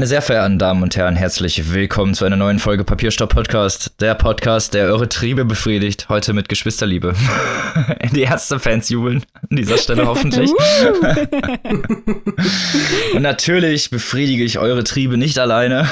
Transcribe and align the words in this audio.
Meine 0.00 0.08
sehr 0.08 0.22
verehrten 0.22 0.58
Damen 0.58 0.82
und 0.82 0.96
Herren, 0.96 1.14
herzlich 1.14 1.74
willkommen 1.74 2.14
zu 2.14 2.24
einer 2.24 2.36
neuen 2.36 2.58
Folge 2.58 2.84
Papierstopp 2.84 3.34
Podcast. 3.34 4.00
Der 4.00 4.14
Podcast, 4.14 4.72
der 4.72 4.86
eure 4.86 5.10
Triebe 5.10 5.44
befriedigt. 5.44 6.08
Heute 6.08 6.32
mit 6.32 6.48
Geschwisterliebe. 6.48 7.14
Die 8.14 8.22
Ärzte-Fans 8.22 8.88
jubeln 8.88 9.26
an 9.34 9.58
dieser 9.58 9.76
Stelle 9.76 10.06
hoffentlich. 10.06 10.50
und 13.12 13.20
natürlich 13.20 13.90
befriedige 13.90 14.42
ich 14.42 14.58
eure 14.58 14.84
Triebe 14.84 15.18
nicht 15.18 15.38
alleine. 15.38 15.86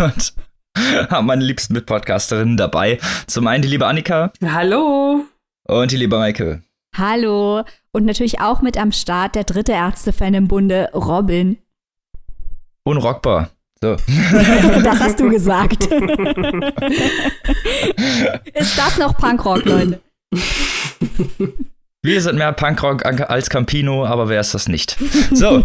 Und 0.00 0.34
habe 1.08 1.22
meine 1.24 1.44
liebsten 1.44 1.74
Mitpodcasterinnen 1.74 2.56
dabei. 2.56 2.98
Zum 3.28 3.46
einen 3.46 3.62
die 3.62 3.68
liebe 3.68 3.86
Annika. 3.86 4.32
Hallo. 4.44 5.24
Und 5.68 5.92
die 5.92 5.98
liebe 5.98 6.18
Maike. 6.18 6.62
Hallo. 6.98 7.62
Und 7.92 8.06
natürlich 8.06 8.40
auch 8.40 8.60
mit 8.60 8.76
am 8.76 8.90
Start 8.90 9.36
der 9.36 9.44
dritte 9.44 9.70
Ärzte-Fan 9.70 10.34
im 10.34 10.48
Bunde, 10.48 10.90
Robin. 10.94 11.58
Unrockbar. 12.84 13.50
So. 13.80 13.96
das 14.84 15.00
hast 15.00 15.18
du 15.20 15.28
gesagt. 15.28 15.84
Ist 18.54 18.78
das 18.78 18.98
noch 18.98 19.16
Punkrock, 19.16 19.64
Leute? 19.64 20.00
Wir 22.04 22.20
sind 22.20 22.36
mehr 22.36 22.52
Punkrock 22.52 23.04
als 23.04 23.48
Campino, 23.48 24.04
aber 24.04 24.28
wer 24.28 24.40
ist 24.40 24.54
das 24.54 24.66
nicht? 24.66 24.96
So. 25.32 25.64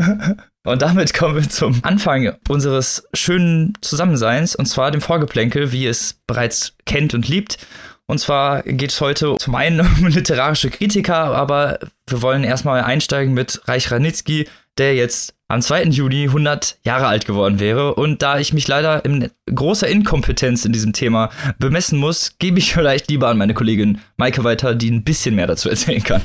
Und 0.66 0.82
damit 0.82 1.14
kommen 1.14 1.36
wir 1.36 1.48
zum 1.48 1.80
Anfang 1.82 2.34
unseres 2.48 3.08
schönen 3.14 3.72
Zusammenseins, 3.82 4.56
und 4.56 4.66
zwar 4.66 4.90
dem 4.90 5.02
Vorgeplänkel, 5.02 5.72
wie 5.72 5.84
ihr 5.84 5.90
es 5.90 6.20
bereits 6.26 6.74
kennt 6.86 7.12
und 7.12 7.28
liebt. 7.28 7.58
Und 8.06 8.18
zwar 8.18 8.62
geht 8.62 8.90
es 8.90 9.00
heute 9.00 9.36
zum 9.38 9.54
einen 9.54 9.80
um 9.80 10.06
literarische 10.06 10.70
Kritiker, 10.70 11.34
aber 11.34 11.78
wir 12.06 12.22
wollen 12.22 12.44
erstmal 12.44 12.82
einsteigen 12.82 13.34
mit 13.34 13.60
Reich 13.66 13.90
Ranitzky, 13.90 14.48
der 14.78 14.94
jetzt 14.94 15.34
am 15.48 15.62
2. 15.62 15.84
Juni 15.84 16.24
100 16.24 16.78
Jahre 16.84 17.06
alt 17.06 17.26
geworden 17.26 17.60
wäre. 17.60 17.94
Und 17.94 18.22
da 18.22 18.38
ich 18.38 18.52
mich 18.52 18.66
leider 18.66 19.04
in 19.04 19.30
großer 19.52 19.86
Inkompetenz 19.88 20.64
in 20.64 20.72
diesem 20.72 20.92
Thema 20.92 21.30
bemessen 21.58 21.98
muss, 21.98 22.36
gebe 22.38 22.58
ich 22.58 22.72
vielleicht 22.74 23.08
lieber 23.10 23.28
an 23.28 23.38
meine 23.38 23.54
Kollegin 23.54 24.00
Maike 24.16 24.44
weiter, 24.44 24.74
die 24.74 24.90
ein 24.90 25.04
bisschen 25.04 25.34
mehr 25.34 25.46
dazu 25.46 25.68
erzählen 25.68 26.02
kann. 26.02 26.22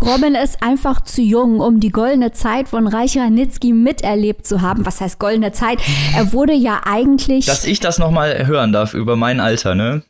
Robin 0.00 0.34
ist 0.34 0.62
einfach 0.62 1.02
zu 1.02 1.20
jung, 1.20 1.60
um 1.60 1.78
die 1.78 1.90
goldene 1.90 2.32
Zeit 2.32 2.68
von 2.68 2.86
Reich 2.86 3.18
Ranitzky 3.18 3.74
miterlebt 3.74 4.46
zu 4.46 4.62
haben. 4.62 4.86
Was 4.86 5.00
heißt 5.00 5.18
goldene 5.18 5.52
Zeit? 5.52 5.78
Er 6.16 6.32
wurde 6.32 6.54
ja 6.54 6.80
eigentlich. 6.84 7.44
Dass 7.44 7.64
ich 7.64 7.78
das 7.78 7.98
nochmal 7.98 8.46
hören 8.46 8.72
darf 8.72 8.94
über 8.94 9.14
mein 9.14 9.40
Alter, 9.40 9.74
ne? 9.74 10.02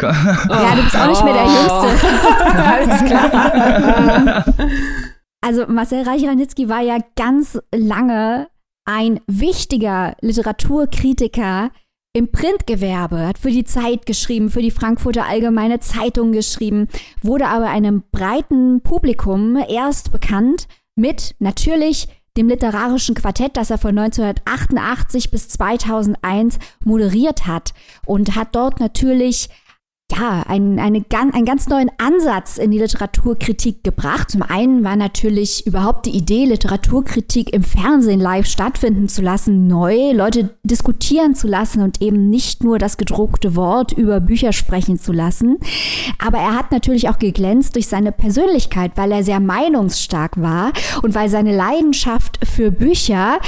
Ja, 0.00 0.74
du 0.74 0.82
bist 0.82 0.96
auch 0.96 1.06
nicht 1.06 1.24
mehr 1.24 1.34
der 1.34 1.44
Jüngste. 1.44 2.06
Alles 2.56 3.04
klar. 3.04 4.44
Also 5.44 5.66
Marcel 5.66 6.02
Reich-Ranitzky 6.02 6.68
war 6.68 6.80
ja 6.80 6.98
ganz 7.16 7.58
lange 7.74 8.48
ein 8.84 9.20
wichtiger 9.26 10.16
Literaturkritiker 10.20 11.70
im 12.14 12.30
Printgewerbe, 12.30 13.26
hat 13.26 13.38
für 13.38 13.50
die 13.50 13.64
Zeit 13.64 14.06
geschrieben, 14.06 14.50
für 14.50 14.62
die 14.62 14.70
Frankfurter 14.70 15.26
Allgemeine 15.26 15.80
Zeitung 15.80 16.32
geschrieben, 16.32 16.88
wurde 17.22 17.48
aber 17.48 17.70
einem 17.70 18.04
breiten 18.12 18.82
Publikum 18.82 19.56
erst 19.56 20.12
bekannt 20.12 20.68
mit 20.94 21.34
natürlich 21.38 22.08
dem 22.36 22.48
literarischen 22.48 23.14
Quartett, 23.14 23.56
das 23.56 23.70
er 23.70 23.78
von 23.78 23.98
1988 23.98 25.30
bis 25.30 25.48
2001 25.48 26.58
moderiert 26.84 27.46
hat 27.46 27.72
und 28.06 28.36
hat 28.36 28.54
dort 28.54 28.78
natürlich 28.78 29.48
ja, 30.12 30.42
ein, 30.46 30.78
eine, 30.78 31.04
einen 31.10 31.44
ganz 31.44 31.68
neuen 31.68 31.90
Ansatz 31.98 32.58
in 32.58 32.70
die 32.70 32.78
Literaturkritik 32.78 33.82
gebracht. 33.82 34.30
Zum 34.30 34.42
einen 34.42 34.84
war 34.84 34.96
natürlich 34.96 35.66
überhaupt 35.66 36.06
die 36.06 36.16
Idee, 36.16 36.44
Literaturkritik 36.44 37.52
im 37.52 37.62
Fernsehen 37.62 38.20
live 38.20 38.46
stattfinden 38.46 39.08
zu 39.08 39.22
lassen, 39.22 39.66
neu, 39.66 40.12
Leute 40.12 40.50
diskutieren 40.64 41.34
zu 41.34 41.46
lassen 41.46 41.82
und 41.82 42.02
eben 42.02 42.28
nicht 42.30 42.62
nur 42.64 42.78
das 42.78 42.96
gedruckte 42.96 43.56
Wort 43.56 43.92
über 43.92 44.20
Bücher 44.20 44.52
sprechen 44.52 44.98
zu 44.98 45.12
lassen. 45.12 45.58
Aber 46.18 46.38
er 46.38 46.56
hat 46.56 46.72
natürlich 46.72 47.08
auch 47.08 47.18
geglänzt 47.18 47.74
durch 47.74 47.88
seine 47.88 48.12
Persönlichkeit, 48.12 48.92
weil 48.96 49.12
er 49.12 49.24
sehr 49.24 49.40
meinungsstark 49.40 50.40
war 50.40 50.72
und 51.02 51.14
weil 51.14 51.28
seine 51.28 51.56
Leidenschaft 51.56 52.38
für 52.44 52.70
Bücher 52.70 53.38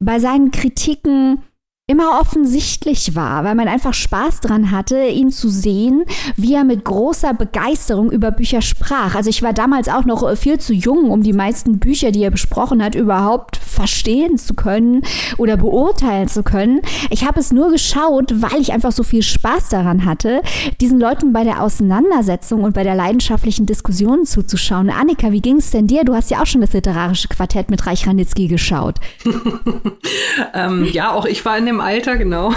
bei 0.00 0.18
seinen 0.18 0.50
Kritiken 0.50 1.42
immer 1.88 2.20
offensichtlich 2.20 3.16
war, 3.16 3.44
weil 3.44 3.54
man 3.54 3.66
einfach 3.66 3.94
Spaß 3.94 4.40
dran 4.40 4.70
hatte, 4.70 5.06
ihn 5.06 5.30
zu 5.30 5.48
sehen, 5.48 6.04
wie 6.36 6.54
er 6.54 6.64
mit 6.64 6.84
großer 6.84 7.32
Begeisterung 7.32 8.12
über 8.12 8.30
Bücher 8.30 8.60
sprach. 8.60 9.14
Also 9.14 9.30
ich 9.30 9.42
war 9.42 9.54
damals 9.54 9.88
auch 9.88 10.04
noch 10.04 10.36
viel 10.36 10.60
zu 10.60 10.74
jung, 10.74 11.10
um 11.10 11.22
die 11.22 11.32
meisten 11.32 11.78
Bücher, 11.78 12.12
die 12.12 12.22
er 12.22 12.30
besprochen 12.30 12.84
hat, 12.84 12.94
überhaupt 12.94 13.56
verstehen 13.56 14.36
zu 14.36 14.52
können 14.52 15.02
oder 15.38 15.56
beurteilen 15.56 16.28
zu 16.28 16.42
können. 16.42 16.82
Ich 17.08 17.26
habe 17.26 17.40
es 17.40 17.52
nur 17.52 17.70
geschaut, 17.70 18.34
weil 18.42 18.60
ich 18.60 18.72
einfach 18.72 18.92
so 18.92 19.02
viel 19.02 19.22
Spaß 19.22 19.70
daran 19.70 20.04
hatte, 20.04 20.42
diesen 20.82 21.00
Leuten 21.00 21.32
bei 21.32 21.42
der 21.42 21.62
Auseinandersetzung 21.62 22.64
und 22.64 22.74
bei 22.74 22.82
der 22.82 22.96
leidenschaftlichen 22.96 23.64
Diskussion 23.64 24.26
zuzuschauen. 24.26 24.90
Annika, 24.90 25.32
wie 25.32 25.40
ging 25.40 25.56
es 25.56 25.70
denn 25.70 25.86
dir? 25.86 26.04
Du 26.04 26.14
hast 26.14 26.30
ja 26.30 26.42
auch 26.42 26.46
schon 26.46 26.60
das 26.60 26.74
literarische 26.74 27.28
Quartett 27.28 27.70
mit 27.70 27.86
Reich 27.86 28.06
Ranitzky 28.06 28.46
geschaut. 28.46 28.96
ähm, 30.52 30.84
ja, 30.92 31.12
auch 31.12 31.24
ich 31.24 31.42
war 31.46 31.56
in 31.56 31.64
dem 31.64 31.77
Alter, 31.80 32.16
genau. 32.16 32.52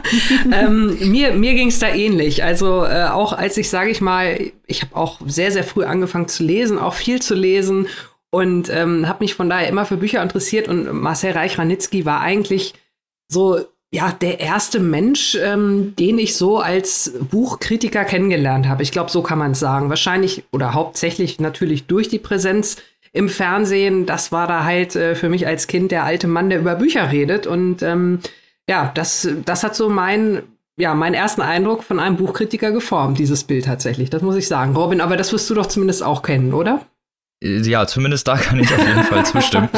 ähm, 0.52 0.96
mir 1.10 1.32
mir 1.32 1.54
ging 1.54 1.68
es 1.68 1.78
da 1.78 1.88
ähnlich. 1.88 2.44
Also 2.44 2.84
äh, 2.84 3.06
auch 3.10 3.32
als 3.32 3.56
ich, 3.56 3.68
sage 3.70 3.90
ich 3.90 4.00
mal, 4.00 4.52
ich 4.66 4.82
habe 4.82 4.96
auch 4.96 5.20
sehr, 5.26 5.52
sehr 5.52 5.64
früh 5.64 5.84
angefangen 5.84 6.28
zu 6.28 6.42
lesen, 6.42 6.78
auch 6.78 6.94
viel 6.94 7.20
zu 7.20 7.34
lesen 7.34 7.88
und 8.30 8.68
ähm, 8.70 9.08
habe 9.08 9.24
mich 9.24 9.34
von 9.34 9.48
daher 9.48 9.68
immer 9.68 9.86
für 9.86 9.96
Bücher 9.96 10.22
interessiert. 10.22 10.68
Und 10.68 10.92
Marcel 10.92 11.32
Reich-Ranitzky 11.32 12.04
war 12.04 12.20
eigentlich 12.20 12.74
so 13.28 13.60
ja, 13.92 14.12
der 14.12 14.40
erste 14.40 14.80
Mensch, 14.80 15.36
ähm, 15.40 15.94
den 15.98 16.18
ich 16.18 16.36
so 16.36 16.58
als 16.58 17.14
Buchkritiker 17.30 18.04
kennengelernt 18.04 18.68
habe. 18.68 18.82
Ich 18.82 18.92
glaube, 18.92 19.10
so 19.10 19.22
kann 19.22 19.38
man 19.38 19.52
es 19.52 19.60
sagen. 19.60 19.88
Wahrscheinlich 19.88 20.44
oder 20.52 20.74
hauptsächlich 20.74 21.40
natürlich 21.40 21.86
durch 21.86 22.08
die 22.08 22.18
Präsenz 22.18 22.76
im 23.12 23.28
Fernsehen. 23.28 24.04
Das 24.04 24.32
war 24.32 24.46
da 24.46 24.64
halt 24.64 24.96
äh, 24.96 25.14
für 25.14 25.28
mich 25.28 25.46
als 25.46 25.66
Kind 25.66 25.92
der 25.92 26.04
alte 26.04 26.26
Mann, 26.26 26.50
der 26.50 26.58
über 26.58 26.74
Bücher 26.74 27.10
redet. 27.10 27.46
Und 27.46 27.82
ähm, 27.82 28.18
ja, 28.68 28.90
das, 28.94 29.28
das 29.44 29.62
hat 29.62 29.76
so 29.76 29.88
mein, 29.88 30.42
ja, 30.78 30.94
meinen 30.94 31.14
ersten 31.14 31.42
Eindruck 31.42 31.84
von 31.84 32.00
einem 32.00 32.16
Buchkritiker 32.16 32.72
geformt, 32.72 33.18
dieses 33.18 33.44
Bild 33.44 33.66
tatsächlich. 33.66 34.10
Das 34.10 34.22
muss 34.22 34.36
ich 34.36 34.48
sagen. 34.48 34.74
Robin, 34.74 35.00
aber 35.00 35.16
das 35.16 35.32
wirst 35.32 35.48
du 35.50 35.54
doch 35.54 35.66
zumindest 35.66 36.02
auch 36.02 36.22
kennen, 36.22 36.52
oder? 36.52 36.86
Ja, 37.44 37.86
zumindest 37.86 38.26
da 38.26 38.38
kann 38.38 38.58
ich 38.58 38.72
auf 38.72 38.86
jeden 38.86 39.04
Fall 39.04 39.26
zustimmen. 39.26 39.68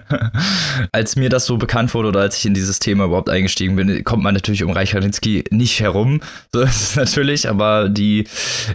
als 0.92 1.16
mir 1.16 1.28
das 1.28 1.44
so 1.44 1.58
bekannt 1.58 1.92
wurde 1.92 2.08
oder 2.08 2.20
als 2.20 2.38
ich 2.38 2.46
in 2.46 2.54
dieses 2.54 2.78
Thema 2.78 3.04
überhaupt 3.04 3.28
eingestiegen 3.28 3.76
bin, 3.76 4.02
kommt 4.04 4.22
man 4.22 4.32
natürlich 4.32 4.64
um 4.64 4.70
Reich 4.70 4.94
Ranitzky 4.94 5.44
nicht 5.50 5.80
herum. 5.80 6.20
So 6.50 6.62
ist 6.62 6.80
es 6.80 6.96
natürlich, 6.96 7.48
aber 7.48 7.90
die 7.90 8.26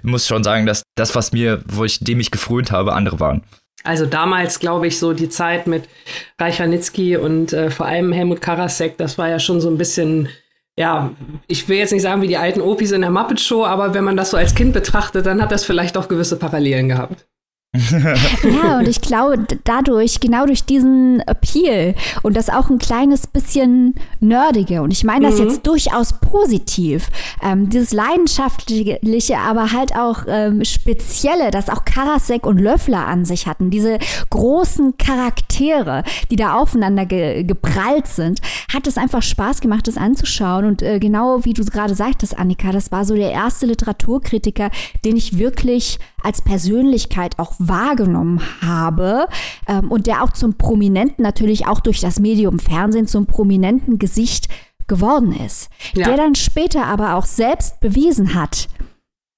muss 0.04 0.28
schon 0.28 0.44
sagen, 0.44 0.68
dass 0.68 0.84
das, 0.96 1.16
was 1.16 1.32
mir, 1.32 1.64
wo 1.66 1.86
ich 1.86 2.00
dem 2.00 2.20
ich 2.20 2.30
gefrönt 2.30 2.72
habe, 2.72 2.94
andere 2.94 3.20
waren. 3.20 3.42
Also 3.88 4.06
damals, 4.06 4.60
glaube 4.60 4.88
ich, 4.88 5.00
so 5.00 5.14
die 5.14 5.30
Zeit 5.30 5.66
mit 5.66 5.88
Reicharnitzky 6.38 7.16
und 7.16 7.54
äh, 7.54 7.72
vor 7.72 7.86
allem 7.86 8.12
Helmut 8.12 8.42
Karasek, 8.42 8.98
das 8.98 9.18
war 9.18 9.30
ja 9.30 9.40
schon 9.40 9.62
so 9.62 9.70
ein 9.70 9.78
bisschen, 9.78 10.28
ja, 10.76 11.12
ich 11.48 11.70
will 11.70 11.78
jetzt 11.78 11.94
nicht 11.94 12.02
sagen 12.02 12.22
wie 12.22 12.28
die 12.28 12.36
alten 12.36 12.60
Opis 12.60 12.92
in 12.92 13.00
der 13.00 13.12
Muppet 13.12 13.40
Show, 13.40 13.64
aber 13.64 13.94
wenn 13.94 14.04
man 14.04 14.18
das 14.18 14.32
so 14.32 14.38
als 14.38 14.56
Kind 14.56 14.74
betrachtet, 14.74 15.26
dann 15.26 15.42
hat 15.42 15.54
das 15.54 15.64
vielleicht 15.64 15.96
auch 15.96 16.10
gewisse 16.10 16.38
Parallelen 16.38 16.90
gehabt. 16.90 17.26
ja, 18.64 18.80
und 18.80 18.88
ich 18.88 19.02
glaube, 19.02 19.46
dadurch, 19.64 20.20
genau 20.20 20.46
durch 20.46 20.64
diesen 20.64 21.22
Appeal 21.22 21.96
und 22.24 22.36
das 22.36 22.50
auch 22.50 22.70
ein 22.70 22.80
kleines 22.80 23.28
bisschen 23.28 23.96
nerdige, 24.20 24.82
und 24.82 24.92
ich 24.92 25.04
meine 25.04 25.28
das 25.30 25.40
mhm. 25.40 25.48
jetzt 25.48 25.68
durchaus 25.68 26.14
positiv, 26.20 27.10
ähm, 27.42 27.70
dieses 27.70 27.92
leidenschaftliche, 27.92 29.38
aber 29.38 29.72
halt 29.72 29.96
auch 29.96 30.24
ähm, 30.28 30.64
spezielle, 30.64 31.52
das 31.52 31.70
auch 31.70 31.86
Karasek 31.86 32.46
und 32.46 32.58
Löffler 32.58 33.08
an 33.08 33.26
sich 33.26 33.48
hatten, 33.48 33.70
diese 33.70 34.00
großen 34.30 34.98
Charaktere, 34.98 36.04
die 36.30 36.36
da 36.36 36.56
aufeinander 36.56 37.06
ge 37.06 37.44
geprallt 37.44 38.08
sind, 38.08 38.42
hat 38.74 38.88
es 38.88 38.98
einfach 38.98 39.22
Spaß 39.22 39.62
gemacht, 39.62 39.88
das 39.88 39.98
anzuschauen. 39.98 40.66
Und 40.66 40.82
äh, 40.82 41.00
genau 41.00 41.46
wie 41.46 41.54
du 41.54 41.64
gerade 41.66 41.96
sagtest, 41.96 42.38
Annika, 42.38 42.72
das 42.72 42.92
war 42.92 43.06
so 43.06 43.16
der 43.16 43.32
erste 43.32 43.66
Literaturkritiker, 43.66 44.70
den 45.06 45.16
ich 45.16 45.38
wirklich 45.38 46.00
als 46.24 46.42
Persönlichkeit 46.42 47.40
auch 47.40 47.54
wahrgenommen 47.68 48.42
habe 48.62 49.28
ähm, 49.68 49.92
und 49.92 50.08
der 50.08 50.24
auch 50.24 50.32
zum 50.32 50.58
Prominenten, 50.58 51.24
natürlich 51.24 51.68
auch 51.68 51.80
durch 51.80 52.00
das 52.00 52.20
Medium 52.20 52.60
Fernsehen, 52.60 53.08
zum 53.08 53.26
prominenten 53.26 54.00
Gesicht 54.00 54.48
geworden 54.88 55.34
ist. 55.34 55.70
Ja. 55.94 56.08
Der 56.08 56.18
dann 56.18 56.36
später 56.36 56.86
aber 56.86 57.16
auch 57.16 57.26
selbst 57.26 57.80
bewiesen 57.80 58.34
hat, 58.34 58.68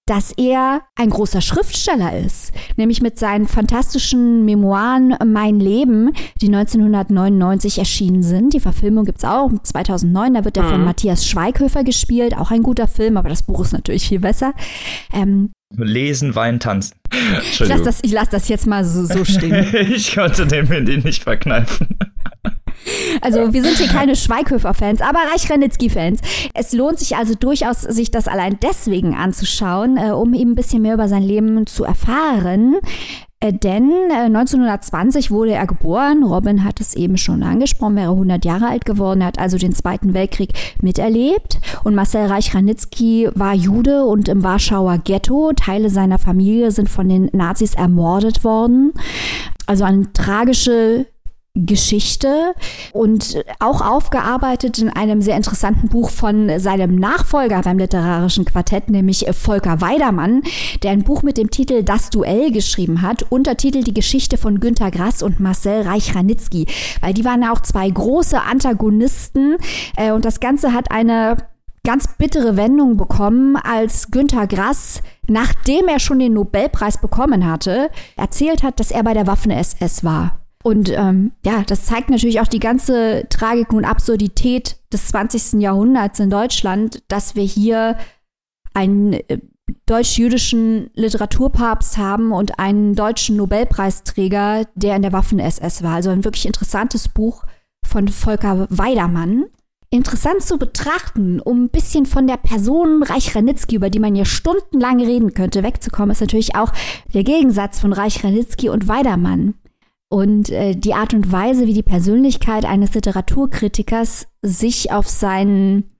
dass 0.10 0.32
er 0.32 0.82
ein 0.96 1.12
großer 1.12 1.40
Schriftsteller 1.40 2.18
ist, 2.18 2.52
nämlich 2.78 3.00
mit 3.00 3.20
seinen 3.20 3.48
fantastischen 3.48 4.44
Memoiren 4.44 5.16
Mein 5.24 5.60
Leben, 5.60 6.14
die 6.42 6.48
1999 6.48 7.78
erschienen 7.78 8.24
sind. 8.24 8.56
Die 8.56 8.60
Verfilmung 8.60 9.06
gibt 9.06 9.20
es 9.20 9.26
auch 9.26 9.52
2009, 9.62 10.34
da 10.34 10.46
wird 10.46 10.58
er 10.58 10.64
mhm. 10.64 10.70
von 10.70 10.84
Matthias 10.84 11.28
Schweighöfer 11.28 11.84
gespielt, 11.84 12.36
auch 12.36 12.50
ein 12.50 12.64
guter 12.64 12.88
Film, 12.88 13.18
aber 13.18 13.30
das 13.30 13.44
Buch 13.44 13.62
ist 13.62 13.72
natürlich 13.72 14.08
viel 14.08 14.20
besser. 14.20 14.54
Ähm, 15.14 15.52
Lesen, 15.78 16.34
weinen, 16.34 16.60
tanzen. 16.60 16.96
Ich 17.52 17.60
lasse 17.60 17.84
das, 17.84 18.02
lass 18.10 18.30
das 18.30 18.48
jetzt 18.48 18.66
mal 18.66 18.84
so, 18.84 19.06
so 19.06 19.24
stehen. 19.24 19.68
ich 19.94 20.16
konnte 20.16 20.48
den 20.48 20.68
mir 20.68 20.82
nicht 20.82 21.22
verkneifen. 21.22 22.00
Also 23.22 23.54
wir 23.54 23.64
sind 23.64 23.78
hier 23.78 23.88
keine 23.88 24.16
Schweighöfer-Fans, 24.16 25.02
aber 25.02 25.20
Reich-Ranitzky-Fans. 25.32 26.22
Es 26.54 26.74
lohnt 26.74 27.00
sich 27.00 27.16
also 27.16 27.36
durchaus, 27.36 27.82
sich 27.82 28.12
das 28.12 28.28
allein 28.28 28.58
deswegen 28.62 29.16
anzuschauen, 29.16 29.98
äh, 29.98 30.12
um 30.12 30.34
eben 30.34 30.52
ein 30.52 30.56
bisschen 30.56 30.82
mehr 30.82 30.94
über 30.94 31.08
sein 31.08 31.24
Leben 31.24 31.66
zu 31.68 31.84
erfahren. 31.84 32.78
Äh, 33.42 33.54
denn 33.54 33.90
äh, 34.10 34.26
1920 34.26 35.32
wurde 35.32 35.54
er 35.54 35.66
geboren. 35.66 36.24
Robin 36.24 36.64
hat 36.64 36.82
es 36.82 36.94
eben 36.94 37.18
schon 37.18 37.42
angesprochen, 37.44 37.96
wäre 37.96 38.12
100 38.12 38.44
Jahre 38.44 38.68
alt 38.68 38.86
geworden, 38.86 39.24
hat 39.24 39.40
also 39.40 39.58
den 39.58 39.74
Zweiten 39.74 40.14
Weltkrieg 40.14 40.54
miterlebt. 40.82 41.60
Und 41.84 41.96
Marcel 41.96 42.26
Reich-Ranitzky 42.26 43.30
war 43.36 43.54
Jude 43.54 44.06
und 44.06 44.28
im 44.28 44.44
Warschauer 44.44 44.98
Ghetto. 44.98 45.54
Teile 45.54 45.90
seiner 45.90 46.20
Familie 46.20 46.72
sind 46.72 46.90
von 46.90 47.08
den 47.08 47.30
Nazis 47.32 47.76
ermordet 47.76 48.44
worden. 48.44 48.94
Also 49.68 49.86
eine 49.86 50.12
tragische 50.12 51.06
Geschichte 51.56 52.54
und 52.94 53.44
auch 53.60 53.82
aufgearbeitet 53.82 54.78
in 54.78 54.90
einem 54.90 55.22
sehr 55.22 55.36
interessanten 55.36 55.90
Buch 55.90 56.10
von 56.10 56.60
seinem 56.60 56.96
Nachfolger 56.96 57.62
beim 57.62 57.80
literarischen 57.80 58.46
Quartett, 58.46 58.90
nämlich 58.90 59.26
Volker 59.32 59.82
Weidermann, 59.82 60.44
der 60.84 60.92
ein 60.92 61.04
Buch 61.04 61.24
mit 61.24 61.38
dem 61.38 61.50
Titel 61.50 61.84
Das 61.84 62.12
Duell 62.12 62.52
geschrieben 62.52 63.02
hat, 63.02 63.26
Untertitel 63.30 63.84
Die 63.84 63.94
Geschichte 63.94 64.38
von 64.38 64.60
Günter 64.60 64.92
Grass 64.92 65.24
und 65.24 65.40
Marcel 65.40 65.82
Reich-Ranitzky, 65.82 66.68
weil 67.02 67.14
die 67.14 67.26
waren 67.26 67.44
auch 67.44 67.62
zwei 67.62 67.90
große 67.90 68.40
Antagonisten 68.42 69.58
äh, 69.98 70.12
und 70.12 70.26
das 70.26 70.40
Ganze 70.40 70.74
hat 70.74 70.92
eine 70.92 71.38
ganz 71.84 72.18
bittere 72.18 72.58
Wendung 72.58 72.98
bekommen, 72.98 73.56
als 73.56 74.12
Günter 74.12 74.48
Grass, 74.48 75.02
nachdem 75.28 75.88
er 75.88 76.00
schon 76.00 76.20
den 76.20 76.34
Nobelpreis 76.34 77.00
bekommen 77.00 77.50
hatte, 77.50 77.90
erzählt 78.16 78.64
hat, 78.64 78.80
dass 78.80 78.92
er 78.92 79.04
bei 79.04 79.14
der 79.14 79.28
Waffen-SS 79.28 80.04
war. 80.04 80.39
Und 80.64 80.90
ähm, 80.90 81.32
ja, 81.46 81.64
das 81.66 81.86
zeigt 81.86 82.10
natürlich 82.10 82.42
auch 82.42 82.48
die 82.48 82.60
ganze 82.60 83.26
Tragik 83.30 83.72
und 83.72 83.86
Absurdität 83.86 84.78
des 84.92 85.08
20. 85.08 85.62
Jahrhunderts 85.62 86.20
in 86.20 86.30
Deutschland, 86.30 87.02
dass 87.08 87.36
wir 87.36 87.44
hier 87.44 87.98
einen 88.74 89.14
äh, 89.14 89.40
deutsch-jüdischen 89.86 90.90
Literaturpapst 90.96 91.98
haben 91.98 92.32
und 92.32 92.60
einen 92.60 92.96
deutschen 92.96 93.38
Nobelpreisträger, 93.38 94.66
der 94.76 94.96
in 94.96 95.02
der 95.02 95.14
Waffen-SS 95.14 95.84
war. 95.84 95.96
Also 95.96 96.10
ein 96.10 96.26
wirklich 96.26 96.46
interessantes 96.46 97.08
Buch 97.08 97.44
von 97.86 98.08
Volker 98.08 98.68
Weidermann. 98.70 99.46
Interessant 99.92 100.44
zu 100.44 100.60
betrachten, 100.60 101.40
um 101.40 101.64
ein 101.64 101.70
bisschen 101.70 102.06
von 102.06 102.28
der 102.28 102.38
Person 102.38 103.02
Reich 103.02 103.36
Ranitzky, 103.36 103.78
über 103.78 103.90
die 103.90 104.00
man 104.00 104.16
ja 104.16 104.24
stundenlang 104.24 105.02
reden 105.02 105.34
könnte, 105.34 105.64
wegzukommen, 105.64 106.12
ist 106.12 106.22
natürlich 106.22 106.56
auch 106.56 106.72
der 107.14 107.24
Gegensatz 107.24 107.80
von 107.80 107.94
Reich 107.94 108.24
Ranitzky 108.24 108.70
und 108.70 108.88
Weidermann. 108.88 109.56
Und 110.10 110.50
äh, 110.50 110.76
die 110.76 110.96
Art 110.96 111.14
und 111.14 111.32
Weise, 111.32 111.68
wie 111.68 111.74
die 111.74 111.84
Persönlichkeit 111.84 112.66
eines 112.66 112.94
Literaturkritikers 112.94 114.28
sich 114.42 114.92
auf 114.92 115.08
seinen 115.08 115.92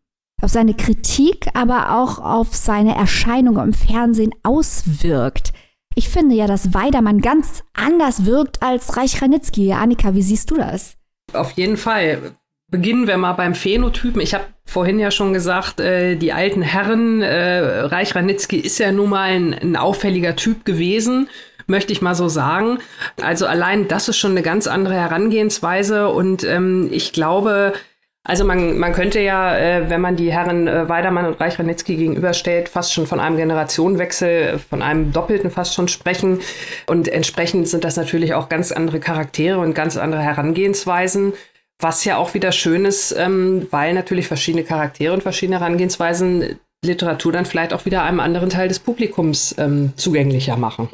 auf 0.42 0.52
seine 0.52 0.74
Kritik, 0.74 1.48
aber 1.54 2.00
auch 2.00 2.20
auf 2.20 2.56
seine 2.56 2.96
Erscheinung 2.96 3.58
im 3.58 3.74
Fernsehen 3.74 4.34
auswirkt. 4.44 5.52
Ich 5.96 6.08
finde 6.08 6.36
ja, 6.36 6.48
dass 6.48 6.74
Weidermann 6.74 7.20
ganz 7.20 7.64
anders 7.74 8.26
wirkt 8.26 8.64
als 8.64 8.96
Reich 8.96 9.22
Ranitzky. 9.22 9.74
Annika, 9.74 10.14
wie 10.16 10.22
siehst 10.22 10.50
du 10.50 10.56
das? 10.56 10.96
Auf 11.34 11.52
jeden 11.52 11.76
Fall. 11.76 12.36
Beginnen 12.72 13.08
wir 13.08 13.18
mal 13.18 13.34
beim 13.34 13.56
Phänotypen. 13.56 14.22
Ich 14.22 14.34
habe 14.34 14.46
vorhin 14.64 15.00
ja 15.00 15.12
schon 15.12 15.34
gesagt, 15.34 15.80
äh, 15.80 16.16
die 16.16 16.32
alten 16.32 16.62
Herren, 16.62 17.22
äh, 17.22 17.82
Reich 17.82 18.16
Ranitzky 18.16 18.58
ist 18.58 18.78
ja 18.78 18.92
nun 18.92 19.10
mal 19.10 19.24
ein, 19.24 19.54
ein 19.54 19.76
auffälliger 19.76 20.36
Typ 20.36 20.64
gewesen 20.66 21.28
möchte 21.70 21.94
ich 21.94 22.02
mal 22.02 22.16
so 22.16 22.28
sagen. 22.28 22.80
Also 23.22 23.46
allein 23.46 23.88
das 23.88 24.10
ist 24.10 24.18
schon 24.18 24.32
eine 24.32 24.42
ganz 24.42 24.68
andere 24.68 24.96
Herangehensweise 24.96 26.10
und 26.10 26.44
ähm, 26.44 26.90
ich 26.92 27.14
glaube, 27.14 27.74
also 28.24 28.44
man, 28.44 28.78
man 28.78 28.94
könnte 28.94 29.20
ja, 29.20 29.58
äh, 29.58 29.90
wenn 29.90 30.02
man 30.02 30.16
die 30.16 30.32
Herren 30.32 30.68
äh, 30.68 30.90
Weidermann 30.90 31.26
und 31.26 31.40
Reich-Ranitzky 31.40 31.96
gegenüberstellt, 31.96 32.70
fast 32.70 32.94
schon 32.94 33.08
von 33.08 33.20
einem 33.20 33.38
Generationenwechsel, 33.38 34.60
von 34.60 34.82
einem 34.82 35.12
Doppelten 35.12 35.50
fast 35.50 35.74
schon 35.74 35.88
sprechen. 35.88 36.40
Und 36.86 37.08
entsprechend 37.08 37.68
sind 37.68 37.84
das 37.84 37.96
natürlich 37.96 38.34
auch 38.34 38.50
ganz 38.50 38.72
andere 38.72 39.00
Charaktere 39.00 39.58
und 39.60 39.74
ganz 39.74 39.98
andere 39.98 40.22
Herangehensweisen. 40.22 41.34
Was 41.80 42.04
ja 42.04 42.18
auch 42.18 42.34
wieder 42.34 42.52
schön 42.52 42.86
ist, 42.86 43.16
ähm, 43.18 43.68
weil 43.72 43.94
natürlich 43.94 44.28
verschiedene 44.28 44.66
Charaktere 44.66 45.14
und 45.14 45.24
verschiedene 45.24 45.60
Herangehensweisen 45.60 46.60
Literatur 46.84 47.32
dann 47.32 47.46
vielleicht 47.46 47.74
auch 47.74 47.86
wieder 47.86 48.04
einem 48.04 48.20
anderen 48.20 48.50
Teil 48.50 48.68
des 48.68 48.80
Publikums 48.80 49.56
ähm, 49.58 49.94
zugänglicher 49.96 50.56
machen 50.56 50.90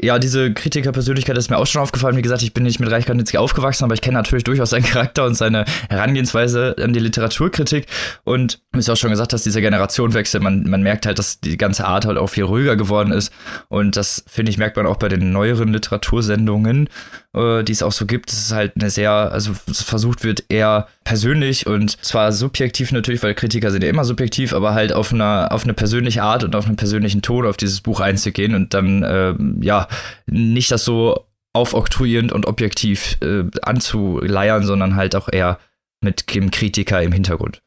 ja, 0.00 0.18
diese 0.18 0.52
Kritikerpersönlichkeit 0.52 1.36
ist 1.36 1.50
mir 1.50 1.58
auch 1.58 1.66
schon 1.66 1.82
aufgefallen. 1.82 2.16
Wie 2.16 2.22
gesagt, 2.22 2.42
ich 2.42 2.54
bin 2.54 2.64
nicht 2.64 2.80
mit 2.80 2.90
Reich 2.90 3.08
Ranitzky 3.08 3.36
aufgewachsen, 3.36 3.84
aber 3.84 3.94
ich 3.94 4.00
kenne 4.00 4.16
natürlich 4.16 4.42
durchaus 4.42 4.70
seinen 4.70 4.84
Charakter 4.84 5.24
und 5.24 5.34
seine 5.34 5.64
Herangehensweise 5.90 6.74
an 6.78 6.92
die 6.92 6.98
Literaturkritik. 6.98 7.86
Und 8.24 8.60
wie 8.72 8.80
du 8.80 8.92
auch 8.92 8.96
schon 8.96 9.10
gesagt 9.10 9.32
hast, 9.32 9.44
dieser 9.44 9.60
Generationenwechsel, 9.60 10.40
man, 10.40 10.68
man 10.68 10.82
merkt 10.82 11.06
halt, 11.06 11.18
dass 11.18 11.40
die 11.40 11.56
ganze 11.56 11.84
Art 11.86 12.06
halt 12.06 12.18
auch 12.18 12.28
viel 12.28 12.44
ruhiger 12.44 12.74
geworden 12.74 13.12
ist. 13.12 13.32
Und 13.68 13.96
das, 13.96 14.24
finde 14.26 14.50
ich, 14.50 14.58
merkt 14.58 14.76
man 14.76 14.86
auch 14.86 14.96
bei 14.96 15.08
den 15.08 15.30
neueren 15.30 15.72
Literatursendungen, 15.72 16.88
äh, 17.34 17.62
die 17.62 17.72
es 17.72 17.82
auch 17.82 17.92
so 17.92 18.06
gibt. 18.06 18.32
Es 18.32 18.38
ist 18.38 18.52
halt 18.52 18.72
eine 18.76 18.90
sehr, 18.90 19.12
also 19.12 19.52
versucht 19.72 20.24
wird, 20.24 20.44
eher 20.48 20.88
persönlich 21.04 21.66
und 21.66 21.90
zwar 22.04 22.32
subjektiv 22.32 22.92
natürlich, 22.92 23.22
weil 23.22 23.34
Kritiker 23.34 23.70
sind 23.70 23.82
ja 23.82 23.90
immer 23.90 24.04
subjektiv, 24.04 24.52
aber 24.52 24.74
halt 24.74 24.92
auf 24.92 25.12
eine, 25.12 25.50
auf 25.50 25.64
eine 25.64 25.74
persönliche 25.74 26.22
Art 26.22 26.44
und 26.44 26.54
auf 26.54 26.66
einen 26.66 26.76
persönlichen 26.76 27.22
Ton 27.22 27.46
auf 27.46 27.56
dieses 27.56 27.80
Buch 27.80 28.00
einzugehen 28.00 28.54
und 28.54 28.74
dann, 28.74 29.02
äh, 29.02 29.34
ja, 29.60 29.88
nicht 30.26 30.70
das 30.70 30.84
so 30.84 31.26
aufoktroyierend 31.52 32.32
und 32.32 32.46
objektiv 32.46 33.18
äh, 33.22 33.44
anzuleiern, 33.62 34.64
sondern 34.64 34.96
halt 34.96 35.14
auch 35.16 35.28
eher 35.30 35.58
mit 36.00 36.34
dem 36.34 36.50
Kritiker 36.50 37.02
im 37.02 37.12
Hintergrund. 37.12 37.62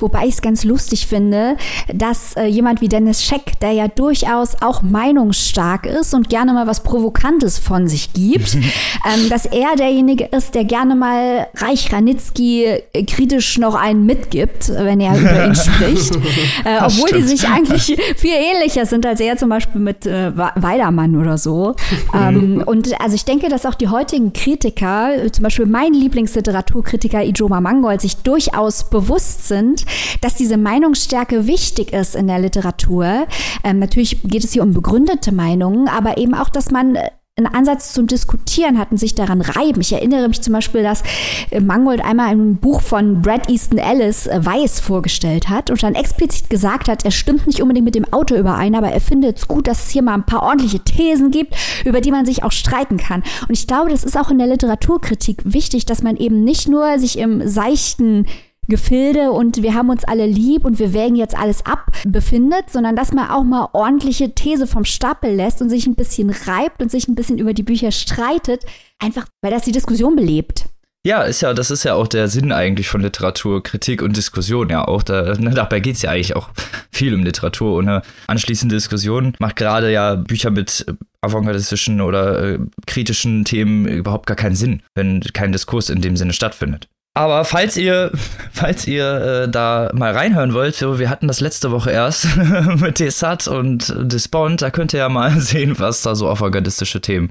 Wobei 0.00 0.24
ich 0.24 0.34
es 0.34 0.42
ganz 0.42 0.64
lustig 0.64 1.06
finde, 1.06 1.56
dass 1.94 2.34
äh, 2.34 2.46
jemand 2.46 2.80
wie 2.80 2.88
Dennis 2.88 3.22
Scheck, 3.22 3.60
der 3.60 3.70
ja 3.70 3.86
durchaus 3.86 4.60
auch 4.60 4.82
meinungsstark 4.82 5.86
ist 5.86 6.14
und 6.14 6.28
gerne 6.28 6.52
mal 6.52 6.66
was 6.66 6.82
Provokantes 6.82 7.60
von 7.60 7.86
sich 7.86 8.12
gibt, 8.12 8.54
ähm, 8.56 9.28
dass 9.30 9.46
er 9.46 9.76
derjenige 9.76 10.24
ist, 10.24 10.56
der 10.56 10.64
gerne 10.64 10.96
mal 10.96 11.46
Reich 11.54 11.92
Ranitzky 11.92 12.64
äh, 12.64 13.04
kritisch 13.04 13.56
noch 13.58 13.76
einen 13.76 14.04
mitgibt, 14.04 14.68
wenn 14.68 14.98
er 14.98 15.16
über 15.16 15.46
ihn 15.46 15.54
spricht. 15.54 16.18
Äh, 16.64 16.78
obwohl 16.84 17.08
stimmt. 17.08 17.22
die 17.24 17.28
sich 17.28 17.48
eigentlich 17.48 17.84
viel 18.16 18.34
ähnlicher 18.34 18.86
sind 18.86 19.04
als 19.06 19.20
er 19.20 19.36
zum 19.36 19.48
Beispiel 19.48 19.80
mit 19.80 20.06
äh, 20.06 20.36
Weidermann 20.36 21.16
oder 21.16 21.38
so. 21.38 21.74
ähm, 22.14 22.62
und 22.64 23.00
also 23.00 23.14
ich 23.14 23.24
denke, 23.24 23.48
dass 23.48 23.66
auch 23.66 23.74
die 23.74 23.88
heutigen 23.88 24.32
Kritiker, 24.32 25.10
zum 25.32 25.42
Beispiel 25.42 25.66
mein 25.66 25.92
Lieblingsliteraturkritiker 25.92 27.22
Ijoma 27.22 27.60
Mangold, 27.60 28.00
sich 28.00 28.16
durchaus 28.18 28.84
bewusst 28.84 29.48
sind, 29.48 29.51
sind, 29.52 29.84
dass 30.20 30.34
diese 30.34 30.56
Meinungsstärke 30.56 31.46
wichtig 31.46 31.92
ist 31.92 32.14
in 32.14 32.26
der 32.26 32.38
Literatur. 32.38 33.26
Ähm, 33.64 33.78
natürlich 33.78 34.22
geht 34.22 34.44
es 34.44 34.52
hier 34.52 34.62
um 34.62 34.72
begründete 34.72 35.32
Meinungen, 35.32 35.88
aber 35.88 36.16
eben 36.16 36.34
auch, 36.34 36.48
dass 36.48 36.70
man 36.70 36.96
äh, 36.96 37.10
einen 37.36 37.46
Ansatz 37.46 37.94
zum 37.94 38.06
Diskutieren 38.06 38.78
hat 38.78 38.90
und 38.90 38.98
sich 38.98 39.14
daran 39.14 39.40
reiben. 39.40 39.80
Ich 39.80 39.92
erinnere 39.92 40.28
mich 40.28 40.42
zum 40.42 40.52
Beispiel, 40.52 40.82
dass 40.82 41.02
äh, 41.50 41.60
Mangold 41.60 42.04
einmal 42.04 42.28
ein 42.28 42.56
Buch 42.56 42.82
von 42.82 43.22
Brad 43.22 43.48
Easton 43.48 43.78
Ellis 43.78 44.26
äh, 44.26 44.44
Weiß 44.44 44.80
vorgestellt 44.80 45.48
hat 45.48 45.70
und 45.70 45.82
dann 45.82 45.94
explizit 45.94 46.50
gesagt 46.50 46.88
hat, 46.88 47.06
er 47.06 47.10
stimmt 47.10 47.46
nicht 47.46 47.62
unbedingt 47.62 47.86
mit 47.86 47.94
dem 47.94 48.12
Autor 48.12 48.36
überein, 48.36 48.74
aber 48.74 48.88
er 48.88 49.00
findet 49.00 49.38
es 49.38 49.48
gut, 49.48 49.66
dass 49.66 49.86
es 49.86 49.90
hier 49.90 50.02
mal 50.02 50.12
ein 50.12 50.26
paar 50.26 50.42
ordentliche 50.42 50.80
Thesen 50.80 51.30
gibt, 51.30 51.54
über 51.86 52.02
die 52.02 52.10
man 52.10 52.26
sich 52.26 52.44
auch 52.44 52.52
streiten 52.52 52.98
kann. 52.98 53.22
Und 53.48 53.56
ich 53.56 53.66
glaube, 53.66 53.90
das 53.90 54.04
ist 54.04 54.18
auch 54.18 54.30
in 54.30 54.36
der 54.36 54.48
Literaturkritik 54.48 55.40
wichtig, 55.44 55.86
dass 55.86 56.02
man 56.02 56.18
eben 56.18 56.44
nicht 56.44 56.68
nur 56.68 56.98
sich 56.98 57.18
im 57.18 57.48
seichten 57.48 58.26
Gefilde 58.68 59.32
und 59.32 59.62
wir 59.62 59.74
haben 59.74 59.90
uns 59.90 60.04
alle 60.04 60.26
lieb 60.26 60.64
und 60.64 60.78
wir 60.78 60.94
wägen 60.94 61.16
jetzt 61.16 61.36
alles 61.36 61.66
ab 61.66 61.90
befindet, 62.06 62.70
sondern 62.70 62.94
dass 62.94 63.12
man 63.12 63.30
auch 63.30 63.42
mal 63.42 63.68
ordentliche 63.72 64.34
These 64.34 64.66
vom 64.66 64.84
Stapel 64.84 65.34
lässt 65.34 65.60
und 65.60 65.68
sich 65.68 65.86
ein 65.86 65.96
bisschen 65.96 66.30
reibt 66.30 66.80
und 66.80 66.90
sich 66.90 67.08
ein 67.08 67.14
bisschen 67.14 67.38
über 67.38 67.54
die 67.54 67.64
Bücher 67.64 67.90
streitet, 67.90 68.64
einfach 68.98 69.26
weil 69.42 69.50
das 69.50 69.62
die 69.62 69.72
Diskussion 69.72 70.14
belebt. 70.14 70.66
Ja, 71.04 71.22
ist 71.22 71.40
ja, 71.40 71.52
das 71.52 71.72
ist 71.72 71.82
ja 71.82 71.94
auch 71.94 72.06
der 72.06 72.28
Sinn 72.28 72.52
eigentlich 72.52 72.88
von 72.88 73.00
Literatur, 73.00 73.60
Kritik 73.64 74.02
und 74.02 74.16
Diskussion. 74.16 74.70
Ja, 74.70 74.86
auch 74.86 75.02
da, 75.02 75.34
ne, 75.34 75.50
dabei 75.50 75.80
geht 75.80 75.96
es 75.96 76.02
ja 76.02 76.12
eigentlich 76.12 76.36
auch 76.36 76.50
viel 76.92 77.12
um 77.12 77.24
Literatur. 77.24 77.76
Ohne 77.76 78.02
anschließende 78.28 78.76
Diskussion 78.76 79.34
macht 79.40 79.56
gerade 79.56 79.90
ja 79.90 80.14
Bücher 80.14 80.50
mit 80.50 80.86
avantgardistischen 81.20 82.00
oder 82.00 82.54
äh, 82.54 82.58
kritischen 82.86 83.44
Themen 83.44 83.88
überhaupt 83.88 84.26
gar 84.26 84.36
keinen 84.36 84.54
Sinn, 84.54 84.82
wenn 84.94 85.20
kein 85.32 85.50
Diskurs 85.50 85.90
in 85.90 86.02
dem 86.02 86.16
Sinne 86.16 86.32
stattfindet. 86.32 86.88
Aber 87.14 87.44
falls 87.44 87.76
ihr, 87.76 88.10
falls 88.52 88.86
ihr 88.86 89.44
äh, 89.44 89.48
da 89.48 89.90
mal 89.94 90.12
reinhören 90.12 90.54
wollt, 90.54 90.74
so, 90.74 90.98
wir 90.98 91.10
hatten 91.10 91.28
das 91.28 91.40
letzte 91.40 91.70
Woche 91.70 91.90
erst 91.90 92.26
mit 92.80 92.98
Desat 92.98 93.48
und 93.48 93.94
Despond, 93.98 94.62
da 94.62 94.70
könnt 94.70 94.92
ihr 94.92 95.00
ja 95.00 95.08
mal 95.08 95.30
sehen, 95.40 95.78
was 95.78 96.02
da 96.02 96.14
so 96.14 96.28
avantgardistische 96.28 97.00
Themen 97.00 97.28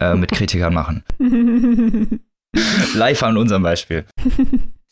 äh, 0.00 0.14
mit 0.14 0.32
Kritikern 0.32 0.74
machen. 0.74 1.04
Live 2.94 3.22
an 3.22 3.36
unserem 3.36 3.62
Beispiel. 3.62 4.04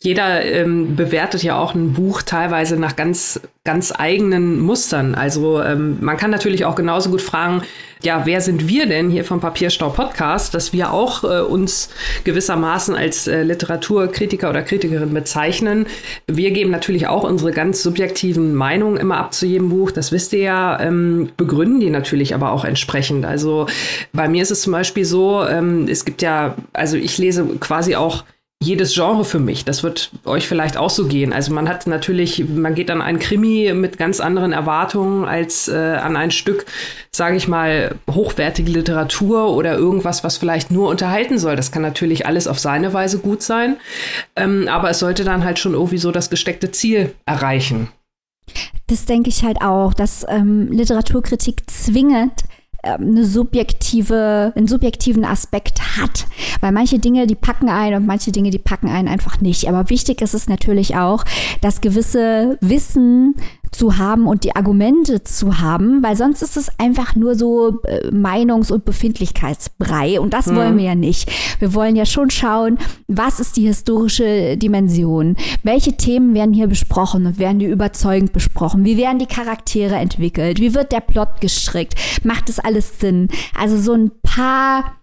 Jeder 0.03 0.45
ähm, 0.45 0.97
bewertet 0.97 1.45
ja 1.45 1.57
auch 1.57 1.75
ein 1.75 1.93
Buch 1.93 2.23
teilweise 2.23 2.77
nach 2.77 2.97
ganz, 2.97 3.41
ganz 3.63 3.93
eigenen 3.97 4.59
Mustern. 4.59 5.15
Also 5.15 5.63
ähm, 5.63 5.99
man 6.01 6.17
kann 6.17 6.33
natürlich 6.33 6.65
auch 6.65 6.75
genauso 6.75 7.11
gut 7.11 7.23
fragen, 7.23 7.63
ja, 8.03 8.27
wer 8.27 8.41
sind 8.41 8.67
wir 8.67 8.87
denn 8.87 9.11
hier 9.11 9.25
vom 9.25 9.39
Papierstau 9.39 9.91
Podcast, 9.91 10.55
dass 10.55 10.73
wir 10.73 10.93
auch 10.93 11.23
äh, 11.23 11.41
uns 11.43 11.89
gewissermaßen 12.25 12.97
als 12.97 13.29
äh, 13.29 13.45
Literaturkritiker 13.45 14.51
oder 14.51 14.63
Kritikerin 14.63 15.15
bezeichnen. 15.15 15.87
Wir 16.27 16.51
geben 16.51 16.73
natürlich 16.73 17.07
auch 17.07 17.23
unsere 17.23 17.53
ganz 17.53 17.81
subjektiven 17.81 18.57
Meinungen 18.57 18.97
immer 18.97 19.19
ab 19.19 19.33
zu 19.33 19.47
jedem 19.47 19.69
Buch. 19.69 19.93
Das 19.93 20.11
wisst 20.11 20.33
ihr 20.33 20.41
ja, 20.41 20.81
ähm, 20.81 21.31
begründen 21.37 21.79
die 21.79 21.91
natürlich 21.91 22.35
aber 22.35 22.51
auch 22.51 22.65
entsprechend. 22.65 23.25
Also 23.25 23.67
bei 24.13 24.29
mir 24.29 24.43
ist 24.43 24.51
es 24.51 24.63
zum 24.63 24.73
Beispiel 24.73 25.05
so, 25.05 25.47
ähm, 25.47 25.87
es 25.89 26.05
gibt 26.05 26.23
ja, 26.23 26.57
also 26.73 26.97
ich 26.97 27.19
lese 27.19 27.45
quasi 27.61 27.95
auch 27.95 28.25
jedes 28.63 28.95
Genre 28.95 29.25
für 29.25 29.39
mich. 29.39 29.65
Das 29.65 29.83
wird 29.83 30.11
euch 30.25 30.47
vielleicht 30.49 30.77
auch 30.77 30.91
so 30.91 31.07
gehen. 31.07 31.33
Also 31.33 31.53
man 31.53 31.69
hat 31.69 31.87
natürlich, 31.87 32.49
man 32.49 32.75
geht 32.75 32.91
an 32.91 33.03
ein 33.03 33.19
Krimi 33.19 33.73
mit 33.75 33.99
ganz 33.99 34.21
anderen 34.21 34.53
Erwartungen 34.53 35.25
als 35.25 35.69
äh, 35.69 35.77
an 35.77 36.17
ein 36.17 36.31
Stück, 36.31 36.67
sage 37.11 37.37
ich 37.37 37.49
mal, 37.49 37.97
hochwertige 38.11 38.71
Literatur 38.71 39.51
oder 39.55 39.75
irgendwas, 39.75 40.25
was 40.25 40.37
vielleicht 40.37 40.71
nur 40.71 40.89
unterhalten 40.89 41.39
soll. 41.39 41.57
Das 41.57 41.73
kann 41.73 41.83
natürlich 41.83 42.27
alles 42.27 42.47
auf 42.47 42.59
seine 42.59 42.93
Weise 42.95 43.19
gut 43.19 43.43
sein, 43.43 43.77
ähm, 44.37 44.69
aber 44.69 44.91
es 44.91 44.99
sollte 44.99 45.25
dann 45.25 45.45
halt 45.45 45.59
schon 45.59 45.75
irgendwie 45.75 45.99
so 45.99 46.13
das 46.13 46.31
gesteckte 46.31 46.71
Ziel 46.71 47.13
erreichen. 47.27 47.89
Das 48.87 49.07
denke 49.07 49.31
ich 49.31 49.43
halt 49.43 49.63
auch, 49.63 49.95
dass 49.95 50.27
ähm, 50.29 50.69
Literaturkritik 50.71 51.71
zwingend 51.71 52.43
eine 52.83 53.25
subjektive, 53.25 54.53
einen 54.57 54.67
subjektiven 54.67 55.25
Aspekt 55.25 55.81
hat. 55.97 56.27
Weil 56.61 56.73
manche 56.73 56.99
Dinge, 56.99 57.27
die 57.27 57.35
packen 57.35 57.69
ein 57.69 57.95
und 57.95 58.07
manche 58.07 58.33
Dinge, 58.33 58.51
die 58.51 58.59
packen 58.59 58.89
einen 58.89 59.09
einfach 59.09 59.41
nicht. 59.41 59.69
Aber 59.69 59.89
wichtig 59.89 60.21
ist 60.21 60.35
es 60.35 60.49
natürlich 60.49 60.97
auch, 60.97 61.25
dass 61.61 61.81
gewisse 61.81 62.59
Wissen 62.61 63.37
zu 63.73 63.99
haben 63.99 64.27
und 64.27 64.45
die 64.45 64.55
Argumente 64.55 65.25
zu 65.25 65.59
haben, 65.59 66.03
weil 66.03 66.17
sonst 66.17 66.43
ist 66.43 66.57
es 66.57 66.71
einfach 66.79 67.17
nur 67.17 67.35
so 67.35 67.81
äh, 67.85 68.11
Meinungs- 68.11 68.71
und 68.71 68.85
Befindlichkeitsbrei 68.85 70.21
und 70.21 70.35
das 70.35 70.47
mhm. 70.47 70.57
wollen 70.57 70.79
wir 70.79 70.85
ja 70.85 70.95
nicht. 70.95 71.31
Wir 71.59 71.75
wollen 71.75 71.97
ja 71.97 72.07
schon 72.07 72.31
schauen, 72.31 72.79
was 73.09 73.41
ist 73.41 73.57
die 73.57 73.67
historische 73.67 74.57
Dimension? 74.57 75.37
Welche 75.63 75.97
Themen 75.97 76.35
werden 76.35 76.55
hier 76.55 76.69
besprochen 76.69 77.27
und 77.27 77.39
werden 77.39 77.59
die 77.59 77.67
überzeugend 77.67 78.33
besprochen? 78.33 78.85
Wie 78.85 78.97
werden 78.97 79.19
die 79.19 79.27
Charaktere 79.27 79.97
entwickelt? 79.97 80.61
Wie 80.61 80.75
wird 80.75 80.93
der 80.93 81.01
Plot 81.01 81.41
gestrickt? 81.41 81.95
Macht 82.25 82.49
es 82.49 82.59
alles 82.59 83.01
Sinn? 83.01 83.29
Also 83.59 83.79
so 83.79 83.95
ein 83.95 84.13
paar 84.23 85.03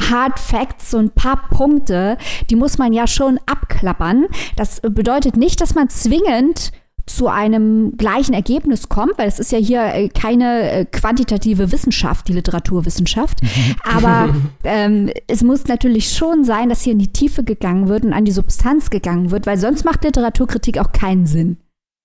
Hard 0.00 0.38
Facts, 0.38 0.90
so 0.90 0.98
ein 0.98 1.10
paar 1.10 1.48
Punkte, 1.50 2.18
die 2.50 2.56
muss 2.56 2.78
man 2.78 2.92
ja 2.92 3.06
schon 3.06 3.38
abklappern. 3.46 4.26
Das 4.56 4.80
bedeutet 4.80 5.36
nicht, 5.36 5.60
dass 5.60 5.74
man 5.74 5.88
zwingend 5.88 6.72
zu 7.06 7.28
einem 7.28 7.96
gleichen 7.96 8.34
Ergebnis 8.34 8.88
kommt, 8.88 9.16
weil 9.16 9.28
es 9.28 9.38
ist 9.38 9.52
ja 9.52 9.58
hier 9.58 9.94
äh, 9.94 10.08
keine 10.08 10.70
äh, 10.70 10.84
quantitative 10.84 11.70
Wissenschaft, 11.70 12.26
die 12.28 12.32
Literaturwissenschaft. 12.32 13.38
Aber 13.84 14.34
ähm, 14.64 15.10
es 15.28 15.42
muss 15.42 15.66
natürlich 15.66 16.10
schon 16.10 16.44
sein, 16.44 16.68
dass 16.68 16.82
hier 16.82 16.92
in 16.92 16.98
die 16.98 17.12
Tiefe 17.12 17.44
gegangen 17.44 17.88
wird 17.88 18.04
und 18.04 18.12
an 18.12 18.24
die 18.24 18.32
Substanz 18.32 18.90
gegangen 18.90 19.30
wird, 19.30 19.46
weil 19.46 19.56
sonst 19.56 19.84
macht 19.84 20.04
Literaturkritik 20.04 20.78
auch 20.78 20.92
keinen 20.92 21.26
Sinn. 21.26 21.58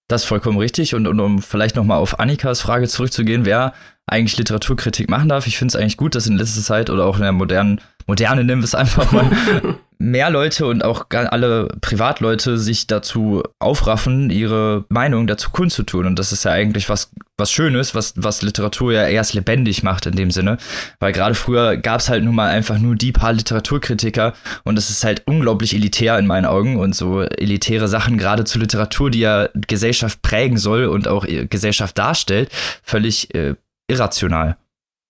Das 0.07 0.23
ist 0.23 0.27
vollkommen 0.27 0.57
richtig. 0.57 0.93
Und, 0.93 1.07
und 1.07 1.19
um 1.19 1.41
vielleicht 1.41 1.75
nochmal 1.75 1.97
auf 1.97 2.19
Annikas 2.19 2.61
Frage 2.61 2.87
zurückzugehen, 2.87 3.45
wer 3.45 3.73
eigentlich 4.07 4.37
Literaturkritik 4.37 5.09
machen 5.09 5.29
darf, 5.29 5.47
ich 5.47 5.57
finde 5.57 5.71
es 5.71 5.75
eigentlich 5.77 5.97
gut, 5.97 6.15
dass 6.15 6.27
in 6.27 6.37
letzter 6.37 6.61
Zeit 6.61 6.89
oder 6.89 7.05
auch 7.05 7.15
in 7.15 7.21
der 7.21 7.31
modernen 7.31 7.79
Moderne 8.07 8.43
nennen 8.43 8.61
wir 8.61 8.65
es 8.65 8.75
einfach 8.75 9.11
mal, 9.11 9.29
mehr 10.01 10.29
Leute 10.29 10.65
und 10.65 10.83
auch 10.83 11.05
alle 11.09 11.67
Privatleute 11.79 12.57
sich 12.57 12.87
dazu 12.87 13.43
aufraffen, 13.59 14.29
ihre 14.29 14.85
Meinung 14.89 15.27
dazu 15.27 15.51
kundzutun. 15.51 16.07
Und 16.07 16.17
das 16.17 16.31
ist 16.31 16.43
ja 16.43 16.51
eigentlich 16.51 16.89
was, 16.89 17.11
was 17.37 17.51
Schönes, 17.51 17.93
was, 17.93 18.13
was 18.17 18.41
Literatur 18.41 18.93
ja 18.93 19.07
erst 19.07 19.33
lebendig 19.33 19.83
macht 19.83 20.07
in 20.07 20.15
dem 20.15 20.31
Sinne. 20.31 20.57
Weil 20.99 21.11
gerade 21.11 21.35
früher 21.35 21.77
gab 21.77 21.99
es 21.99 22.09
halt 22.09 22.23
nun 22.23 22.35
mal 22.35 22.49
einfach 22.49 22.79
nur 22.79 22.95
die 22.95 23.11
paar 23.11 23.33
Literaturkritiker 23.33 24.33
und 24.63 24.75
das 24.75 24.89
ist 24.89 25.03
halt 25.03 25.23
unglaublich 25.27 25.75
elitär 25.75 26.17
in 26.17 26.27
meinen 26.27 26.45
Augen 26.45 26.77
und 26.77 26.95
so 26.95 27.21
elitäre 27.21 27.87
Sachen 27.87 28.17
gerade 28.17 28.43
zur 28.43 28.61
Literatur, 28.61 29.11
die 29.11 29.19
ja 29.19 29.49
Gesellschaft 29.53 30.21
prägen 30.21 30.57
soll 30.57 30.85
und 30.85 31.07
auch 31.07 31.25
Gesellschaft 31.49 31.97
darstellt, 31.97 32.49
völlig 32.83 33.33
äh, 33.35 33.55
irrational. 33.87 34.57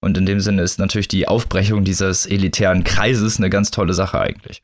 Und 0.01 0.17
in 0.17 0.25
dem 0.25 0.39
Sinne 0.39 0.63
ist 0.63 0.79
natürlich 0.79 1.07
die 1.07 1.27
Aufbrechung 1.27 1.83
dieses 1.83 2.25
elitären 2.25 2.83
Kreises 2.83 3.37
eine 3.37 3.49
ganz 3.49 3.69
tolle 3.71 3.93
Sache 3.93 4.19
eigentlich. 4.19 4.63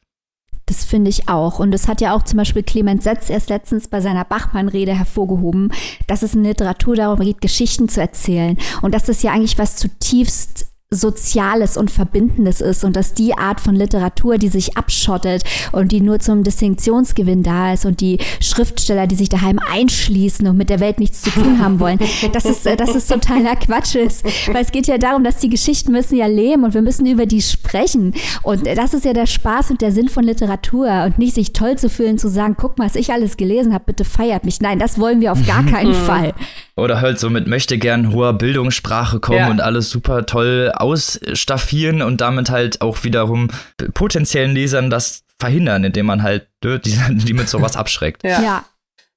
Das 0.65 0.83
finde 0.83 1.09
ich 1.09 1.29
auch. 1.29 1.59
Und 1.59 1.71
das 1.71 1.87
hat 1.87 2.01
ja 2.01 2.13
auch 2.13 2.23
zum 2.23 2.37
Beispiel 2.37 2.61
Clemens 2.63 3.05
Setz 3.05 3.29
erst 3.29 3.49
letztens 3.49 3.87
bei 3.87 4.01
seiner 4.01 4.25
Bachmann-Rede 4.25 4.93
hervorgehoben, 4.93 5.71
dass 6.07 6.23
es 6.23 6.35
in 6.35 6.43
Literatur 6.43 6.95
darum 6.95 7.19
geht, 7.19 7.39
Geschichten 7.39 7.87
zu 7.87 8.01
erzählen. 8.01 8.57
Und 8.81 8.93
dass 8.93 9.03
das 9.03 9.23
ja 9.23 9.31
eigentlich 9.31 9.57
was 9.57 9.77
zutiefst 9.77 10.67
Soziales 10.89 11.75
und 11.75 11.91
Verbindendes 11.91 12.61
ist 12.61 12.85
und 12.85 12.95
dass 12.95 13.13
die 13.13 13.37
Art 13.37 13.59
von 13.59 13.75
Literatur, 13.75 14.37
die 14.37 14.47
sich 14.47 14.77
abschottet 14.77 15.43
und 15.73 15.91
die 15.91 15.99
nur 15.99 16.19
zum 16.19 16.45
Distinktionsgewinn 16.45 17.43
da 17.43 17.73
ist 17.73 17.85
und 17.85 17.99
die 17.99 18.19
Schriftsteller, 18.39 19.05
die 19.05 19.15
sich 19.15 19.27
daheim 19.27 19.59
einschließen 19.59 20.47
und 20.47 20.55
mit 20.55 20.69
der 20.69 20.79
Welt 20.79 21.01
nichts 21.01 21.23
zu 21.23 21.29
tun 21.31 21.59
haben 21.61 21.81
wollen, 21.81 21.99
dass 22.31 22.45
es, 22.45 22.63
dass 22.63 22.95
es 22.95 23.07
totaler 23.07 23.57
Quatsch 23.57 23.95
ist. 23.95 24.23
Weil 24.47 24.63
es 24.63 24.71
geht 24.71 24.87
ja 24.87 24.97
darum, 24.97 25.25
dass 25.25 25.39
die 25.39 25.49
Geschichten 25.49 25.91
müssen 25.91 26.15
ja 26.15 26.27
leben 26.27 26.63
und 26.63 26.73
wir 26.73 26.81
müssen 26.81 27.05
über 27.05 27.25
die 27.25 27.41
sprechen. 27.41 28.13
Und 28.41 28.65
das 28.65 28.93
ist 28.93 29.03
ja 29.03 29.11
der 29.11 29.27
Spaß 29.27 29.71
und 29.71 29.81
der 29.81 29.91
Sinn 29.91 30.07
von 30.07 30.23
Literatur 30.23 31.03
und 31.03 31.19
nicht 31.19 31.35
sich 31.35 31.51
toll 31.51 31.77
zu 31.77 31.89
fühlen, 31.89 32.17
zu 32.17 32.29
sagen, 32.29 32.55
guck 32.57 32.77
mal, 32.77 32.85
was 32.85 32.95
ich 32.95 33.11
alles 33.11 33.35
gelesen 33.35 33.73
habe, 33.73 33.83
bitte 33.87 34.05
feiert 34.05 34.45
mich. 34.45 34.61
Nein, 34.61 34.79
das 34.79 34.97
wollen 34.97 35.19
wir 35.19 35.33
auf 35.33 35.45
gar 35.45 35.65
keinen 35.65 35.93
Fall. 35.93 36.33
Oder 36.77 37.01
halt 37.01 37.19
so 37.19 37.29
mit 37.29 37.47
möchte 37.47 37.77
gern 37.77 38.13
hoher 38.13 38.33
Bildungssprache 38.33 39.19
kommen 39.19 39.39
ja. 39.39 39.49
und 39.49 39.59
alles 39.61 39.89
super 39.89 40.27
toll 40.27 40.71
ausstaffieren 40.81 42.01
und 42.01 42.21
damit 42.21 42.49
halt 42.49 42.81
auch 42.81 43.03
wiederum 43.03 43.49
potenziellen 43.93 44.51
Lesern 44.51 44.89
das 44.89 45.23
verhindern, 45.39 45.83
indem 45.83 46.05
man 46.05 46.23
halt 46.23 46.47
ne, 46.63 46.79
die, 46.79 46.97
die 47.09 47.33
mit 47.33 47.49
sowas 47.49 47.75
abschreckt. 47.75 48.23
Ja. 48.23 48.41
ja. 48.41 48.65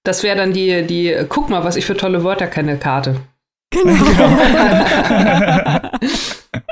Das 0.02 0.23
wäre 0.23 0.37
dann 0.37 0.52
die, 0.52 0.87
die, 0.87 1.14
guck 1.29 1.50
mal, 1.50 1.62
was 1.62 1.76
ich 1.76 1.85
für 1.85 1.97
tolle 1.97 2.25
Wörter 2.25 2.47
kenne, 2.47 2.79
Karte. 2.79 3.17
Genau. 3.71 3.93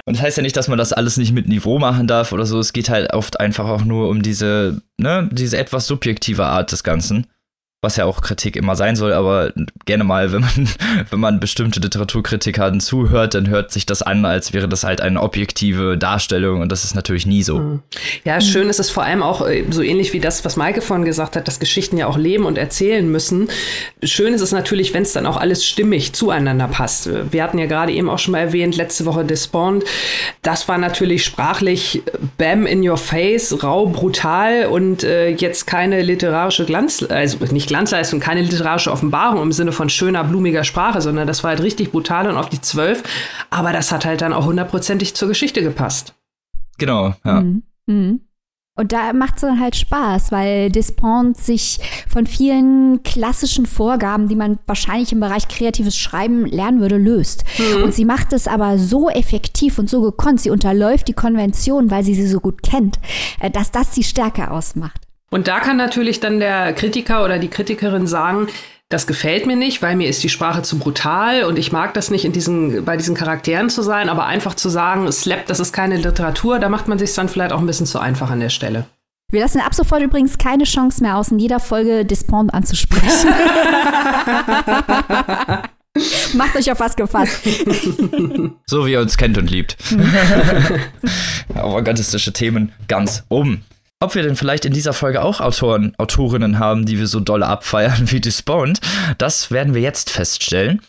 Und 0.04 0.16
das 0.16 0.22
heißt 0.22 0.36
ja 0.38 0.42
nicht, 0.42 0.56
dass 0.56 0.68
man 0.68 0.78
das 0.78 0.92
alles 0.92 1.18
nicht 1.18 1.32
mit 1.32 1.48
Niveau 1.48 1.78
machen 1.78 2.06
darf 2.06 2.32
oder 2.32 2.46
so. 2.46 2.58
Es 2.58 2.72
geht 2.72 2.88
halt 2.88 3.12
oft 3.12 3.40
einfach 3.40 3.68
auch 3.68 3.84
nur 3.84 4.08
um 4.08 4.22
diese, 4.22 4.80
ne, 4.96 5.28
diese 5.30 5.58
etwas 5.58 5.86
subjektive 5.86 6.46
Art 6.46 6.72
des 6.72 6.82
Ganzen 6.82 7.26
was 7.80 7.94
ja 7.94 8.06
auch 8.06 8.22
Kritik 8.22 8.56
immer 8.56 8.74
sein 8.74 8.96
soll, 8.96 9.12
aber 9.12 9.52
gerne 9.84 10.02
mal, 10.02 10.32
wenn 10.32 10.40
man, 10.40 10.68
wenn 11.10 11.20
man 11.20 11.38
bestimmte 11.38 11.78
Literaturkritikern 11.78 12.80
zuhört, 12.80 13.34
dann 13.34 13.48
hört 13.48 13.70
sich 13.70 13.86
das 13.86 14.02
an, 14.02 14.24
als 14.24 14.52
wäre 14.52 14.68
das 14.68 14.82
halt 14.82 15.00
eine 15.00 15.22
objektive 15.22 15.96
Darstellung 15.96 16.60
und 16.60 16.72
das 16.72 16.82
ist 16.82 16.96
natürlich 16.96 17.24
nie 17.24 17.44
so. 17.44 17.58
Hm. 17.58 17.82
Ja, 18.24 18.40
schön 18.40 18.68
ist 18.68 18.80
es 18.80 18.90
vor 18.90 19.04
allem 19.04 19.22
auch 19.22 19.46
äh, 19.46 19.64
so 19.70 19.82
ähnlich 19.82 20.12
wie 20.12 20.18
das, 20.18 20.44
was 20.44 20.56
Maike 20.56 20.82
vorhin 20.82 21.04
gesagt 21.04 21.36
hat, 21.36 21.46
dass 21.46 21.60
Geschichten 21.60 21.96
ja 21.96 22.08
auch 22.08 22.16
leben 22.16 22.46
und 22.46 22.58
erzählen 22.58 23.08
müssen. 23.08 23.48
Schön 24.02 24.34
ist 24.34 24.40
es 24.40 24.50
natürlich, 24.50 24.92
wenn 24.92 25.04
es 25.04 25.12
dann 25.12 25.26
auch 25.26 25.36
alles 25.36 25.64
stimmig 25.64 26.14
zueinander 26.14 26.66
passt. 26.66 27.08
Wir 27.30 27.44
hatten 27.44 27.58
ja 27.58 27.66
gerade 27.66 27.92
eben 27.92 28.10
auch 28.10 28.18
schon 28.18 28.32
mal 28.32 28.40
erwähnt, 28.40 28.76
letzte 28.76 29.06
Woche 29.06 29.24
Despawned. 29.24 29.84
Das 30.42 30.66
war 30.66 30.78
natürlich 30.78 31.24
sprachlich 31.24 32.02
äh, 32.06 32.18
bam 32.38 32.66
in 32.66 32.86
your 32.86 32.96
face, 32.96 33.62
rau, 33.62 33.86
brutal 33.86 34.66
und 34.66 35.04
äh, 35.04 35.28
jetzt 35.28 35.68
keine 35.68 36.02
literarische 36.02 36.64
Glanz, 36.64 37.06
also 37.08 37.38
nicht 37.52 37.67
Glanzleistung, 37.68 38.18
keine 38.20 38.42
literarische 38.42 38.90
Offenbarung 38.90 39.42
im 39.42 39.52
Sinne 39.52 39.72
von 39.72 39.88
schöner, 39.88 40.24
blumiger 40.24 40.64
Sprache, 40.64 41.00
sondern 41.00 41.26
das 41.26 41.44
war 41.44 41.50
halt 41.50 41.62
richtig 41.62 41.92
brutal 41.92 42.28
und 42.28 42.36
auf 42.36 42.48
die 42.48 42.60
Zwölf. 42.60 43.02
Aber 43.50 43.72
das 43.72 43.92
hat 43.92 44.04
halt 44.04 44.20
dann 44.20 44.32
auch 44.32 44.46
hundertprozentig 44.46 45.14
zur 45.14 45.28
Geschichte 45.28 45.62
gepasst. 45.62 46.14
Genau, 46.78 47.14
ja. 47.24 47.40
Mhm. 47.42 47.62
Mhm. 47.86 48.20
Und 48.78 48.92
da 48.92 49.12
macht 49.12 49.34
es 49.34 49.40
dann 49.40 49.58
halt 49.58 49.74
Spaß, 49.74 50.30
weil 50.30 50.70
Despont 50.70 51.36
sich 51.36 51.80
von 52.08 52.28
vielen 52.28 53.02
klassischen 53.02 53.66
Vorgaben, 53.66 54.28
die 54.28 54.36
man 54.36 54.60
wahrscheinlich 54.68 55.10
im 55.10 55.18
Bereich 55.18 55.48
kreatives 55.48 55.96
Schreiben 55.96 56.46
lernen 56.46 56.80
würde, 56.80 56.96
löst. 56.96 57.42
Mhm. 57.58 57.82
Und 57.82 57.94
sie 57.94 58.04
macht 58.04 58.32
es 58.32 58.46
aber 58.46 58.78
so 58.78 59.10
effektiv 59.10 59.80
und 59.80 59.90
so 59.90 60.00
gekonnt. 60.00 60.40
Sie 60.40 60.50
unterläuft 60.50 61.08
die 61.08 61.12
Konvention, 61.12 61.90
weil 61.90 62.04
sie 62.04 62.14
sie 62.14 62.28
so 62.28 62.38
gut 62.38 62.62
kennt, 62.62 63.00
äh, 63.40 63.50
dass 63.50 63.72
das 63.72 63.90
die 63.90 64.04
Stärke 64.04 64.48
ausmacht. 64.52 65.07
Und 65.30 65.48
da 65.48 65.60
kann 65.60 65.76
natürlich 65.76 66.20
dann 66.20 66.40
der 66.40 66.72
Kritiker 66.72 67.24
oder 67.24 67.38
die 67.38 67.48
Kritikerin 67.48 68.06
sagen, 68.06 68.48
das 68.88 69.06
gefällt 69.06 69.46
mir 69.46 69.56
nicht, 69.56 69.82
weil 69.82 69.96
mir 69.96 70.08
ist 70.08 70.22
die 70.22 70.30
Sprache 70.30 70.62
zu 70.62 70.78
brutal 70.78 71.44
und 71.44 71.58
ich 71.58 71.72
mag 71.72 71.92
das 71.92 72.10
nicht, 72.10 72.24
in 72.24 72.32
diesen, 72.32 72.86
bei 72.86 72.96
diesen 72.96 73.14
Charakteren 73.14 73.68
zu 73.68 73.82
sein, 73.82 74.08
aber 74.08 74.24
einfach 74.24 74.54
zu 74.54 74.70
sagen, 74.70 75.12
Slap, 75.12 75.44
das 75.46 75.60
ist 75.60 75.74
keine 75.74 75.98
Literatur, 75.98 76.58
da 76.58 76.70
macht 76.70 76.88
man 76.88 76.98
sich 76.98 77.12
dann 77.12 77.28
vielleicht 77.28 77.52
auch 77.52 77.60
ein 77.60 77.66
bisschen 77.66 77.84
zu 77.84 77.98
einfach 77.98 78.30
an 78.30 78.40
der 78.40 78.48
Stelle. 78.48 78.86
Wir 79.30 79.42
lassen 79.42 79.60
ab 79.60 79.74
sofort 79.74 80.00
übrigens 80.00 80.38
keine 80.38 80.64
Chance 80.64 81.02
mehr 81.02 81.18
aus, 81.18 81.30
in 81.30 81.38
jeder 81.38 81.60
Folge 81.60 82.06
Despond 82.06 82.54
anzusprechen. 82.54 83.28
Macht 86.34 86.56
euch 86.56 86.72
auf 86.72 86.80
was 86.80 86.96
gefasst. 86.96 87.40
So 88.66 88.86
wie 88.86 88.92
ihr 88.92 89.00
uns 89.00 89.18
kennt 89.18 89.36
und 89.36 89.50
liebt. 89.50 89.76
Avantgardistische 91.54 92.32
Themen 92.32 92.72
ganz 92.86 93.24
oben. 93.28 93.64
Ob 94.00 94.14
wir 94.14 94.22
denn 94.22 94.36
vielleicht 94.36 94.64
in 94.64 94.72
dieser 94.72 94.92
Folge 94.92 95.22
auch 95.22 95.40
Autoren, 95.40 95.94
Autorinnen 95.98 96.58
haben, 96.58 96.86
die 96.86 96.98
wir 96.98 97.06
so 97.06 97.20
doll 97.20 97.42
abfeiern 97.42 98.10
wie 98.10 98.20
Despawned, 98.20 98.80
das 99.18 99.50
werden 99.50 99.74
wir 99.74 99.80
jetzt 99.80 100.10
feststellen. 100.10 100.82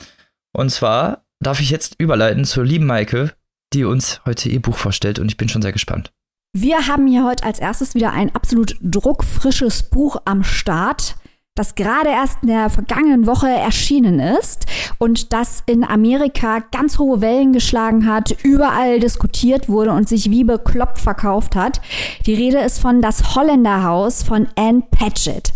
Und 0.54 0.70
zwar 0.70 1.24
darf 1.40 1.60
ich 1.60 1.70
jetzt 1.70 1.96
überleiten 2.00 2.46
zur 2.46 2.66
lieben 2.66 2.86
Maike, 2.86 3.34
die 3.74 3.86
uns 3.86 4.22
heute 4.26 4.50
ihr 4.50 4.62
Buch 4.62 4.78
vorstellt 4.78 5.20
und 5.20 5.30
ich 5.30 5.38
bin 5.38 5.50
schon 5.50 5.62
sehr 5.62 5.72
gespannt. 5.72 6.12
Wir 6.54 6.88
haben 6.88 7.06
hier 7.06 7.26
heute 7.26 7.44
als 7.44 7.60
erstes 7.60 7.94
wieder 7.94 8.12
ein 8.12 8.34
absolut 8.34 8.76
druckfrisches 8.82 9.84
Buch 9.84 10.18
am 10.26 10.44
Start 10.44 11.16
das 11.60 11.76
gerade 11.76 12.10
erst 12.10 12.38
in 12.42 12.48
der 12.48 12.70
vergangenen 12.70 13.28
Woche 13.28 13.50
erschienen 13.50 14.22
ist 14.22 14.66
und 14.98 15.34
das 15.34 15.62
in 15.66 15.84
Amerika 15.84 16.60
ganz 16.72 16.98
hohe 16.98 17.20
Wellen 17.20 17.52
geschlagen 17.52 18.06
hat, 18.06 18.32
überall 18.44 19.02
diskutiert 19.02 19.68
wurde 19.68 19.92
und 19.92 20.08
sich 20.08 20.32
wie 20.32 20.46
bekloppt 20.46 21.00
verkauft 21.00 21.58
hat. 21.58 21.82
Die 22.26 22.34
Rede 22.34 22.60
ist 22.60 22.80
von 22.80 23.02
Das 23.02 23.36
Holländerhaus 23.36 24.24
von 24.24 24.48
Anne 24.56 24.84
Patchett. 24.90 25.52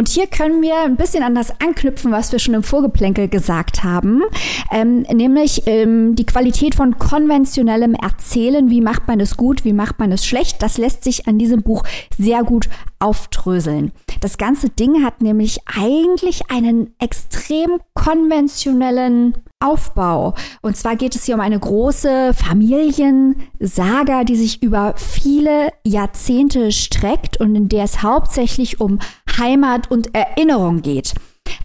Und 0.00 0.08
hier 0.08 0.26
können 0.28 0.62
wir 0.62 0.80
ein 0.80 0.96
bisschen 0.96 1.22
an 1.22 1.34
das 1.34 1.60
anknüpfen, 1.60 2.10
was 2.10 2.32
wir 2.32 2.38
schon 2.38 2.54
im 2.54 2.62
Vorgeplänkel 2.62 3.28
gesagt 3.28 3.84
haben, 3.84 4.22
ähm, 4.70 5.02
nämlich 5.02 5.66
ähm, 5.66 6.16
die 6.16 6.24
Qualität 6.24 6.74
von 6.74 6.98
konventionellem 6.98 7.92
Erzählen. 7.92 8.70
Wie 8.70 8.80
macht 8.80 9.08
man 9.08 9.20
es 9.20 9.36
gut, 9.36 9.66
wie 9.66 9.74
macht 9.74 9.98
man 9.98 10.10
es 10.10 10.24
schlecht? 10.24 10.62
Das 10.62 10.78
lässt 10.78 11.04
sich 11.04 11.28
an 11.28 11.38
diesem 11.38 11.60
Buch 11.62 11.82
sehr 12.16 12.44
gut 12.44 12.70
aufdröseln. 12.98 13.92
Das 14.22 14.38
ganze 14.38 14.70
Ding 14.70 15.04
hat 15.04 15.20
nämlich 15.20 15.58
eigentlich 15.66 16.50
einen 16.50 16.94
extrem 16.98 17.78
konventionellen 17.92 19.34
Aufbau. 19.62 20.34
Und 20.62 20.78
zwar 20.78 20.96
geht 20.96 21.14
es 21.14 21.24
hier 21.24 21.34
um 21.34 21.40
eine 21.42 21.58
große 21.58 22.32
Familiensaga, 22.32 24.24
die 24.24 24.36
sich 24.36 24.62
über 24.62 24.94
viele 24.96 25.68
Jahrzehnte 25.84 26.72
streckt 26.72 27.38
und 27.38 27.54
in 27.54 27.68
der 27.68 27.84
es 27.84 28.02
hauptsächlich 28.02 28.80
um 28.80 29.00
Heimat 29.38 29.90
und 29.90 30.14
Erinnerung 30.14 30.82
geht. 30.82 31.14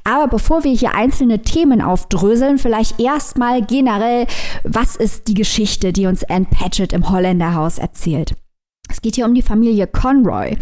Aber 0.03 0.27
bevor 0.27 0.63
wir 0.63 0.71
hier 0.71 0.93
einzelne 0.93 1.41
Themen 1.41 1.81
aufdröseln, 1.81 2.57
vielleicht 2.57 2.99
erstmal 2.99 3.61
generell, 3.63 4.27
was 4.63 4.95
ist 4.95 5.27
die 5.27 5.33
Geschichte, 5.33 5.93
die 5.93 6.05
uns 6.05 6.23
Anne 6.23 6.45
Patchett 6.49 6.93
im 6.93 7.09
Holländerhaus 7.09 7.77
erzählt? 7.77 8.35
Es 8.89 9.01
geht 9.01 9.15
hier 9.15 9.25
um 9.25 9.33
die 9.33 9.41
Familie 9.41 9.87
Conroy. 9.87 10.57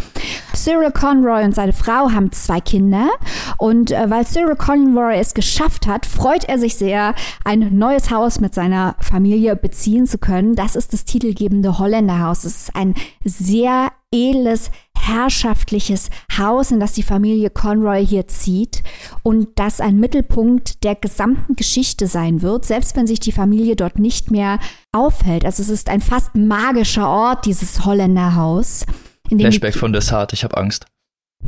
Cyril 0.55 0.91
Conroy 0.91 1.43
und 1.43 1.55
seine 1.55 1.73
Frau 1.73 2.11
haben 2.11 2.31
zwei 2.31 2.61
Kinder 2.61 3.09
und 3.57 3.91
äh, 3.91 4.09
weil 4.09 4.25
Cyril 4.25 4.55
Conroy 4.55 5.17
es 5.17 5.33
geschafft 5.33 5.87
hat, 5.87 6.05
freut 6.05 6.45
er 6.45 6.59
sich 6.59 6.75
sehr, 6.75 7.15
ein 7.43 7.77
neues 7.77 8.11
Haus 8.11 8.39
mit 8.39 8.53
seiner 8.53 8.95
Familie 8.99 9.55
beziehen 9.55 10.05
zu 10.07 10.17
können. 10.17 10.55
Das 10.55 10.75
ist 10.75 10.93
das 10.93 11.05
titelgebende 11.05 11.79
Holländerhaus. 11.79 12.45
Es 12.45 12.63
ist 12.63 12.75
ein 12.75 12.93
sehr 13.23 13.91
edles, 14.11 14.69
herrschaftliches 14.95 16.09
Haus, 16.37 16.71
in 16.71 16.79
das 16.79 16.93
die 16.93 17.03
Familie 17.03 17.49
Conroy 17.49 18.05
hier 18.05 18.27
zieht 18.27 18.83
und 19.21 19.49
das 19.55 19.81
ein 19.81 19.99
Mittelpunkt 19.99 20.83
der 20.83 20.95
gesamten 20.95 21.55
Geschichte 21.55 22.07
sein 22.07 22.41
wird, 22.41 22.65
selbst 22.65 22.95
wenn 22.95 23.07
sich 23.07 23.19
die 23.19 23.31
Familie 23.31 23.75
dort 23.75 23.99
nicht 23.99 24.31
mehr 24.31 24.59
aufhält. 24.91 25.45
Also 25.45 25.61
es 25.61 25.69
ist 25.69 25.89
ein 25.89 26.01
fast 26.01 26.35
magischer 26.35 27.09
Ort, 27.09 27.45
dieses 27.45 27.85
Holländerhaus. 27.85 28.85
Flashback 29.29 29.75
von 29.75 29.93
Desart, 29.93 30.33
ich 30.33 30.43
habe 30.43 30.57
Angst. 30.57 30.85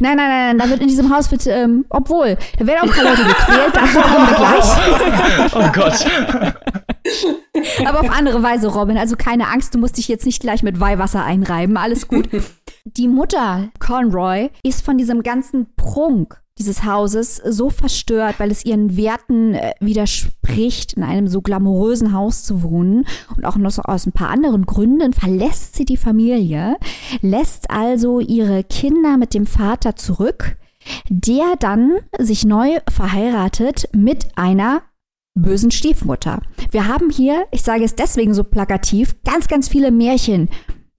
Nein, 0.00 0.16
nein, 0.16 0.28
nein, 0.28 0.58
da 0.58 0.68
wird 0.68 0.80
in 0.80 0.88
diesem 0.88 1.14
Haus 1.14 1.30
wird, 1.30 1.46
ähm, 1.46 1.84
obwohl, 1.88 2.36
da 2.58 2.66
werden 2.66 2.80
auch 2.80 2.84
ein 2.84 2.90
paar 2.90 3.04
Leute 3.04 3.22
gequält, 3.24 3.74
dazu 3.74 4.00
kommen 4.00 4.26
wir 4.26 4.36
gleich. 4.36 5.54
Oh 5.54 5.72
Gott. 5.72 6.56
Aber 7.86 8.00
auf 8.00 8.10
andere 8.10 8.42
Weise, 8.42 8.68
Robin. 8.68 8.98
Also 8.98 9.16
keine 9.16 9.48
Angst, 9.48 9.74
du 9.74 9.78
musst 9.78 9.96
dich 9.96 10.08
jetzt 10.08 10.26
nicht 10.26 10.40
gleich 10.40 10.62
mit 10.62 10.80
Weihwasser 10.80 11.24
einreiben. 11.24 11.76
Alles 11.76 12.08
gut. 12.08 12.28
Die 12.84 13.08
Mutter 13.08 13.68
Conroy 13.78 14.50
ist 14.62 14.84
von 14.84 14.98
diesem 14.98 15.22
ganzen 15.22 15.74
Prunk 15.76 16.40
dieses 16.60 16.84
Hauses 16.84 17.36
so 17.36 17.70
verstört, 17.70 18.36
weil 18.38 18.50
es 18.50 18.64
ihren 18.64 18.96
Werten 18.96 19.54
äh, 19.54 19.72
widerspricht, 19.80 20.92
in 20.92 21.02
einem 21.02 21.26
so 21.26 21.40
glamourösen 21.40 22.12
Haus 22.12 22.44
zu 22.44 22.62
wohnen 22.62 23.06
und 23.34 23.46
auch 23.46 23.56
noch 23.56 23.70
so 23.70 23.82
aus 23.82 24.06
ein 24.06 24.12
paar 24.12 24.28
anderen 24.28 24.66
Gründen 24.66 25.14
verlässt 25.14 25.74
sie 25.74 25.86
die 25.86 25.96
Familie, 25.96 26.76
lässt 27.22 27.70
also 27.70 28.20
ihre 28.20 28.62
Kinder 28.62 29.16
mit 29.16 29.32
dem 29.32 29.46
Vater 29.46 29.96
zurück, 29.96 30.58
der 31.08 31.56
dann 31.58 31.96
sich 32.18 32.44
neu 32.44 32.78
verheiratet 32.88 33.88
mit 33.94 34.28
einer 34.36 34.82
bösen 35.34 35.70
Stiefmutter. 35.70 36.42
Wir 36.70 36.88
haben 36.88 37.08
hier, 37.08 37.46
ich 37.52 37.62
sage 37.62 37.84
es 37.84 37.94
deswegen 37.94 38.34
so 38.34 38.44
plakativ, 38.44 39.16
ganz, 39.24 39.48
ganz 39.48 39.68
viele 39.68 39.90
Märchen 39.90 40.50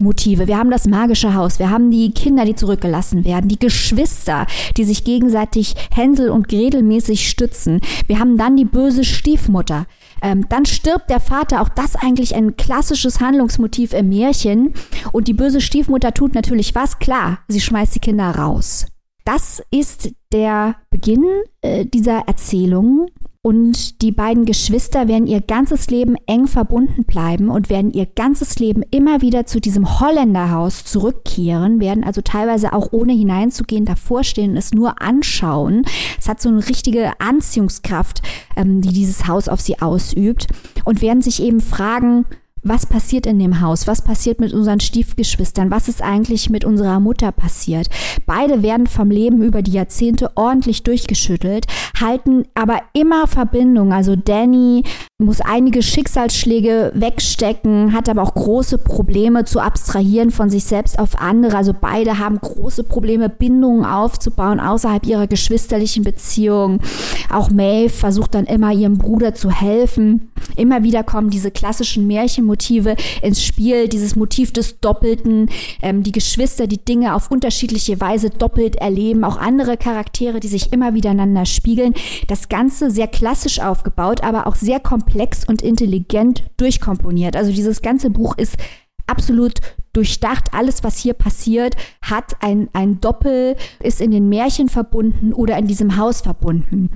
Motive. 0.01 0.47
Wir 0.47 0.57
haben 0.57 0.71
das 0.71 0.87
magische 0.87 1.33
Haus, 1.33 1.59
wir 1.59 1.69
haben 1.69 1.91
die 1.91 2.11
Kinder, 2.11 2.45
die 2.45 2.55
zurückgelassen 2.55 3.23
werden, 3.23 3.47
die 3.47 3.59
Geschwister, 3.59 4.47
die 4.77 4.83
sich 4.83 5.03
gegenseitig 5.03 5.75
Hänsel 5.93 6.29
und 6.29 6.47
Gretel 6.47 6.83
mäßig 6.83 7.29
stützen. 7.29 7.79
Wir 8.07 8.19
haben 8.19 8.37
dann 8.37 8.57
die 8.57 8.65
böse 8.65 9.03
Stiefmutter. 9.03 9.85
Ähm, 10.21 10.47
dann 10.49 10.65
stirbt 10.65 11.09
der 11.09 11.19
Vater, 11.19 11.61
auch 11.61 11.69
das 11.69 11.95
eigentlich 11.95 12.35
ein 12.35 12.55
klassisches 12.55 13.19
Handlungsmotiv 13.19 13.93
im 13.93 14.09
Märchen. 14.09 14.73
Und 15.11 15.27
die 15.27 15.33
böse 15.33 15.61
Stiefmutter 15.61 16.13
tut 16.13 16.35
natürlich 16.35 16.75
was? 16.75 16.99
Klar, 16.99 17.39
sie 17.47 17.61
schmeißt 17.61 17.95
die 17.95 17.99
Kinder 17.99 18.29
raus. 18.29 18.85
Das 19.25 19.61
ist 19.71 20.11
der 20.31 20.75
Beginn 20.89 21.25
äh, 21.61 21.85
dieser 21.85 22.27
Erzählung. 22.27 23.07
Und 23.43 24.03
die 24.03 24.11
beiden 24.11 24.45
Geschwister 24.45 25.07
werden 25.07 25.25
ihr 25.25 25.41
ganzes 25.41 25.89
Leben 25.89 26.15
eng 26.27 26.45
verbunden 26.45 27.05
bleiben 27.05 27.49
und 27.49 27.71
werden 27.71 27.91
ihr 27.91 28.05
ganzes 28.05 28.59
Leben 28.59 28.83
immer 28.91 29.21
wieder 29.21 29.47
zu 29.47 29.59
diesem 29.59 29.99
Holländerhaus 29.99 30.85
zurückkehren, 30.85 31.79
werden 31.79 32.03
also 32.03 32.21
teilweise 32.21 32.71
auch 32.71 32.89
ohne 32.91 33.13
hineinzugehen 33.13 33.85
davor 33.85 34.23
stehen 34.23 34.51
und 34.51 34.57
es 34.57 34.73
nur 34.73 35.01
anschauen. 35.01 35.85
Es 36.19 36.29
hat 36.29 36.39
so 36.39 36.49
eine 36.49 36.67
richtige 36.69 37.19
Anziehungskraft, 37.19 38.21
ähm, 38.55 38.81
die 38.81 38.93
dieses 38.93 39.25
Haus 39.25 39.49
auf 39.49 39.59
sie 39.59 39.81
ausübt 39.81 40.45
und 40.85 41.01
werden 41.01 41.23
sich 41.23 41.41
eben 41.41 41.61
fragen, 41.61 42.27
was 42.63 42.85
passiert 42.85 43.25
in 43.25 43.39
dem 43.39 43.61
Haus? 43.61 43.87
Was 43.87 44.03
passiert 44.03 44.39
mit 44.39 44.53
unseren 44.53 44.79
Stiefgeschwistern? 44.79 45.71
Was 45.71 45.87
ist 45.87 46.03
eigentlich 46.03 46.49
mit 46.49 46.63
unserer 46.63 46.99
Mutter 46.99 47.31
passiert? 47.31 47.87
Beide 48.25 48.61
werden 48.61 48.87
vom 48.87 49.09
Leben 49.09 49.41
über 49.41 49.61
die 49.61 49.71
Jahrzehnte 49.71 50.31
ordentlich 50.35 50.83
durchgeschüttelt, 50.83 51.65
halten 51.99 52.43
aber 52.53 52.79
immer 52.93 53.25
Verbindung. 53.27 53.93
Also 53.93 54.15
Danny 54.15 54.83
muss 55.17 55.41
einige 55.41 55.81
Schicksalsschläge 55.81 56.91
wegstecken, 56.95 57.93
hat 57.93 58.09
aber 58.09 58.21
auch 58.23 58.33
große 58.33 58.77
Probleme 58.77 59.45
zu 59.45 59.59
abstrahieren 59.59 60.31
von 60.31 60.49
sich 60.49 60.63
selbst 60.65 60.99
auf 60.99 61.19
andere. 61.19 61.57
Also 61.57 61.73
beide 61.79 62.19
haben 62.19 62.39
große 62.39 62.83
Probleme, 62.83 63.29
Bindungen 63.29 63.85
aufzubauen 63.85 64.59
außerhalb 64.59 65.05
ihrer 65.05 65.27
geschwisterlichen 65.27 66.03
Beziehung. 66.03 66.79
Auch 67.31 67.49
Maeve 67.49 67.89
versucht 67.89 68.35
dann 68.35 68.45
immer 68.45 68.71
ihrem 68.71 68.97
Bruder 68.97 69.33
zu 69.33 69.49
helfen. 69.51 70.31
Immer 70.55 70.83
wieder 70.83 71.03
kommen 71.03 71.29
diese 71.29 71.51
klassischen 71.51 72.07
Märchen 72.07 72.45
Motive 72.51 72.95
ins 73.21 73.43
Spiel, 73.43 73.87
dieses 73.87 74.17
Motiv 74.17 74.51
des 74.51 74.79
Doppelten, 74.81 75.49
ähm, 75.81 76.03
die 76.03 76.11
Geschwister, 76.11 76.67
die 76.67 76.83
Dinge 76.83 77.15
auf 77.15 77.31
unterschiedliche 77.31 78.01
Weise 78.01 78.29
doppelt 78.29 78.75
erleben, 78.75 79.23
auch 79.23 79.37
andere 79.37 79.77
Charaktere, 79.77 80.41
die 80.41 80.49
sich 80.49 80.73
immer 80.73 80.93
wieder 80.93 81.11
einander 81.11 81.45
spiegeln. 81.45 81.93
Das 82.27 82.49
Ganze 82.49 82.91
sehr 82.91 83.07
klassisch 83.07 83.61
aufgebaut, 83.61 84.21
aber 84.21 84.47
auch 84.47 84.55
sehr 84.55 84.81
komplex 84.81 85.45
und 85.47 85.61
intelligent 85.61 86.43
durchkomponiert. 86.57 87.37
Also 87.37 87.53
dieses 87.53 87.81
ganze 87.81 88.09
Buch 88.09 88.37
ist 88.37 88.57
absolut 89.07 89.61
durchdacht. 89.93 90.53
Alles, 90.53 90.83
was 90.83 90.97
hier 90.97 91.13
passiert, 91.13 91.75
hat 92.01 92.35
ein, 92.41 92.69
ein 92.73 92.99
Doppel, 92.99 93.55
ist 93.79 94.01
in 94.01 94.11
den 94.11 94.29
Märchen 94.29 94.69
verbunden 94.69 95.33
oder 95.33 95.57
in 95.57 95.67
diesem 95.67 95.97
Haus 95.97 96.21
verbunden. 96.21 96.89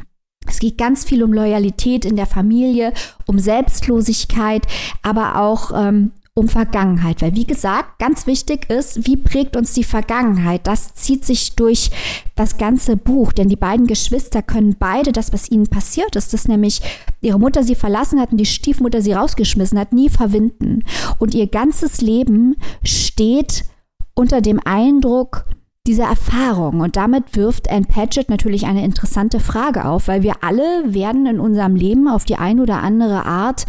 Es 0.55 0.59
geht 0.61 0.77
ganz 0.77 1.03
viel 1.03 1.21
um 1.21 1.33
Loyalität 1.33 2.05
in 2.05 2.15
der 2.15 2.27
Familie, 2.27 2.93
um 3.25 3.39
Selbstlosigkeit, 3.39 4.65
aber 5.01 5.41
auch 5.41 5.71
ähm, 5.75 6.11
um 6.33 6.47
Vergangenheit. 6.47 7.21
Weil, 7.21 7.35
wie 7.35 7.45
gesagt, 7.45 7.99
ganz 7.99 8.25
wichtig 8.25 8.69
ist, 8.69 9.05
wie 9.05 9.17
prägt 9.17 9.57
uns 9.57 9.73
die 9.73 9.83
Vergangenheit? 9.83 10.65
Das 10.65 10.93
zieht 10.93 11.25
sich 11.25 11.57
durch 11.57 11.91
das 12.35 12.57
ganze 12.57 12.95
Buch, 12.95 13.33
denn 13.33 13.49
die 13.49 13.57
beiden 13.57 13.85
Geschwister 13.85 14.41
können 14.41 14.77
beide 14.79 15.11
das, 15.11 15.33
was 15.33 15.51
ihnen 15.51 15.67
passiert 15.67 16.15
ist, 16.15 16.33
dass 16.33 16.47
nämlich 16.47 16.79
ihre 17.19 17.37
Mutter 17.37 17.61
sie 17.61 17.75
verlassen 17.75 18.21
hat 18.21 18.31
und 18.31 18.37
die 18.37 18.45
Stiefmutter 18.45 19.01
sie 19.01 19.11
rausgeschmissen 19.11 19.77
hat, 19.77 19.91
nie 19.91 20.07
verwinden. 20.07 20.85
Und 21.19 21.35
ihr 21.35 21.47
ganzes 21.47 21.99
Leben 21.99 22.55
steht 22.81 23.65
unter 24.13 24.39
dem 24.39 24.61
Eindruck, 24.63 25.45
dieser 25.87 26.05
Erfahrung. 26.05 26.79
Und 26.81 26.95
damit 26.95 27.35
wirft 27.35 27.69
Anne 27.69 27.85
Patchett 27.85 28.29
natürlich 28.29 28.65
eine 28.65 28.83
interessante 28.83 29.39
Frage 29.39 29.85
auf, 29.85 30.07
weil 30.07 30.23
wir 30.23 30.43
alle 30.43 30.93
werden 30.93 31.25
in 31.25 31.39
unserem 31.39 31.75
Leben 31.75 32.07
auf 32.07 32.25
die 32.25 32.37
eine 32.37 32.61
oder 32.61 32.81
andere 32.81 33.25
Art, 33.25 33.65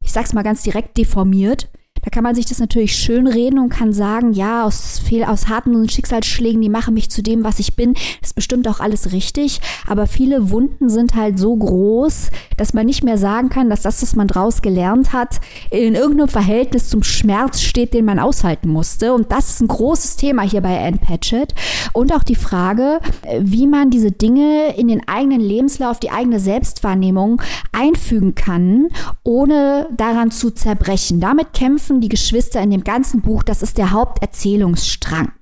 ich 0.00 0.12
sag's 0.12 0.32
mal 0.32 0.42
ganz 0.42 0.62
direkt, 0.62 0.96
deformiert. 0.96 1.68
Da 2.02 2.10
kann 2.10 2.24
man 2.24 2.34
sich 2.34 2.46
das 2.46 2.58
natürlich 2.58 2.94
schön 2.96 3.26
reden 3.26 3.58
und 3.58 3.68
kann 3.68 3.92
sagen, 3.92 4.32
ja, 4.32 4.64
aus, 4.64 4.98
fehl, 4.98 5.24
aus 5.24 5.48
harten 5.48 5.88
Schicksalsschlägen, 5.88 6.60
die 6.62 6.68
machen 6.68 6.94
mich 6.94 7.10
zu 7.10 7.22
dem, 7.22 7.44
was 7.44 7.58
ich 7.58 7.76
bin. 7.76 7.94
Ist 8.22 8.34
bestimmt 8.34 8.66
auch 8.68 8.80
alles 8.80 9.12
richtig. 9.12 9.60
Aber 9.86 10.06
viele 10.06 10.50
Wunden 10.50 10.88
sind 10.88 11.14
halt 11.14 11.38
so 11.38 11.54
groß, 11.54 12.30
dass 12.56 12.74
man 12.74 12.86
nicht 12.86 13.04
mehr 13.04 13.18
sagen 13.18 13.48
kann, 13.48 13.70
dass 13.70 13.82
das, 13.82 14.02
was 14.02 14.16
man 14.16 14.28
draus 14.28 14.62
gelernt 14.62 15.12
hat, 15.12 15.40
in 15.70 15.94
irgendeinem 15.94 16.28
Verhältnis 16.28 16.88
zum 16.88 17.02
Schmerz 17.02 17.60
steht, 17.60 17.94
den 17.94 18.04
man 18.04 18.18
aushalten 18.18 18.68
musste. 18.68 19.12
Und 19.12 19.32
das 19.32 19.50
ist 19.50 19.60
ein 19.60 19.68
großes 19.68 20.16
Thema 20.16 20.42
hier 20.42 20.60
bei 20.60 20.78
Anne 20.78 20.98
Patchett. 20.98 21.54
Und 21.92 22.14
auch 22.14 22.22
die 22.22 22.34
Frage, 22.34 23.00
wie 23.40 23.66
man 23.66 23.90
diese 23.90 24.12
Dinge 24.12 24.74
in 24.76 24.88
den 24.88 25.06
eigenen 25.08 25.40
Lebenslauf, 25.40 26.00
die 26.00 26.10
eigene 26.10 26.40
Selbstwahrnehmung 26.40 27.42
einfügen 27.72 28.34
kann, 28.34 28.88
ohne 29.22 29.88
daran 29.96 30.30
zu 30.30 30.50
zerbrechen. 30.50 31.20
Damit 31.20 31.52
kämpfen 31.52 31.89
die 31.98 32.08
Geschwister 32.08 32.60
in 32.60 32.70
dem 32.70 32.84
ganzen 32.84 33.22
Buch. 33.22 33.42
Das 33.42 33.62
ist 33.62 33.78
der 33.78 33.90
Haupterzählungsstrang. 33.90 35.32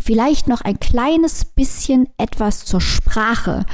Vielleicht 0.00 0.48
noch 0.48 0.62
ein 0.62 0.80
kleines 0.80 1.44
bisschen 1.44 2.08
etwas 2.16 2.64
zur 2.64 2.80
Sprache. 2.80 3.66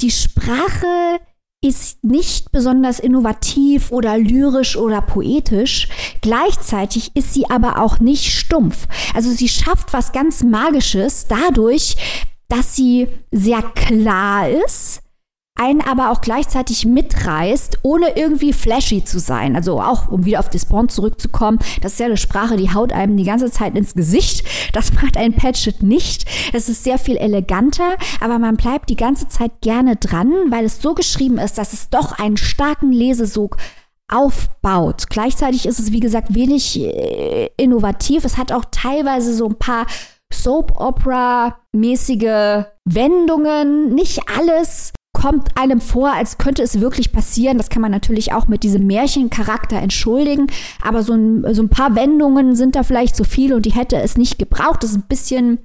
Die 0.00 0.10
Sprache 0.10 1.20
ist 1.64 2.04
nicht 2.04 2.52
besonders 2.52 2.98
innovativ 2.98 3.90
oder 3.90 4.18
lyrisch 4.18 4.76
oder 4.76 5.00
poetisch. 5.00 5.88
Gleichzeitig 6.20 7.12
ist 7.14 7.32
sie 7.32 7.48
aber 7.48 7.80
auch 7.80 8.00
nicht 8.00 8.32
stumpf. 8.32 8.86
Also 9.14 9.30
sie 9.30 9.48
schafft 9.48 9.92
was 9.92 10.12
ganz 10.12 10.42
Magisches 10.42 11.26
dadurch, 11.26 11.96
dass 12.48 12.76
sie 12.76 13.08
sehr 13.30 13.62
klar 13.62 14.48
ist, 14.48 15.03
einen 15.56 15.82
aber 15.82 16.10
auch 16.10 16.20
gleichzeitig 16.20 16.84
mitreißt, 16.84 17.78
ohne 17.82 18.16
irgendwie 18.16 18.52
flashy 18.52 19.04
zu 19.04 19.20
sein. 19.20 19.54
Also 19.54 19.80
auch, 19.80 20.08
um 20.08 20.24
wieder 20.24 20.40
auf 20.40 20.50
Despawn 20.50 20.88
zurückzukommen, 20.88 21.60
das 21.80 21.92
ist 21.92 22.00
ja 22.00 22.06
eine 22.06 22.16
Sprache, 22.16 22.56
die 22.56 22.74
haut 22.74 22.92
einem 22.92 23.16
die 23.16 23.22
ganze 23.22 23.52
Zeit 23.52 23.76
ins 23.76 23.94
Gesicht. 23.94 24.44
Das 24.72 24.92
macht 24.94 25.16
ein 25.16 25.34
Patchet 25.34 25.84
nicht. 25.84 26.24
Es 26.52 26.68
ist 26.68 26.82
sehr 26.82 26.98
viel 26.98 27.16
eleganter, 27.16 27.96
aber 28.20 28.40
man 28.40 28.56
bleibt 28.56 28.90
die 28.90 28.96
ganze 28.96 29.28
Zeit 29.28 29.60
gerne 29.60 29.94
dran, 29.94 30.32
weil 30.48 30.64
es 30.64 30.82
so 30.82 30.92
geschrieben 30.94 31.38
ist, 31.38 31.56
dass 31.56 31.72
es 31.72 31.88
doch 31.88 32.18
einen 32.18 32.36
starken 32.36 32.90
Lesesog 32.90 33.56
aufbaut. 34.08 35.04
Gleichzeitig 35.08 35.66
ist 35.66 35.78
es, 35.78 35.92
wie 35.92 36.00
gesagt, 36.00 36.34
wenig 36.34 36.80
äh, 36.80 37.50
innovativ. 37.56 38.24
Es 38.24 38.38
hat 38.38 38.50
auch 38.50 38.64
teilweise 38.72 39.32
so 39.32 39.46
ein 39.46 39.56
paar 39.56 39.86
Soap-Opera-mäßige 40.32 42.64
Wendungen. 42.84 43.94
Nicht 43.94 44.22
alles 44.36 44.92
kommt 45.14 45.56
einem 45.56 45.80
vor, 45.80 46.12
als 46.12 46.36
könnte 46.36 46.62
es 46.62 46.80
wirklich 46.80 47.10
passieren. 47.12 47.56
Das 47.56 47.70
kann 47.70 47.80
man 47.80 47.90
natürlich 47.90 48.34
auch 48.34 48.48
mit 48.48 48.62
diesem 48.62 48.86
Märchencharakter 48.86 49.76
entschuldigen. 49.76 50.48
Aber 50.82 51.02
so 51.02 51.14
ein, 51.14 51.54
so 51.54 51.62
ein 51.62 51.70
paar 51.70 51.96
Wendungen 51.96 52.54
sind 52.54 52.76
da 52.76 52.82
vielleicht 52.82 53.16
zu 53.16 53.24
viel 53.24 53.54
und 53.54 53.64
die 53.64 53.72
hätte 53.72 53.96
es 53.96 54.18
nicht 54.18 54.38
gebraucht. 54.38 54.82
Das 54.82 54.90
ist 54.90 54.96
ein 54.96 55.08
bisschen 55.08 55.58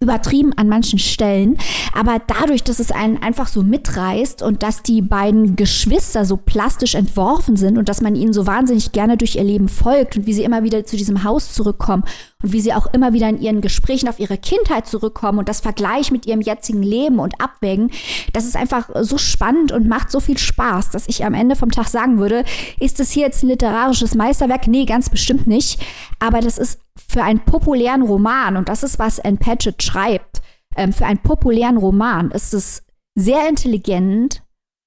übertrieben 0.00 0.52
an 0.54 0.68
manchen 0.68 0.98
Stellen, 0.98 1.58
aber 1.94 2.20
dadurch, 2.26 2.62
dass 2.64 2.80
es 2.80 2.90
einen 2.90 3.22
einfach 3.22 3.48
so 3.48 3.62
mitreißt 3.62 4.42
und 4.42 4.62
dass 4.62 4.82
die 4.82 5.02
beiden 5.02 5.56
Geschwister 5.56 6.24
so 6.24 6.36
plastisch 6.36 6.94
entworfen 6.94 7.56
sind 7.56 7.78
und 7.78 7.88
dass 7.88 8.00
man 8.00 8.16
ihnen 8.16 8.32
so 8.32 8.46
wahnsinnig 8.46 8.92
gerne 8.92 9.16
durch 9.16 9.36
ihr 9.36 9.44
Leben 9.44 9.68
folgt 9.68 10.16
und 10.16 10.26
wie 10.26 10.34
sie 10.34 10.44
immer 10.44 10.62
wieder 10.62 10.84
zu 10.84 10.96
diesem 10.96 11.24
Haus 11.24 11.52
zurückkommen 11.52 12.04
und 12.42 12.52
wie 12.52 12.60
sie 12.60 12.74
auch 12.74 12.86
immer 12.92 13.12
wieder 13.12 13.28
in 13.28 13.40
ihren 13.40 13.60
Gesprächen 13.60 14.08
auf 14.08 14.18
ihre 14.18 14.38
Kindheit 14.38 14.86
zurückkommen 14.86 15.38
und 15.38 15.48
das 15.48 15.60
Vergleich 15.60 16.10
mit 16.10 16.26
ihrem 16.26 16.40
jetzigen 16.40 16.82
Leben 16.82 17.18
und 17.18 17.40
abwägen, 17.40 17.90
das 18.32 18.44
ist 18.44 18.56
einfach 18.56 18.88
so 19.02 19.18
spannend 19.18 19.72
und 19.72 19.88
macht 19.88 20.10
so 20.10 20.20
viel 20.20 20.38
Spaß, 20.38 20.90
dass 20.90 21.08
ich 21.08 21.24
am 21.24 21.34
Ende 21.34 21.56
vom 21.56 21.70
Tag 21.70 21.88
sagen 21.88 22.18
würde, 22.18 22.44
ist 22.78 23.00
es 23.00 23.10
hier 23.10 23.26
jetzt 23.26 23.42
ein 23.42 23.48
literarisches 23.48 24.14
Meisterwerk? 24.14 24.66
Nee, 24.66 24.84
ganz 24.84 25.10
bestimmt 25.10 25.46
nicht, 25.46 25.80
aber 26.18 26.40
das 26.40 26.58
ist 26.58 26.78
für 26.96 27.22
einen 27.22 27.40
populären 27.40 28.02
Roman, 28.02 28.56
und 28.56 28.68
das 28.68 28.82
ist, 28.82 28.98
was 28.98 29.20
Anne 29.20 29.38
Patchett 29.38 29.82
schreibt, 29.82 30.42
ähm, 30.76 30.92
für 30.92 31.06
einen 31.06 31.18
populären 31.18 31.76
Roman 31.76 32.30
ist 32.30 32.54
es 32.54 32.82
sehr 33.14 33.48
intelligent 33.48 34.42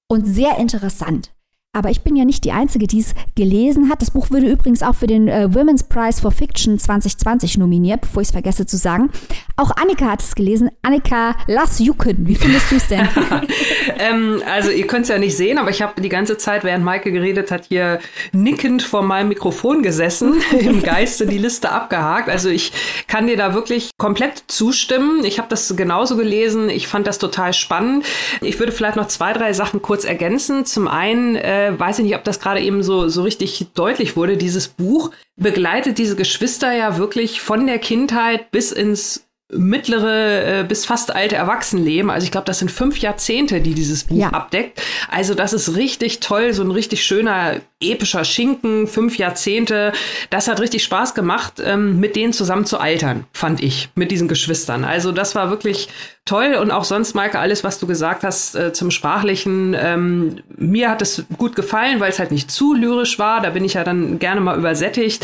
und 0.08 0.26
sehr 0.26 0.58
interessant. 0.58 1.32
Aber 1.76 1.89
ich 1.89 2.04
bin 2.04 2.15
ja 2.15 2.24
nicht 2.24 2.46
die 2.46 2.54
Einzige, 2.54 2.88
die 2.88 3.02
es 3.02 3.13
gelesen 3.36 3.89
hat. 3.89 4.02
Das 4.02 4.12
Buch 4.12 4.32
wurde 4.32 4.50
übrigens 4.50 4.82
auch 4.82 4.96
für 4.96 5.08
den 5.08 5.28
äh, 5.28 5.50
Women's 5.52 5.84
Prize 5.84 6.22
for 6.22 6.32
Fiction 6.32 6.80
2020 6.80 7.58
nominiert, 7.58 8.00
bevor 8.00 8.22
ich 8.22 8.30
es 8.30 8.32
vergesse 8.32 8.65
zu 8.65 8.78
sagen. 8.78 9.12
Auch 9.58 9.72
Annika 9.78 10.08
hat 10.08 10.22
es 10.22 10.36
gelesen. 10.36 10.70
Annika, 10.82 11.36
lass 11.48 11.80
jucken. 11.80 12.28
Wie 12.28 12.36
findest 12.36 12.72
du 12.72 12.76
es 12.76 12.88
denn? 12.89 13.08
ähm, 14.00 14.41
also 14.46 14.70
ihr 14.70 14.86
könnt 14.86 15.04
es 15.04 15.10
ja 15.10 15.18
nicht 15.18 15.38
sehen, 15.38 15.58
aber 15.58 15.70
ich 15.70 15.82
habe 15.82 16.02
die 16.02 16.10
ganze 16.10 16.38
Zeit, 16.38 16.65
während 16.65 16.84
Maike 16.84 17.12
geredet 17.12 17.52
hat, 17.52 17.65
hier 17.70 18.00
nickend 18.34 18.84
vor 18.84 19.02
meinem 19.02 19.30
Mikrofon 19.30 19.82
gesessen, 19.82 20.41
im 20.60 20.84
Geiste 20.84 21.26
die 21.26 21.38
Liste 21.38 21.72
abgehakt. 21.72 22.28
Also 22.28 22.50
ich 22.50 22.74
kann 23.08 23.28
dir 23.28 23.38
da 23.38 23.54
wirklich 23.54 23.91
komplett 23.98 24.44
zustimmen. 24.48 25.24
Ich 25.24 25.38
habe 25.38 25.48
das 25.50 25.74
genauso 25.78 26.18
gelesen. 26.18 26.70
Ich 26.70 26.88
fand 26.88 27.08
das 27.08 27.18
total 27.18 27.54
spannend. 27.54 28.06
Ich 28.41 28.60
würde 28.60 28.74
vielleicht 28.74 28.98
noch 28.98 29.08
zwei, 29.08 29.32
drei 29.32 29.54
Sachen 29.54 29.82
kurz 29.82 30.04
ergänzen. 30.04 30.65
Zum 30.65 30.89
einen 30.89 31.38
äh, 31.38 31.74
weiß 31.78 32.00
ich 32.00 32.06
nicht, 32.06 32.15
ob 32.15 32.26
das 32.26 32.41
gerade 32.41 32.60
eben 32.60 32.84
so, 32.84 33.08
so 33.08 33.24
richtig 33.24 33.68
deutlich 33.74 34.18
wurde. 34.18 34.36
Dieses 34.36 34.68
Buch 34.68 35.12
begleitet 35.38 35.98
diese 35.98 36.18
Geschwister 36.18 36.74
ja 36.74 36.98
wirklich 36.98 37.39
von 37.41 37.68
der 37.68 37.80
Kindheit 37.80 38.52
bis 38.52 38.72
ins 38.72 39.26
mittlere 39.51 40.62
äh, 40.62 40.63
bis 40.63 40.86
fast 40.86 41.15
alte 41.15 41.36
Erwachsenenleben. 41.36 42.10
Also 42.10 42.25
ich 42.25 42.31
glaube, 42.31 42.45
das 42.45 42.60
sind 42.60 42.71
fünf 42.71 42.97
Jahrzehnte, 42.97 43.62
die 43.62 43.75
dieses 43.75 44.05
Buch 44.05 44.17
ja. 44.17 44.29
abdeckt. 44.29 44.81
Also 45.10 45.36
das 45.36 45.53
ist 45.53 45.75
richtig 45.75 46.19
toll, 46.19 46.53
so 46.53 46.63
ein 46.63 46.71
richtig 46.71 47.03
schöner 47.03 47.62
epischer 47.79 48.25
Schinken, 48.25 48.88
fünf 48.88 49.17
Jahrzehnte. 49.17 49.91
Das 50.29 50.47
hat 50.47 50.60
richtig 50.60 50.84
Spaß 50.84 51.13
gemacht, 51.13 51.62
ähm, 51.63 51.99
mit 51.99 52.15
denen 52.15 52.34
zusammen 52.34 52.65
zu 52.65 52.79
altern, 52.79 53.25
fand 53.34 53.62
ich, 53.62 53.89
mit 53.95 54.12
diesen 54.12 54.27
Geschwistern. 54.27 54.84
Also 54.84 55.12
das 55.12 55.36
war 55.36 55.49
wirklich 55.51 55.89
toll 56.25 56.55
und 56.55 56.71
auch 56.71 56.86
sonst, 56.86 57.13
Maike, 57.13 57.38
alles, 57.38 57.63
was 57.63 57.77
du 57.77 57.86
gesagt 57.86 58.23
hast 58.23 58.55
äh, 58.55 58.73
zum 58.73 58.89
Sprachlichen, 58.89 59.75
ähm, 59.79 60.41
mir 60.58 60.89
hat 60.89 61.03
es 61.03 61.23
gut 61.38 61.55
gefallen, 61.55 61.99
weil 61.99 62.10
es 62.10 62.17
halt 62.17 62.31
nicht 62.31 62.49
zu 62.49 62.73
lyrisch 62.73 63.19
war. 63.19 63.41
Da 63.41 63.51
bin 63.51 63.63
ich 63.63 63.75
ja 63.75 63.84
dann 63.84 64.17
gerne 64.17 64.41
mal 64.41 64.58
übersättigt. 64.58 65.23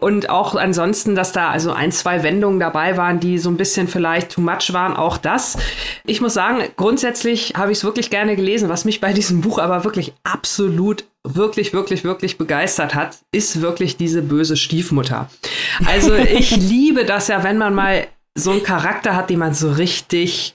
Und 0.00 0.28
auch 0.28 0.56
ansonsten, 0.56 1.14
dass 1.14 1.30
da 1.30 1.50
also 1.50 1.70
ein, 1.70 1.92
zwei 1.92 2.24
Wendungen 2.24 2.58
dabei 2.58 2.96
waren, 2.96 3.20
die 3.20 3.38
so 3.38 3.48
ein 3.48 3.56
bisschen 3.60 3.88
vielleicht 3.88 4.32
too 4.32 4.40
much 4.40 4.72
waren, 4.72 4.96
auch 4.96 5.18
das. 5.18 5.58
Ich 6.06 6.22
muss 6.22 6.32
sagen, 6.32 6.62
grundsätzlich 6.76 7.52
habe 7.56 7.72
ich 7.72 7.78
es 7.78 7.84
wirklich 7.84 8.08
gerne 8.08 8.34
gelesen. 8.34 8.70
Was 8.70 8.86
mich 8.86 9.02
bei 9.02 9.12
diesem 9.12 9.42
Buch 9.42 9.58
aber 9.58 9.84
wirklich 9.84 10.14
absolut 10.24 11.04
wirklich, 11.24 11.74
wirklich, 11.74 12.02
wirklich 12.02 12.38
begeistert 12.38 12.94
hat, 12.94 13.18
ist 13.32 13.60
wirklich 13.60 13.98
diese 13.98 14.22
böse 14.22 14.56
Stiefmutter. 14.56 15.28
Also 15.84 16.14
ich 16.38 16.56
liebe 16.56 17.04
das 17.04 17.28
ja, 17.28 17.44
wenn 17.44 17.58
man 17.58 17.74
mal 17.74 18.06
so 18.34 18.52
einen 18.52 18.62
Charakter 18.62 19.14
hat, 19.14 19.28
den 19.28 19.40
man 19.40 19.52
so 19.52 19.72
richtig, 19.72 20.54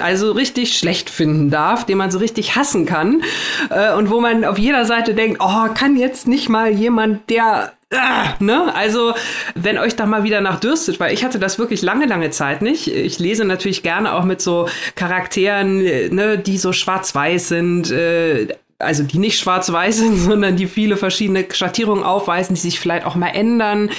also 0.00 0.32
richtig 0.32 0.76
schlecht 0.76 1.10
finden 1.10 1.50
darf, 1.50 1.86
den 1.86 1.98
man 1.98 2.10
so 2.10 2.18
richtig 2.18 2.56
hassen 2.56 2.86
kann 2.86 3.22
äh, 3.70 3.94
und 3.94 4.10
wo 4.10 4.20
man 4.20 4.44
auf 4.44 4.58
jeder 4.58 4.84
Seite 4.84 5.14
denkt, 5.14 5.38
oh, 5.40 5.68
kann 5.74 5.96
jetzt 5.96 6.26
nicht 6.26 6.48
mal 6.48 6.72
jemand, 6.72 7.30
der 7.30 7.72
äh, 7.92 8.42
ne? 8.42 8.74
Also, 8.74 9.14
wenn 9.54 9.78
euch 9.78 9.96
da 9.96 10.06
mal 10.06 10.24
wieder 10.24 10.40
nach 10.40 10.58
dürstet, 10.58 10.98
weil 10.98 11.12
ich 11.12 11.24
hatte 11.24 11.38
das 11.38 11.58
wirklich 11.58 11.82
lange, 11.82 12.06
lange 12.06 12.30
Zeit 12.30 12.62
nicht. 12.62 12.88
Ich 12.88 13.18
lese 13.18 13.44
natürlich 13.44 13.82
gerne 13.82 14.14
auch 14.14 14.24
mit 14.24 14.40
so 14.40 14.68
Charakteren, 14.94 15.78
ne, 15.78 16.38
die 16.38 16.58
so 16.58 16.72
schwarz-weiß 16.72 17.48
sind, 17.48 17.90
äh, 17.90 18.48
also 18.78 19.02
die 19.04 19.18
nicht 19.18 19.38
schwarz-weiß 19.38 19.96
sind, 19.98 20.16
sondern 20.16 20.56
die 20.56 20.66
viele 20.66 20.96
verschiedene 20.96 21.46
Schattierungen 21.50 22.04
aufweisen, 22.04 22.54
die 22.54 22.60
sich 22.60 22.80
vielleicht 22.80 23.06
auch 23.06 23.14
mal 23.14 23.28
ändern, 23.28 23.90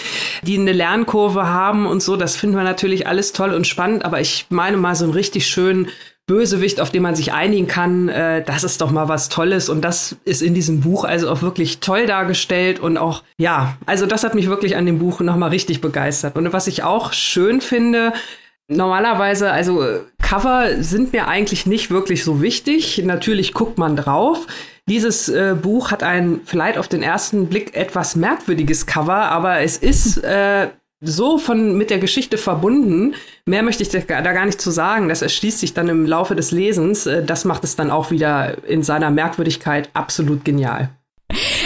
die 0.42 0.58
eine 0.58 0.74
Lernkurve 0.74 1.48
haben 1.48 1.86
und 1.86 2.02
so. 2.02 2.16
Das 2.18 2.36
finden 2.36 2.58
wir 2.58 2.64
natürlich 2.64 3.08
alles 3.08 3.32
toll 3.32 3.54
und 3.54 3.68
spannend, 3.68 4.06
aber 4.06 4.20
ich 4.22 4.48
meine 4.50 4.78
mal 4.78 4.96
so 4.96 5.06
einen 5.06 5.14
richtig 5.14 5.48
schönen 5.48 5.88
Bösewicht, 6.26 6.80
auf 6.80 6.90
den 6.90 7.04
man 7.04 7.16
sich 7.16 7.34
einigen 7.34 7.68
kann, 7.68 8.08
äh, 8.08 8.44
das 8.44 8.64
ist 8.64 8.80
doch 8.80 8.92
mal 8.92 9.10
was 9.10 9.30
Tolles 9.30 9.68
und 9.68 9.82
das 9.82 10.16
ist 10.24 10.42
in 10.42 10.54
diesem 10.54 10.82
Buch 10.82 11.04
also 11.04 11.30
auch 11.30 11.42
wirklich 11.42 11.80
toll 11.80 12.06
dargestellt 12.06 12.80
und 12.80 12.98
auch, 12.98 13.24
ja, 13.38 13.78
also 13.86 14.06
das 14.06 14.24
hat 14.24 14.34
mich 14.34 14.48
wirklich 14.48 14.78
an 14.78 14.86
dem 14.86 15.00
Buch 15.00 15.20
nochmal 15.20 15.50
richtig 15.50 15.82
begeistert. 15.82 16.38
Und 16.38 16.52
was 16.54 16.68
ich 16.68 16.84
auch 16.84 17.12
schön 17.12 17.60
finde, 17.60 18.14
Normalerweise, 18.70 19.52
also 19.52 19.84
Cover 20.22 20.82
sind 20.82 21.12
mir 21.12 21.28
eigentlich 21.28 21.66
nicht 21.66 21.92
wirklich 21.92 22.24
so 22.24 22.42
wichtig. 22.42 23.02
Natürlich 23.04 23.54
guckt 23.54 23.78
man 23.78 23.98
drauf. 23.98 24.48
Dieses 24.88 25.28
äh, 25.28 25.56
Buch 25.62 25.92
hat 25.92 26.02
ein 26.02 26.42
vielleicht 26.46 26.78
auf 26.78 26.88
den 26.88 27.04
ersten 27.04 27.48
Blick 27.48 27.76
etwas 27.76 28.16
merkwürdiges 28.16 28.86
Cover, 28.86 29.16
aber 29.16 29.60
es 29.60 29.78
ist 29.78 30.24
äh, 30.24 30.70
so 31.04 31.38
von 31.38 31.78
mit 31.78 31.90
der 31.90 32.00
Geschichte 32.00 32.38
verbunden. 32.38 33.14
Mehr 33.46 33.64
möchte 33.64 33.84
ich 33.84 33.90
da, 33.90 34.22
gar 34.22 34.46
nicht 34.46 34.62
zu 34.62 34.72
sagen. 34.72 35.10
Das 35.10 35.22
erschließt 35.22 35.60
sich 35.60 35.74
dann 35.74 35.90
im 35.90 36.06
Laufe 36.06 36.36
des 36.36 36.52
Lesens. 36.52 37.06
Äh, 37.06 37.24
das 37.24 37.46
macht 37.46 37.64
es 37.64 37.76
dann 37.76 37.92
auch 37.92 38.10
wieder 38.10 38.64
in 38.68 38.84
seiner 38.84 39.12
Merkwürdigkeit 39.12 39.90
absolut 39.94 40.46
genial. 40.46 40.90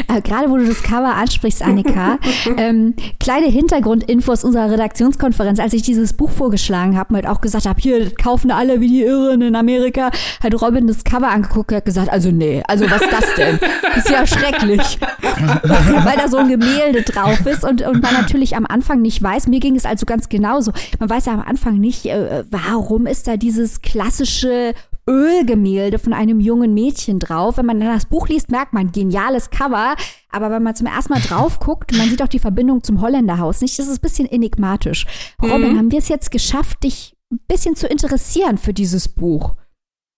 Äh, 0.07 0.21
Gerade 0.21 0.49
wo 0.49 0.57
du 0.57 0.65
das 0.65 0.83
Cover 0.83 1.15
ansprichst, 1.15 1.61
Annika, 1.61 2.17
ähm, 2.57 2.95
kleine 3.19 3.47
Hintergrundinfos 3.47 4.43
unserer 4.43 4.71
Redaktionskonferenz, 4.71 5.59
als 5.59 5.73
ich 5.73 5.81
dieses 5.81 6.13
Buch 6.13 6.31
vorgeschlagen 6.31 6.97
habe, 6.97 7.15
halt 7.15 7.27
auch 7.27 7.41
gesagt 7.41 7.65
habe, 7.65 7.79
hier 7.81 8.13
kaufen 8.15 8.51
alle 8.51 8.79
wie 8.81 8.87
die 8.87 9.03
Irren 9.03 9.41
in 9.41 9.55
Amerika, 9.55 10.11
hat 10.41 10.61
Robin 10.61 10.87
das 10.87 11.03
Cover 11.03 11.29
angeguckt 11.29 11.71
und 11.71 11.77
hat 11.77 11.85
gesagt, 11.85 12.09
also 12.09 12.31
nee, 12.31 12.63
also 12.67 12.89
was 12.89 13.01
ist 13.01 13.11
das 13.11 13.35
denn? 13.35 13.59
Ist 13.95 14.09
ja 14.09 14.25
schrecklich. 14.25 14.99
Weil 15.63 16.17
da 16.17 16.27
so 16.27 16.37
ein 16.37 16.49
Gemälde 16.49 17.01
drauf 17.01 17.45
ist 17.45 17.63
und, 17.63 17.81
und 17.81 18.01
man 18.01 18.13
natürlich 18.13 18.55
am 18.55 18.65
Anfang 18.65 19.01
nicht 19.01 19.21
weiß, 19.21 19.47
mir 19.47 19.59
ging 19.59 19.75
es 19.75 19.85
also 19.85 20.05
ganz 20.05 20.29
genauso, 20.29 20.71
man 20.99 21.09
weiß 21.09 21.25
ja 21.25 21.33
am 21.33 21.41
Anfang 21.41 21.77
nicht, 21.77 22.05
äh, 22.05 22.43
warum 22.49 23.07
ist 23.07 23.27
da 23.27 23.37
dieses 23.37 23.81
klassische 23.81 24.73
Ölgemälde 25.07 25.99
von 25.99 26.13
einem 26.13 26.39
jungen 26.39 26.73
Mädchen 26.73 27.19
drauf. 27.19 27.57
Wenn 27.57 27.65
man 27.65 27.79
dann 27.79 27.93
das 27.93 28.05
Buch 28.05 28.27
liest, 28.27 28.51
merkt 28.51 28.73
man, 28.73 28.91
geniales 28.91 29.49
Cover. 29.49 29.95
Aber 30.29 30.51
wenn 30.51 30.63
man 30.63 30.75
zum 30.75 30.87
ersten 30.87 31.13
Mal 31.13 31.21
drauf 31.21 31.59
guckt, 31.61 31.95
man 31.97 32.09
sieht 32.09 32.21
auch 32.21 32.27
die 32.27 32.39
Verbindung 32.39 32.83
zum 32.83 33.01
Holländerhaus 33.01 33.61
nicht. 33.61 33.79
Das 33.79 33.87
ist 33.87 33.99
ein 33.99 34.01
bisschen 34.01 34.29
enigmatisch. 34.29 35.05
Robin, 35.41 35.73
mhm. 35.73 35.77
haben 35.77 35.91
wir 35.91 35.99
es 35.99 36.09
jetzt 36.09 36.31
geschafft, 36.31 36.83
dich 36.83 37.15
ein 37.31 37.39
bisschen 37.47 37.75
zu 37.75 37.87
interessieren 37.87 38.57
für 38.57 38.73
dieses 38.73 39.07
Buch? 39.07 39.55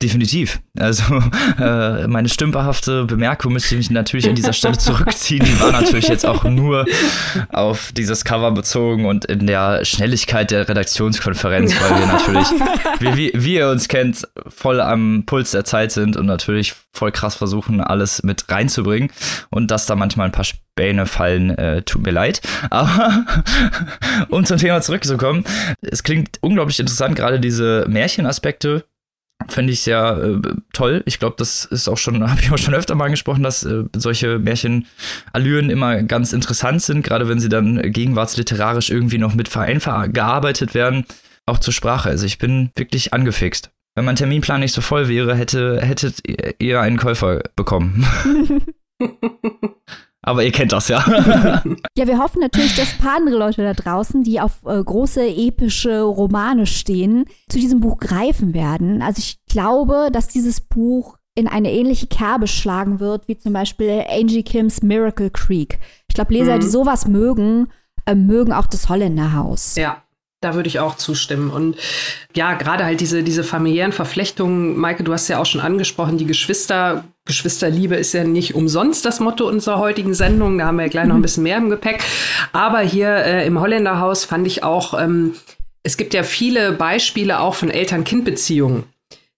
Definitiv. 0.02 0.62
Also 0.80 1.04
äh, 1.60 2.08
meine 2.08 2.30
stümperhafte 2.30 3.04
Bemerkung 3.04 3.52
müsste 3.52 3.76
ich 3.76 3.80
mich 3.80 3.90
natürlich 3.90 4.30
an 4.30 4.36
dieser 4.36 4.54
Stelle 4.54 4.78
zurückziehen. 4.78 5.44
Die 5.44 5.60
war 5.60 5.74
natürlich 5.74 6.08
jetzt 6.08 6.26
auch 6.26 6.46
nur 6.46 6.86
auf 7.52 7.92
dieses 7.92 8.24
Cover 8.24 8.52
bezogen 8.52 9.06
und 9.06 9.26
in 9.26 9.46
der 9.46 9.84
Schnelligkeit 9.84 10.52
der 10.52 10.70
Redaktionskonferenz, 10.70 11.74
weil 11.82 12.00
wir 12.00 12.06
natürlich, 12.08 12.48
wie, 13.00 13.18
wie, 13.18 13.32
wie 13.36 13.56
ihr 13.56 13.68
uns 13.68 13.90
kennt, 13.90 14.26
voll 14.48 14.80
am 14.80 15.24
Puls 15.26 15.52
der 15.52 15.66
Zeit 15.66 15.92
sind 15.92 16.16
und 16.16 16.28
natürlich 16.28 16.76
voll 16.94 17.12
krass 17.12 17.36
versuchen, 17.36 17.82
alles 17.82 18.24
mit 18.24 18.50
reinzubringen. 18.50 19.12
Und 19.50 19.70
dass 19.70 19.86
da 19.86 19.98
manchmal 19.98 20.28
ein 20.28 20.32
paar 20.32 20.46
Späne 20.46 21.08
fallen, 21.08 21.50
äh, 21.58 21.82
tut 21.82 22.04
mir 22.04 22.12
leid. 22.12 22.42
Aber 22.70 23.26
um 24.30 24.46
zum 24.46 24.58
Thema 24.58 24.82
zurückzukommen, 24.82 25.44
es 25.82 26.04
klingt 26.04 26.38
unglaublich 26.40 26.80
interessant, 26.80 27.18
gerade 27.18 27.42
diese 27.42 27.86
Märchenaspekte 27.90 28.86
Fände 29.47 29.73
ich 29.73 29.82
sehr 29.82 30.41
äh, 30.43 30.49
toll. 30.73 31.02
Ich 31.06 31.19
glaube, 31.19 31.36
das 31.38 31.65
ist 31.65 31.88
auch 31.88 31.97
schon, 31.97 32.30
habe 32.30 32.41
ich 32.41 32.52
auch 32.52 32.58
schon 32.58 32.73
öfter 32.73 32.95
mal 32.95 33.06
angesprochen, 33.06 33.43
dass 33.43 33.63
äh, 33.63 33.86
solche 33.95 34.39
Märchenallüren 34.39 35.69
immer 35.69 36.04
ganz 36.04 36.34
interessant 36.34 36.82
sind, 36.82 37.04
gerade 37.04 37.28
wenn 37.28 37.39
sie 37.39 37.49
dann 37.49 37.82
gegenwartsliterarisch 37.91 38.89
irgendwie 38.89 39.17
noch 39.17 39.34
mit 39.34 39.47
Verein 39.47 39.80
gearbeitet 40.12 40.73
werden, 40.73 41.06
auch 41.45 41.60
zur 41.60 41.73
Sprache. 41.73 42.10
Also 42.10 42.25
ich 42.25 42.38
bin 42.38 42.71
wirklich 42.75 43.13
angefixt. 43.13 43.71
Wenn 43.95 44.06
mein 44.06 44.15
Terminplan 44.15 44.60
nicht 44.60 44.73
so 44.73 44.82
voll 44.82 45.08
wäre, 45.08 45.36
hätte, 45.36 45.82
hättet 45.82 46.21
ihr 46.60 46.80
einen 46.80 46.97
Käufer 46.97 47.41
bekommen. 47.56 48.06
Aber 50.21 50.43
ihr 50.43 50.51
kennt 50.51 50.73
das 50.73 50.89
ja. 50.89 50.99
ja, 51.97 52.08
wir 52.08 52.17
hoffen 52.17 52.41
natürlich, 52.41 52.75
dass 52.75 52.93
ein 52.93 52.99
paar 52.99 53.15
andere 53.17 53.38
Leute 53.38 53.63
da 53.63 53.73
draußen, 53.73 54.23
die 54.23 54.41
auf 54.41 54.65
äh, 54.65 54.84
große 54.84 55.25
epische 55.25 56.01
Romane 56.01 56.65
stehen, 56.65 57.25
zu 57.47 57.58
diesem 57.58 57.79
Buch 57.79 57.97
greifen 57.97 58.53
werden. 58.53 59.01
Also 59.01 59.19
ich 59.19 59.38
glaube, 59.47 60.10
dass 60.12 60.27
dieses 60.27 60.60
Buch 60.60 61.17
in 61.36 61.47
eine 61.47 61.71
ähnliche 61.71 62.08
Kerbe 62.08 62.47
schlagen 62.47 62.99
wird, 62.99 63.27
wie 63.29 63.38
zum 63.38 63.53
Beispiel 63.53 64.03
Angie 64.10 64.43
Kims 64.43 64.82
Miracle 64.82 65.29
Creek. 65.29 65.79
Ich 66.10 66.15
glaube, 66.15 66.34
Leser, 66.34 66.58
mhm. 66.58 66.60
die 66.60 66.67
sowas 66.67 67.08
mögen, 67.08 67.69
äh, 68.05 68.13
mögen 68.15 68.51
auch 68.51 68.67
das 68.67 68.89
Holländerhaus. 68.89 69.75
Ja. 69.75 70.03
Da 70.41 70.56
würde 70.56 70.69
ich 70.69 70.80
auch 70.80 70.95
zustimmen. 70.95 71.49
Und 71.49 71.75
ja, 72.34 72.54
gerade 72.54 72.86
halt 72.86 73.02
diese, 73.02 73.23
diese 73.23 73.43
familiären 73.43 73.91
Verflechtungen, 73.91 74.78
Maike, 74.78 75.04
du 75.04 75.12
hast 75.12 75.28
ja 75.28 75.39
auch 75.39 75.45
schon 75.45 75.60
angesprochen, 75.60 76.17
die 76.17 76.25
Geschwister, 76.25 77.04
Geschwisterliebe 77.25 77.95
ist 77.95 78.13
ja 78.13 78.23
nicht 78.23 78.56
umsonst 78.56 79.06
das 79.06 79.19
Motto 79.19 79.47
unserer 79.47 79.80
heutigen 79.80 80.13
Sendung. 80.13 80.58
Da 80.58 80.65
haben 80.65 80.78
wir 80.78 80.84
ja 80.84 80.89
gleich 80.89 81.08
noch 81.08 81.15
ein 81.15 81.19
mhm. 81.19 81.23
bisschen 81.23 81.43
mehr 81.43 81.58
im 81.58 81.69
Gepäck. 81.69 82.02
Aber 82.54 82.80
hier 82.80 83.10
äh, 83.10 83.45
im 83.45 83.60
Holländerhaus 83.60 84.23
fand 84.23 84.47
ich 84.47 84.63
auch, 84.63 84.99
ähm, 84.99 85.34
es 85.84 85.97
gibt 85.97 86.13
ja 86.13 86.23
viele 86.23 86.71
Beispiele 86.71 87.39
auch 87.41 87.56
von 87.56 87.69
Eltern-Kind-Beziehungen 87.69 88.86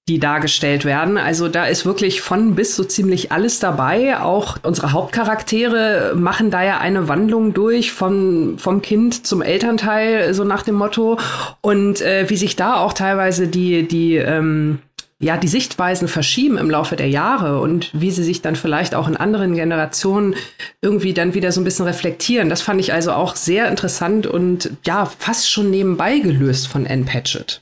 die 0.09 0.19
dargestellt 0.19 0.83
werden. 0.83 1.17
Also 1.17 1.47
da 1.47 1.65
ist 1.65 1.85
wirklich 1.85 2.21
von 2.21 2.55
bis 2.55 2.75
so 2.75 2.83
ziemlich 2.83 3.31
alles 3.31 3.59
dabei. 3.59 4.19
Auch 4.19 4.57
unsere 4.63 4.93
Hauptcharaktere 4.93 6.13
machen 6.15 6.49
da 6.49 6.63
ja 6.63 6.79
eine 6.79 7.07
Wandlung 7.07 7.53
durch 7.53 7.91
von, 7.91 8.57
vom 8.57 8.81
Kind 8.81 9.25
zum 9.27 9.41
Elternteil, 9.41 10.33
so 10.33 10.43
nach 10.43 10.63
dem 10.63 10.75
Motto. 10.75 11.19
Und 11.61 12.01
äh, 12.01 12.29
wie 12.29 12.35
sich 12.35 12.55
da 12.55 12.77
auch 12.77 12.93
teilweise 12.93 13.47
die, 13.47 13.87
die, 13.87 14.15
ähm, 14.15 14.79
ja, 15.19 15.37
die 15.37 15.47
Sichtweisen 15.47 16.07
verschieben 16.07 16.57
im 16.57 16.71
Laufe 16.71 16.95
der 16.95 17.09
Jahre 17.09 17.61
und 17.61 17.91
wie 17.93 18.09
sie 18.09 18.23
sich 18.23 18.41
dann 18.41 18.55
vielleicht 18.55 18.95
auch 18.95 19.07
in 19.07 19.15
anderen 19.15 19.53
Generationen 19.53 20.35
irgendwie 20.81 21.13
dann 21.13 21.35
wieder 21.35 21.51
so 21.51 21.61
ein 21.61 21.63
bisschen 21.63 21.85
reflektieren. 21.85 22.49
Das 22.49 22.63
fand 22.63 22.81
ich 22.81 22.91
also 22.91 23.11
auch 23.11 23.35
sehr 23.35 23.69
interessant 23.69 24.25
und 24.25 24.71
ja, 24.83 25.05
fast 25.05 25.49
schon 25.49 25.69
nebenbei 25.69 26.17
gelöst 26.17 26.67
von 26.67 26.87
Anne 26.87 27.05
Patchett. 27.05 27.61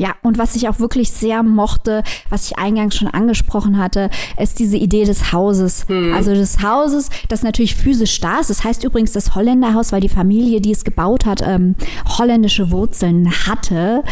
Ja, 0.00 0.16
und 0.22 0.38
was 0.38 0.56
ich 0.56 0.68
auch 0.68 0.80
wirklich 0.80 1.12
sehr 1.12 1.44
mochte, 1.44 2.02
was 2.28 2.46
ich 2.50 2.58
eingangs 2.58 2.96
schon 2.96 3.06
angesprochen 3.06 3.78
hatte, 3.78 4.10
ist 4.36 4.58
diese 4.58 4.76
Idee 4.76 5.04
des 5.04 5.32
Hauses. 5.32 5.86
Hm. 5.86 6.12
Also 6.12 6.34
des 6.34 6.60
Hauses, 6.62 7.10
das 7.28 7.44
natürlich 7.44 7.76
physisch 7.76 8.18
da 8.18 8.40
ist. 8.40 8.50
Das 8.50 8.64
heißt 8.64 8.82
übrigens 8.82 9.12
das 9.12 9.36
Holländerhaus, 9.36 9.92
weil 9.92 10.00
die 10.00 10.08
Familie, 10.08 10.60
die 10.60 10.72
es 10.72 10.82
gebaut 10.82 11.26
hat, 11.26 11.42
ähm, 11.46 11.76
holländische 12.18 12.72
Wurzeln 12.72 13.30
hatte. 13.46 14.02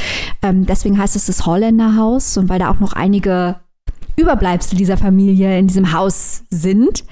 Ähm, 0.40 0.66
deswegen 0.66 0.98
heißt 0.98 1.16
es 1.16 1.26
das 1.26 1.46
Holländerhaus 1.46 2.36
und 2.36 2.48
weil 2.48 2.60
da 2.60 2.70
auch 2.70 2.78
noch 2.78 2.92
einige 2.92 3.56
Überbleibsel 4.14 4.78
dieser 4.78 4.96
Familie 4.96 5.58
in 5.58 5.66
diesem 5.66 5.92
Haus 5.92 6.44
sind. 6.48 7.02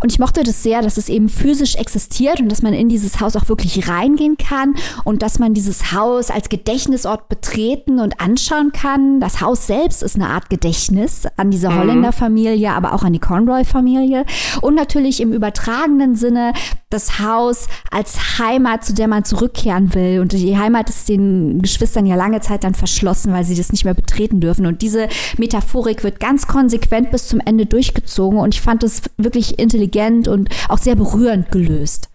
Und 0.00 0.12
ich 0.12 0.18
mochte 0.18 0.42
das 0.42 0.62
sehr, 0.62 0.82
dass 0.82 0.96
es 0.96 1.08
eben 1.08 1.28
physisch 1.28 1.76
existiert 1.76 2.40
und 2.40 2.50
dass 2.50 2.62
man 2.62 2.74
in 2.74 2.88
dieses 2.88 3.20
Haus 3.20 3.36
auch 3.36 3.48
wirklich 3.48 3.88
reingehen 3.88 4.36
kann 4.36 4.74
und 5.04 5.22
dass 5.22 5.38
man 5.38 5.54
dieses 5.54 5.92
Haus 5.92 6.30
als 6.30 6.48
Gedächtnisort 6.48 7.28
betreten 7.28 8.00
und 8.00 8.20
anschauen 8.20 8.72
kann. 8.72 9.20
Das 9.20 9.40
Haus 9.40 9.66
selbst 9.66 10.02
ist 10.02 10.16
eine 10.16 10.28
Art 10.28 10.50
Gedächtnis 10.50 11.22
an 11.36 11.50
diese 11.50 11.70
mhm. 11.70 11.78
Holländer-Familie, 11.78 12.72
aber 12.72 12.92
auch 12.94 13.02
an 13.02 13.12
die 13.12 13.18
Conroy-Familie. 13.18 14.24
Und 14.60 14.74
natürlich 14.74 15.20
im 15.20 15.32
übertragenen 15.32 16.14
Sinne 16.14 16.52
das 16.90 17.18
Haus 17.18 17.66
als 17.90 18.38
Heimat, 18.38 18.84
zu 18.84 18.94
der 18.94 19.08
man 19.08 19.24
zurückkehren 19.24 19.94
will. 19.94 20.20
Und 20.20 20.32
die 20.32 20.56
Heimat 20.56 20.88
ist 20.88 21.08
den 21.08 21.60
Geschwistern 21.60 22.06
ja 22.06 22.14
lange 22.14 22.40
Zeit 22.40 22.64
dann 22.64 22.74
verschlossen, 22.74 23.32
weil 23.32 23.44
sie 23.44 23.56
das 23.56 23.72
nicht 23.72 23.84
mehr 23.84 23.94
betreten 23.94 24.40
dürfen. 24.40 24.66
Und 24.66 24.82
diese 24.82 25.08
Metaphorik 25.36 26.04
wird 26.04 26.20
ganz 26.20 26.46
konsequent 26.46 27.10
bis 27.10 27.28
zum 27.28 27.40
Ende 27.40 27.66
durchgezogen. 27.66 28.38
Und 28.38 28.54
ich 28.54 28.60
fand 28.60 28.82
es 28.82 29.02
wirklich 29.16 29.58
intelligent 29.76 30.28
und 30.28 30.48
auch 30.68 30.78
sehr 30.78 30.96
berührend 30.96 31.50
gelöst. 31.52 32.08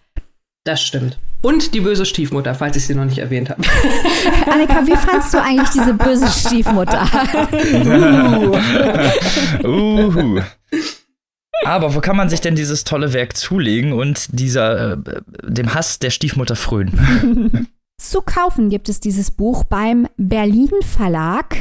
Das 0.64 0.82
stimmt. 0.82 1.18
Und 1.42 1.74
die 1.74 1.80
böse 1.80 2.06
Stiefmutter, 2.06 2.54
falls 2.54 2.76
ich 2.76 2.86
sie 2.86 2.94
noch 2.94 3.04
nicht 3.04 3.18
erwähnt 3.18 3.50
habe. 3.50 3.62
Annika, 4.50 4.86
wie 4.86 4.96
fandst 4.96 5.34
du 5.34 5.42
eigentlich 5.42 5.70
diese 5.70 5.94
böse 5.94 6.28
Stiefmutter? 6.28 7.04
uh. 9.64 9.66
uh. 9.66 10.40
Aber 11.64 11.94
wo 11.96 12.00
kann 12.00 12.16
man 12.16 12.28
sich 12.28 12.40
denn 12.40 12.54
dieses 12.54 12.84
tolle 12.84 13.12
Werk 13.12 13.36
zulegen 13.36 13.92
und 13.92 14.26
dieser, 14.38 14.92
äh, 14.92 14.96
dem 15.42 15.74
Hass 15.74 15.98
der 15.98 16.10
Stiefmutter 16.10 16.54
frönen? 16.54 17.68
Zu 17.98 18.22
kaufen 18.22 18.68
gibt 18.68 18.88
es 18.88 19.00
dieses 19.00 19.32
Buch 19.32 19.64
beim 19.64 20.06
Berlin 20.16 20.70
Verlag. 20.82 21.56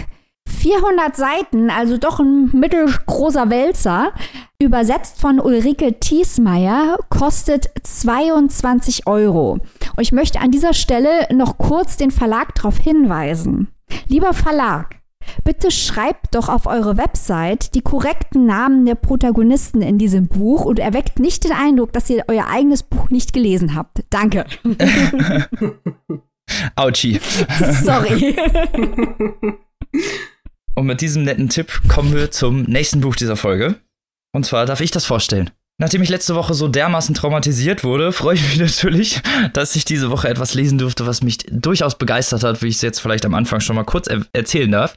400 0.47 1.15
Seiten, 1.15 1.69
also 1.69 1.97
doch 1.97 2.19
ein 2.19 2.49
mittelgroßer 2.53 3.49
Wälzer, 3.49 4.13
übersetzt 4.61 5.19
von 5.19 5.39
Ulrike 5.39 5.99
Thiesmeier, 5.99 6.97
kostet 7.09 7.69
22 7.83 9.07
Euro. 9.07 9.53
Und 9.53 10.01
ich 10.01 10.11
möchte 10.11 10.39
an 10.39 10.51
dieser 10.51 10.73
Stelle 10.73 11.27
noch 11.33 11.57
kurz 11.57 11.97
den 11.97 12.11
Verlag 12.11 12.55
darauf 12.55 12.77
hinweisen. 12.77 13.69
Lieber 14.07 14.33
Verlag, 14.33 15.01
Bitte 15.43 15.71
schreibt 15.71 16.35
doch 16.35 16.49
auf 16.49 16.65
eure 16.65 16.97
Website 16.97 17.73
die 17.75 17.81
korrekten 17.81 18.45
Namen 18.45 18.85
der 18.85 18.95
Protagonisten 18.95 19.81
in 19.81 19.97
diesem 19.97 20.27
Buch 20.27 20.65
und 20.65 20.79
erweckt 20.79 21.19
nicht 21.19 21.43
den 21.43 21.53
Eindruck, 21.53 21.93
dass 21.93 22.09
ihr 22.09 22.25
euer 22.27 22.47
eigenes 22.47 22.83
Buch 22.83 23.09
nicht 23.09 23.33
gelesen 23.33 23.75
habt. 23.75 24.03
Danke. 24.09 24.45
Autschi. 26.75 27.19
Sorry. 27.83 28.35
Und 30.75 30.85
mit 30.85 31.01
diesem 31.01 31.23
netten 31.23 31.49
Tipp 31.49 31.81
kommen 31.87 32.13
wir 32.13 32.31
zum 32.31 32.63
nächsten 32.63 33.01
Buch 33.01 33.15
dieser 33.15 33.35
Folge. 33.35 33.75
Und 34.33 34.45
zwar 34.45 34.65
darf 34.65 34.81
ich 34.81 34.91
das 34.91 35.05
vorstellen. 35.05 35.51
Nachdem 35.81 36.03
ich 36.03 36.09
letzte 36.09 36.35
Woche 36.35 36.53
so 36.53 36.67
dermaßen 36.67 37.15
traumatisiert 37.15 37.83
wurde, 37.83 38.11
freue 38.11 38.35
ich 38.35 38.43
mich 38.43 38.59
natürlich, 38.79 39.19
dass 39.53 39.75
ich 39.75 39.83
diese 39.83 40.11
Woche 40.11 40.29
etwas 40.29 40.53
lesen 40.53 40.77
durfte, 40.77 41.07
was 41.07 41.23
mich 41.23 41.39
durchaus 41.49 41.97
begeistert 41.97 42.43
hat, 42.43 42.61
wie 42.61 42.67
ich 42.67 42.75
es 42.75 42.83
jetzt 42.83 42.99
vielleicht 42.99 43.25
am 43.25 43.33
Anfang 43.33 43.61
schon 43.61 43.75
mal 43.75 43.83
kurz 43.83 44.05
er 44.05 44.21
erzählen 44.31 44.71
darf. 44.71 44.95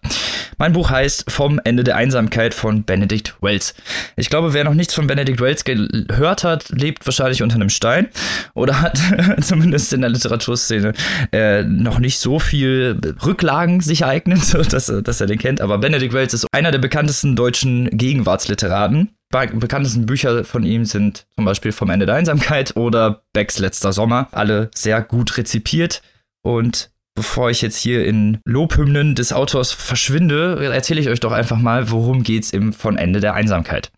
Mein 0.59 0.75
Buch 0.75 0.91
heißt 0.91 1.31
Vom 1.31 1.59
Ende 1.65 1.85
der 1.85 1.97
Einsamkeit 1.97 2.53
von 2.53 2.85
Benedict 2.85 3.35
Wells. 3.41 3.75
Ich 4.17 4.29
glaube, 4.29 4.53
wer 4.53 4.65
noch 4.65 4.75
nichts 4.75 4.93
von 4.93 5.07
Benedict 5.07 5.41
Wells 5.41 5.65
gehört 5.65 6.45
hat, 6.45 6.69
lebt 6.69 7.07
wahrscheinlich 7.07 7.43
unter 7.43 7.55
einem 7.55 7.71
Stein 7.71 8.09
oder 8.53 8.83
hat 8.83 9.01
zumindest 9.41 9.91
in 9.95 10.03
der 10.03 10.11
Literaturszene 10.11 10.93
äh, 11.33 11.63
noch 11.63 11.99
nicht 11.99 12.19
so 12.19 12.39
viel 12.39 13.01
Rücklagen 13.25 13.81
sich 13.81 14.03
ereignet, 14.03 14.53
dass, 14.71 14.93
dass 15.03 15.21
er 15.23 15.27
den 15.27 15.39
kennt. 15.39 15.63
Aber 15.63 15.79
Benedict 15.79 16.13
Wells 16.13 16.35
ist 16.35 16.47
einer 16.53 16.73
der 16.73 16.79
bekanntesten 16.79 17.37
deutschen 17.37 17.89
Gegenwartsliteraten 17.97 19.14
bekanntesten 19.35 20.07
Bücher 20.07 20.45
von 20.45 20.65
ihm 20.65 20.85
sind 20.85 21.27
zum 21.35 21.45
Beispiel 21.45 21.73
Vom 21.73 21.91
Ende 21.91 22.07
der 22.07 22.15
Einsamkeit 22.15 22.77
oder 22.77 23.25
Becks 23.33 23.59
letzter 23.59 23.93
Sommer. 23.93 24.29
Alle 24.33 24.71
sehr 24.75 25.03
gut 25.03 25.37
rezipiert. 25.37 26.03
Und 26.43 26.91
bevor 27.15 27.51
ich 27.51 27.63
jetzt 27.63 27.77
hier 27.77 28.05
in 28.07 28.39
Lobhymnen 28.45 29.15
des 29.15 29.33
Autors 29.33 29.73
verschwinde, 29.73 30.65
erzähle 30.73 31.01
ich 31.01 31.09
euch 31.09 31.21
doch 31.21 31.33
einfach 31.33 31.59
mal, 31.59 31.91
worum 31.91 32.23
geht's 32.23 32.53
im 32.53 32.73
Von 32.73 32.97
Ende 32.97 33.21
der 33.21 33.35
Einsamkeit. 33.35 33.93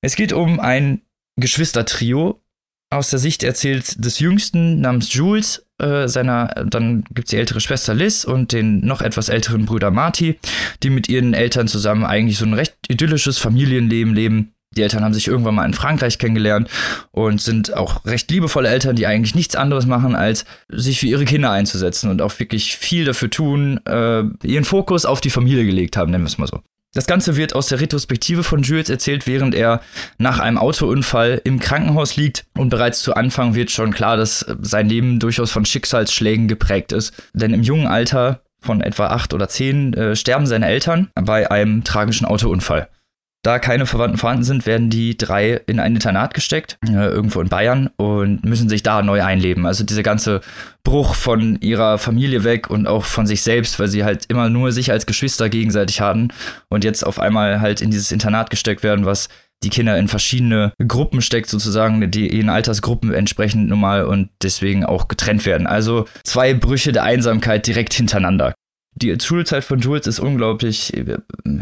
Es 0.00 0.16
geht 0.16 0.32
um 0.32 0.60
ein 0.60 1.02
Geschwistertrio, 1.36 2.42
aus 2.92 3.10
der 3.10 3.18
Sicht 3.18 3.42
erzählt 3.42 4.04
des 4.04 4.18
Jüngsten 4.18 4.80
namens 4.80 5.12
Jules, 5.14 5.66
äh, 5.78 6.06
seiner, 6.08 6.48
dann 6.68 7.04
gibt 7.12 7.28
es 7.28 7.30
die 7.30 7.36
ältere 7.36 7.60
Schwester 7.60 7.94
Liz 7.94 8.24
und 8.24 8.52
den 8.52 8.84
noch 8.84 9.00
etwas 9.00 9.28
älteren 9.28 9.64
Bruder 9.64 9.90
Marty, 9.90 10.38
die 10.82 10.90
mit 10.90 11.08
ihren 11.08 11.34
Eltern 11.34 11.68
zusammen 11.68 12.04
eigentlich 12.04 12.38
so 12.38 12.44
ein 12.44 12.54
recht 12.54 12.76
idyllisches 12.88 13.38
Familienleben 13.38 14.14
leben. 14.14 14.52
Die 14.76 14.82
Eltern 14.82 15.04
haben 15.04 15.12
sich 15.12 15.28
irgendwann 15.28 15.54
mal 15.54 15.66
in 15.66 15.74
Frankreich 15.74 16.18
kennengelernt 16.18 16.68
und 17.10 17.40
sind 17.40 17.74
auch 17.74 18.04
recht 18.06 18.30
liebevolle 18.30 18.68
Eltern, 18.68 18.96
die 18.96 19.06
eigentlich 19.06 19.34
nichts 19.34 19.54
anderes 19.54 19.86
machen, 19.86 20.14
als 20.14 20.44
sich 20.68 21.00
für 21.00 21.06
ihre 21.06 21.24
Kinder 21.26 21.50
einzusetzen 21.50 22.10
und 22.10 22.22
auch 22.22 22.38
wirklich 22.38 22.76
viel 22.76 23.04
dafür 23.04 23.28
tun, 23.28 23.80
äh, 23.86 24.22
ihren 24.44 24.64
Fokus 24.64 25.04
auf 25.04 25.20
die 25.20 25.30
Familie 25.30 25.66
gelegt 25.66 25.96
haben, 25.96 26.10
nennen 26.10 26.24
wir 26.24 26.28
es 26.28 26.38
mal 26.38 26.46
so. 26.46 26.62
Das 26.94 27.06
Ganze 27.06 27.36
wird 27.36 27.54
aus 27.54 27.68
der 27.68 27.80
Retrospektive 27.80 28.42
von 28.42 28.62
Jules 28.62 28.90
erzählt, 28.90 29.26
während 29.26 29.54
er 29.54 29.80
nach 30.18 30.40
einem 30.40 30.58
Autounfall 30.58 31.40
im 31.42 31.58
Krankenhaus 31.58 32.16
liegt. 32.16 32.44
Und 32.54 32.68
bereits 32.68 33.00
zu 33.00 33.14
Anfang 33.14 33.54
wird 33.54 33.70
schon 33.70 33.94
klar, 33.94 34.18
dass 34.18 34.44
sein 34.60 34.90
Leben 34.90 35.18
durchaus 35.18 35.50
von 35.50 35.64
Schicksalsschlägen 35.64 36.48
geprägt 36.48 36.92
ist. 36.92 37.14
Denn 37.32 37.54
im 37.54 37.62
jungen 37.62 37.86
Alter 37.86 38.42
von 38.60 38.82
etwa 38.82 39.06
acht 39.06 39.32
oder 39.32 39.48
zehn 39.48 39.94
äh, 39.94 40.14
sterben 40.14 40.46
seine 40.46 40.66
Eltern 40.66 41.10
bei 41.14 41.50
einem 41.50 41.82
tragischen 41.82 42.26
Autounfall. 42.26 42.88
Da 43.44 43.58
keine 43.58 43.86
Verwandten 43.86 44.18
vorhanden 44.18 44.44
sind, 44.44 44.66
werden 44.66 44.88
die 44.88 45.18
drei 45.18 45.60
in 45.66 45.80
ein 45.80 45.94
Internat 45.94 46.32
gesteckt, 46.32 46.78
äh, 46.88 46.92
irgendwo 46.92 47.40
in 47.40 47.48
Bayern, 47.48 47.90
und 47.96 48.44
müssen 48.44 48.68
sich 48.68 48.84
da 48.84 49.02
neu 49.02 49.24
einleben. 49.24 49.66
Also 49.66 49.82
dieser 49.82 50.04
ganze 50.04 50.42
Bruch 50.84 51.16
von 51.16 51.60
ihrer 51.60 51.98
Familie 51.98 52.44
weg 52.44 52.70
und 52.70 52.86
auch 52.86 53.04
von 53.04 53.26
sich 53.26 53.42
selbst, 53.42 53.80
weil 53.80 53.88
sie 53.88 54.04
halt 54.04 54.26
immer 54.28 54.48
nur 54.48 54.70
sich 54.70 54.92
als 54.92 55.06
Geschwister 55.06 55.48
gegenseitig 55.48 56.00
hatten 56.00 56.28
und 56.68 56.84
jetzt 56.84 57.04
auf 57.04 57.18
einmal 57.18 57.60
halt 57.60 57.80
in 57.80 57.90
dieses 57.90 58.12
Internat 58.12 58.48
gesteckt 58.48 58.84
werden, 58.84 59.06
was 59.06 59.28
die 59.64 59.70
Kinder 59.70 59.98
in 59.98 60.08
verschiedene 60.08 60.72
Gruppen 60.86 61.20
steckt, 61.20 61.48
sozusagen, 61.48 62.10
die 62.10 62.26
in 62.26 62.48
Altersgruppen 62.48 63.12
entsprechend 63.12 63.68
normal 63.68 64.04
und 64.04 64.30
deswegen 64.42 64.84
auch 64.84 65.08
getrennt 65.08 65.46
werden. 65.46 65.66
Also 65.66 66.06
zwei 66.24 66.54
Brüche 66.54 66.92
der 66.92 67.04
Einsamkeit 67.04 67.66
direkt 67.66 67.94
hintereinander. 67.94 68.54
Die 68.94 69.16
Schulzeit 69.20 69.64
von 69.64 69.80
Jules 69.80 70.06
ist 70.06 70.20
unglaublich 70.20 70.94
äh, 70.94 71.16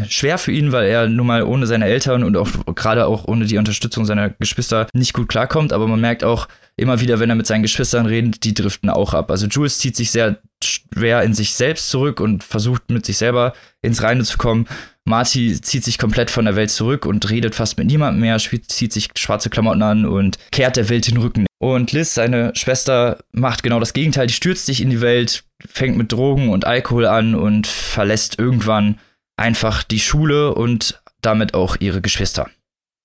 schwer 0.08 0.36
für 0.36 0.50
ihn, 0.50 0.72
weil 0.72 0.88
er 0.88 1.08
nun 1.08 1.26
mal 1.26 1.44
ohne 1.44 1.66
seine 1.66 1.86
Eltern 1.86 2.24
und 2.24 2.36
auch 2.36 2.48
gerade 2.74 3.06
auch 3.06 3.26
ohne 3.26 3.46
die 3.46 3.56
Unterstützung 3.56 4.04
seiner 4.04 4.30
Geschwister 4.30 4.88
nicht 4.92 5.12
gut 5.12 5.28
klarkommt. 5.28 5.72
Aber 5.72 5.86
man 5.86 6.00
merkt 6.00 6.24
auch 6.24 6.48
immer 6.76 7.00
wieder, 7.00 7.20
wenn 7.20 7.30
er 7.30 7.36
mit 7.36 7.46
seinen 7.46 7.62
Geschwistern 7.62 8.06
redet, 8.06 8.42
die 8.44 8.54
driften 8.54 8.90
auch 8.90 9.14
ab. 9.14 9.30
Also 9.30 9.46
Jules 9.46 9.78
zieht 9.78 9.96
sich 9.96 10.10
sehr 10.10 10.38
schwer 10.62 11.22
in 11.22 11.34
sich 11.34 11.54
selbst 11.54 11.88
zurück 11.88 12.20
und 12.20 12.42
versucht 12.42 12.90
mit 12.90 13.06
sich 13.06 13.16
selber 13.16 13.54
ins 13.80 14.02
Reine 14.02 14.24
zu 14.24 14.36
kommen. 14.36 14.66
Marty 15.04 15.60
zieht 15.60 15.84
sich 15.84 15.98
komplett 15.98 16.30
von 16.30 16.44
der 16.44 16.56
Welt 16.56 16.70
zurück 16.70 17.06
und 17.06 17.30
redet 17.30 17.54
fast 17.54 17.78
mit 17.78 17.86
niemandem 17.86 18.20
mehr, 18.20 18.38
zieht 18.38 18.92
sich 18.92 19.08
schwarze 19.16 19.50
Klamotten 19.50 19.82
an 19.82 20.06
und 20.06 20.38
kehrt 20.50 20.76
der 20.76 20.88
Welt 20.88 21.08
den 21.08 21.16
Rücken. 21.16 21.46
Und 21.58 21.92
Liz, 21.92 22.14
seine 22.14 22.52
Schwester, 22.54 23.18
macht 23.32 23.62
genau 23.62 23.80
das 23.80 23.92
Gegenteil. 23.92 24.26
Die 24.26 24.34
stürzt 24.34 24.66
sich 24.66 24.80
in 24.80 24.90
die 24.90 25.00
Welt, 25.00 25.44
fängt 25.66 25.96
mit 25.96 26.12
Drogen 26.12 26.48
und 26.48 26.64
Alkohol 26.64 27.06
an 27.06 27.34
und 27.34 27.66
verlässt 27.66 28.38
irgendwann 28.38 28.98
einfach 29.36 29.82
die 29.82 30.00
Schule 30.00 30.54
und 30.54 31.02
damit 31.22 31.54
auch 31.54 31.76
ihre 31.80 32.00
Geschwister. 32.00 32.48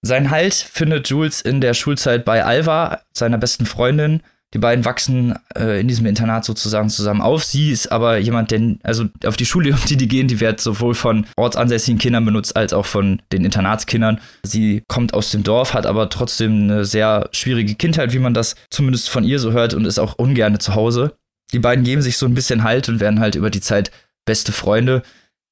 Sein 0.01 0.29
Halt 0.29 0.53
findet 0.53 1.09
Jules 1.09 1.41
in 1.41 1.61
der 1.61 1.73
Schulzeit 1.73 2.25
bei 2.25 2.45
Alva, 2.45 3.01
seiner 3.11 3.37
besten 3.37 3.65
Freundin. 3.65 4.21
Die 4.53 4.59
beiden 4.59 4.85
wachsen 4.85 5.37
äh, 5.57 5.81
in 5.81 5.87
diesem 5.87 6.05
Internat 6.05 6.45
sozusagen 6.45 6.89
zusammen 6.89 7.21
auf. 7.21 7.43
Sie 7.43 7.71
ist 7.71 7.91
aber 7.91 8.17
jemand, 8.17 8.51
der, 8.51 8.75
also 8.83 9.05
auf 9.25 9.35
die 9.35 9.45
Schule, 9.45 9.71
um 9.73 9.79
die 9.87 9.97
die 9.97 10.07
gehen, 10.07 10.27
die 10.27 10.39
wird 10.39 10.61
sowohl 10.61 10.95
von 10.95 11.25
ortsansässigen 11.35 11.99
Kindern 11.99 12.25
benutzt 12.25 12.55
als 12.55 12.71
auch 12.71 12.85
von 12.85 13.21
den 13.33 13.43
Internatskindern. 13.43 14.21
Sie 14.43 14.83
kommt 14.87 15.13
aus 15.13 15.31
dem 15.31 15.43
Dorf, 15.43 15.73
hat 15.73 15.85
aber 15.85 16.09
trotzdem 16.09 16.63
eine 16.63 16.85
sehr 16.85 17.29
schwierige 17.33 17.75
Kindheit, 17.75 18.13
wie 18.13 18.19
man 18.19 18.33
das 18.33 18.55
zumindest 18.69 19.09
von 19.09 19.23
ihr 19.23 19.39
so 19.39 19.51
hört 19.51 19.73
und 19.73 19.85
ist 19.85 19.99
auch 19.99 20.15
ungerne 20.15 20.59
zu 20.59 20.75
Hause. 20.75 21.15
Die 21.51 21.59
beiden 21.59 21.83
geben 21.83 22.01
sich 22.01 22.17
so 22.17 22.25
ein 22.25 22.33
bisschen 22.33 22.63
Halt 22.63 22.89
und 22.89 22.99
werden 22.99 23.19
halt 23.19 23.35
über 23.35 23.49
die 23.49 23.61
Zeit 23.61 23.91
beste 24.25 24.51
Freunde. 24.51 25.03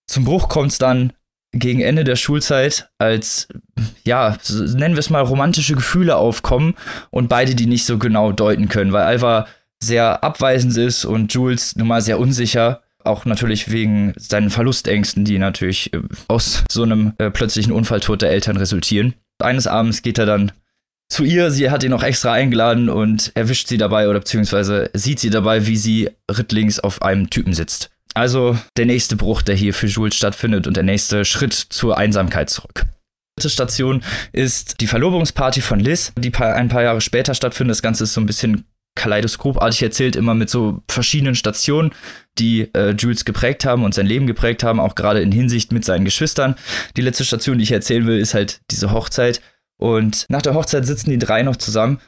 Zum 0.07 0.25
Bruch 0.25 0.49
kommt 0.49 0.71
es 0.71 0.77
dann 0.77 1.13
gegen 1.53 1.81
Ende 1.81 2.03
der 2.03 2.15
Schulzeit, 2.15 2.89
als, 2.97 3.47
ja, 4.03 4.37
nennen 4.49 4.95
wir 4.95 4.99
es 4.99 5.09
mal 5.09 5.21
romantische 5.21 5.75
Gefühle 5.75 6.15
aufkommen 6.15 6.73
und 7.11 7.29
beide 7.29 7.55
die 7.55 7.67
nicht 7.67 7.85
so 7.85 7.97
genau 7.97 8.31
deuten 8.31 8.67
können, 8.67 8.91
weil 8.91 9.03
Alva 9.03 9.47
sehr 9.81 10.23
abweisend 10.23 10.75
ist 10.77 11.05
und 11.05 11.33
Jules 11.33 11.75
nun 11.75 11.87
mal 11.87 12.01
sehr 12.01 12.19
unsicher. 12.19 12.81
Auch 13.03 13.25
natürlich 13.25 13.69
wegen 13.69 14.13
seinen 14.17 14.49
Verlustängsten, 14.49 15.25
die 15.25 15.37
natürlich 15.37 15.93
äh, 15.93 15.99
aus 16.29 16.63
so 16.71 16.83
einem 16.83 17.13
äh, 17.17 17.29
plötzlichen 17.29 17.73
Unfalltod 17.73 18.21
der 18.21 18.31
Eltern 18.31 18.57
resultieren. 18.57 19.13
Eines 19.39 19.67
Abends 19.67 20.01
geht 20.01 20.17
er 20.17 20.25
dann 20.25 20.53
zu 21.09 21.25
ihr. 21.25 21.51
Sie 21.51 21.69
hat 21.69 21.83
ihn 21.83 21.91
auch 21.91 22.03
extra 22.03 22.31
eingeladen 22.31 22.89
und 22.89 23.31
erwischt 23.35 23.67
sie 23.67 23.77
dabei 23.77 24.07
oder 24.07 24.19
beziehungsweise 24.19 24.89
sieht 24.93 25.19
sie 25.19 25.29
dabei, 25.29 25.67
wie 25.67 25.75
sie 25.75 26.11
rittlings 26.31 26.79
auf 26.79 27.01
einem 27.01 27.29
Typen 27.29 27.53
sitzt. 27.53 27.92
Also 28.13 28.57
der 28.77 28.85
nächste 28.85 29.15
Bruch, 29.15 29.41
der 29.41 29.55
hier 29.55 29.73
für 29.73 29.87
Jules 29.87 30.15
stattfindet 30.15 30.67
und 30.67 30.77
der 30.77 30.83
nächste 30.83 31.25
Schritt 31.25 31.53
zur 31.53 31.97
Einsamkeit 31.97 32.49
zurück. 32.49 32.83
Dritte 33.37 33.49
Station 33.49 34.03
ist 34.31 34.81
die 34.81 34.87
Verlobungsparty 34.87 35.61
von 35.61 35.79
Liz, 35.79 36.13
die 36.17 36.33
ein 36.35 36.69
paar 36.69 36.83
Jahre 36.83 37.01
später 37.01 37.33
stattfindet. 37.33 37.71
Das 37.71 37.81
Ganze 37.81 38.03
ist 38.03 38.13
so 38.13 38.21
ein 38.21 38.27
bisschen 38.27 38.65
kaleidoskopartig 38.95 39.81
erzählt, 39.81 40.15
immer 40.15 40.35
mit 40.35 40.51
so 40.51 40.83
verschiedenen 40.87 41.33
Stationen, 41.33 41.93
die 42.37 42.69
äh, 42.75 42.91
Jules 42.91 43.25
geprägt 43.25 43.65
haben 43.65 43.83
und 43.83 43.95
sein 43.95 44.05
Leben 44.05 44.27
geprägt 44.27 44.61
haben, 44.61 44.79
auch 44.79 44.93
gerade 44.93 45.21
in 45.21 45.31
Hinsicht 45.31 45.71
mit 45.71 45.83
seinen 45.83 46.05
Geschwistern. 46.05 46.55
Die 46.95 47.01
letzte 47.01 47.25
Station, 47.25 47.57
die 47.57 47.63
ich 47.63 47.71
erzählen 47.71 48.05
will, 48.05 48.19
ist 48.19 48.35
halt 48.35 48.61
diese 48.69 48.91
Hochzeit, 48.91 49.41
und 49.83 50.25
nach 50.29 50.41
der 50.41 50.53
Hochzeit 50.53 50.85
sitzen 50.85 51.09
die 51.09 51.17
drei 51.17 51.43
noch 51.43 51.57
zusammen 51.57 51.99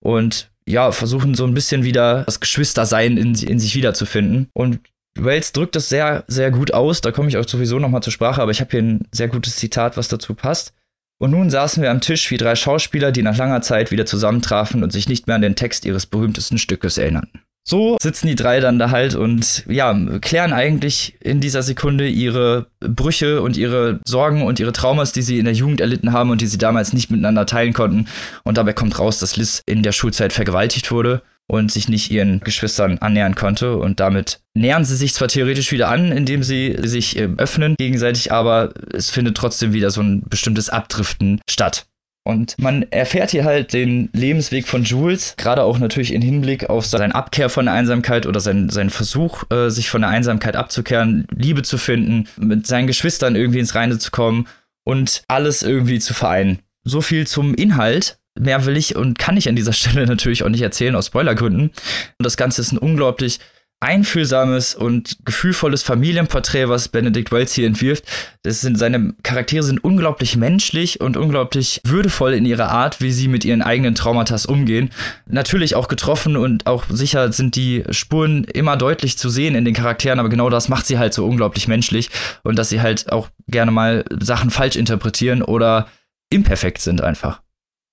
und 0.00 0.50
ja, 0.66 0.92
versuchen 0.92 1.34
so 1.34 1.44
ein 1.44 1.54
bisschen 1.54 1.82
wieder 1.82 2.22
das 2.24 2.40
Geschwistersein 2.40 3.16
in, 3.16 3.34
in 3.34 3.58
sich 3.58 3.74
wiederzufinden. 3.74 4.48
Und 4.52 4.78
Wells 5.18 5.52
drückt 5.52 5.76
das 5.76 5.88
sehr, 5.88 6.24
sehr 6.26 6.50
gut 6.50 6.74
aus. 6.74 7.00
Da 7.00 7.12
komme 7.12 7.28
ich 7.28 7.36
auch 7.36 7.48
sowieso 7.48 7.78
nochmal 7.78 8.02
zur 8.02 8.12
Sprache, 8.12 8.42
aber 8.42 8.50
ich 8.50 8.60
habe 8.60 8.70
hier 8.70 8.82
ein 8.82 9.08
sehr 9.12 9.28
gutes 9.28 9.56
Zitat, 9.56 9.96
was 9.96 10.08
dazu 10.08 10.34
passt. 10.34 10.72
Und 11.18 11.30
nun 11.30 11.48
saßen 11.48 11.82
wir 11.82 11.90
am 11.90 12.00
Tisch 12.00 12.30
wie 12.30 12.36
drei 12.36 12.56
Schauspieler, 12.56 13.12
die 13.12 13.22
nach 13.22 13.36
langer 13.36 13.62
Zeit 13.62 13.90
wieder 13.90 14.04
zusammentrafen 14.04 14.82
und 14.82 14.92
sich 14.92 15.08
nicht 15.08 15.26
mehr 15.26 15.36
an 15.36 15.42
den 15.42 15.54
Text 15.54 15.84
ihres 15.84 16.06
berühmtesten 16.06 16.58
Stückes 16.58 16.98
erinnerten. 16.98 17.40
So 17.66 17.96
sitzen 18.02 18.26
die 18.26 18.34
drei 18.34 18.60
dann 18.60 18.78
da 18.78 18.90
halt 18.90 19.14
und 19.14 19.64
ja, 19.66 19.98
klären 20.20 20.52
eigentlich 20.52 21.16
in 21.20 21.40
dieser 21.40 21.62
Sekunde 21.62 22.06
ihre 22.06 22.66
Brüche 22.80 23.40
und 23.40 23.56
ihre 23.56 24.00
Sorgen 24.04 24.42
und 24.42 24.60
ihre 24.60 24.74
Traumas, 24.74 25.12
die 25.12 25.22
sie 25.22 25.38
in 25.38 25.46
der 25.46 25.54
Jugend 25.54 25.80
erlitten 25.80 26.12
haben 26.12 26.28
und 26.28 26.42
die 26.42 26.46
sie 26.46 26.58
damals 26.58 26.92
nicht 26.92 27.10
miteinander 27.10 27.46
teilen 27.46 27.72
konnten. 27.72 28.06
Und 28.42 28.58
dabei 28.58 28.74
kommt 28.74 28.98
raus, 28.98 29.18
dass 29.18 29.36
Liz 29.36 29.62
in 29.64 29.82
der 29.82 29.92
Schulzeit 29.92 30.34
vergewaltigt 30.34 30.90
wurde 30.90 31.22
und 31.46 31.70
sich 31.70 31.88
nicht 31.88 32.10
ihren 32.10 32.40
Geschwistern 32.40 32.98
annähern 32.98 33.34
konnte. 33.34 33.76
Und 33.76 34.00
damit 34.00 34.40
nähern 34.54 34.84
sie 34.84 34.96
sich 34.96 35.14
zwar 35.14 35.28
theoretisch 35.28 35.72
wieder 35.72 35.88
an, 35.88 36.12
indem 36.12 36.42
sie 36.42 36.76
sich 36.78 37.18
äh, 37.18 37.28
öffnen 37.36 37.74
gegenseitig, 37.78 38.32
aber 38.32 38.72
es 38.92 39.10
findet 39.10 39.36
trotzdem 39.36 39.72
wieder 39.72 39.90
so 39.90 40.00
ein 40.00 40.22
bestimmtes 40.28 40.70
Abdriften 40.70 41.40
statt. 41.48 41.86
Und 42.26 42.56
man 42.58 42.84
erfährt 42.90 43.32
hier 43.32 43.44
halt 43.44 43.74
den 43.74 44.08
Lebensweg 44.14 44.66
von 44.66 44.82
Jules, 44.82 45.34
gerade 45.36 45.62
auch 45.62 45.78
natürlich 45.78 46.14
in 46.14 46.22
Hinblick 46.22 46.70
auf 46.70 46.86
seine 46.86 47.14
Abkehr 47.14 47.50
von 47.50 47.66
der 47.66 47.74
Einsamkeit 47.74 48.24
oder 48.24 48.40
seinen, 48.40 48.70
seinen 48.70 48.88
Versuch, 48.88 49.44
äh, 49.50 49.68
sich 49.68 49.90
von 49.90 50.00
der 50.00 50.10
Einsamkeit 50.10 50.56
abzukehren, 50.56 51.26
Liebe 51.36 51.62
zu 51.62 51.76
finden, 51.76 52.26
mit 52.38 52.66
seinen 52.66 52.86
Geschwistern 52.86 53.36
irgendwie 53.36 53.58
ins 53.58 53.74
Reine 53.74 53.98
zu 53.98 54.10
kommen 54.10 54.48
und 54.84 55.22
alles 55.28 55.62
irgendwie 55.62 55.98
zu 55.98 56.14
vereinen. 56.14 56.60
So 56.82 57.02
viel 57.02 57.26
zum 57.26 57.54
Inhalt. 57.54 58.18
Mehr 58.38 58.66
will 58.66 58.76
ich 58.76 58.96
und 58.96 59.18
kann 59.18 59.36
ich 59.36 59.48
an 59.48 59.56
dieser 59.56 59.72
Stelle 59.74 60.06
natürlich 60.06 60.42
auch 60.42 60.48
nicht 60.48 60.62
erzählen 60.62 60.96
aus 60.96 61.06
Spoilergründen. 61.06 61.68
Und 61.68 61.72
das 62.18 62.36
Ganze 62.36 62.60
ist 62.60 62.72
ein 62.72 62.78
unglaublich 62.78 63.40
einfühlsames 63.84 64.74
und 64.74 65.18
gefühlvolles 65.26 65.82
Familienporträt, 65.82 66.68
was 66.68 66.88
Benedict 66.88 67.30
Wells 67.32 67.52
hier 67.52 67.66
entwirft. 67.66 68.04
Das 68.42 68.62
sind, 68.62 68.78
seine 68.78 69.14
Charaktere 69.22 69.62
sind 69.62 69.84
unglaublich 69.84 70.36
menschlich 70.36 71.02
und 71.02 71.18
unglaublich 71.18 71.82
würdevoll 71.84 72.32
in 72.32 72.46
ihrer 72.46 72.70
Art, 72.70 73.02
wie 73.02 73.12
sie 73.12 73.28
mit 73.28 73.44
ihren 73.44 73.60
eigenen 73.60 73.94
Traumata 73.94 74.34
umgehen. 74.48 74.90
Natürlich 75.26 75.76
auch 75.76 75.88
getroffen 75.88 76.36
und 76.36 76.66
auch 76.66 76.84
sicher 76.88 77.30
sind 77.32 77.56
die 77.56 77.84
Spuren 77.90 78.44
immer 78.44 78.78
deutlich 78.78 79.18
zu 79.18 79.28
sehen 79.28 79.54
in 79.54 79.66
den 79.66 79.74
Charakteren, 79.74 80.18
aber 80.18 80.30
genau 80.30 80.48
das 80.48 80.68
macht 80.68 80.86
sie 80.86 80.98
halt 80.98 81.12
so 81.12 81.26
unglaublich 81.26 81.68
menschlich 81.68 82.08
und 82.42 82.58
dass 82.58 82.70
sie 82.70 82.80
halt 82.80 83.12
auch 83.12 83.28
gerne 83.48 83.70
mal 83.70 84.04
Sachen 84.18 84.50
falsch 84.50 84.76
interpretieren 84.76 85.42
oder 85.42 85.88
imperfekt 86.30 86.80
sind 86.80 87.02
einfach. 87.02 87.43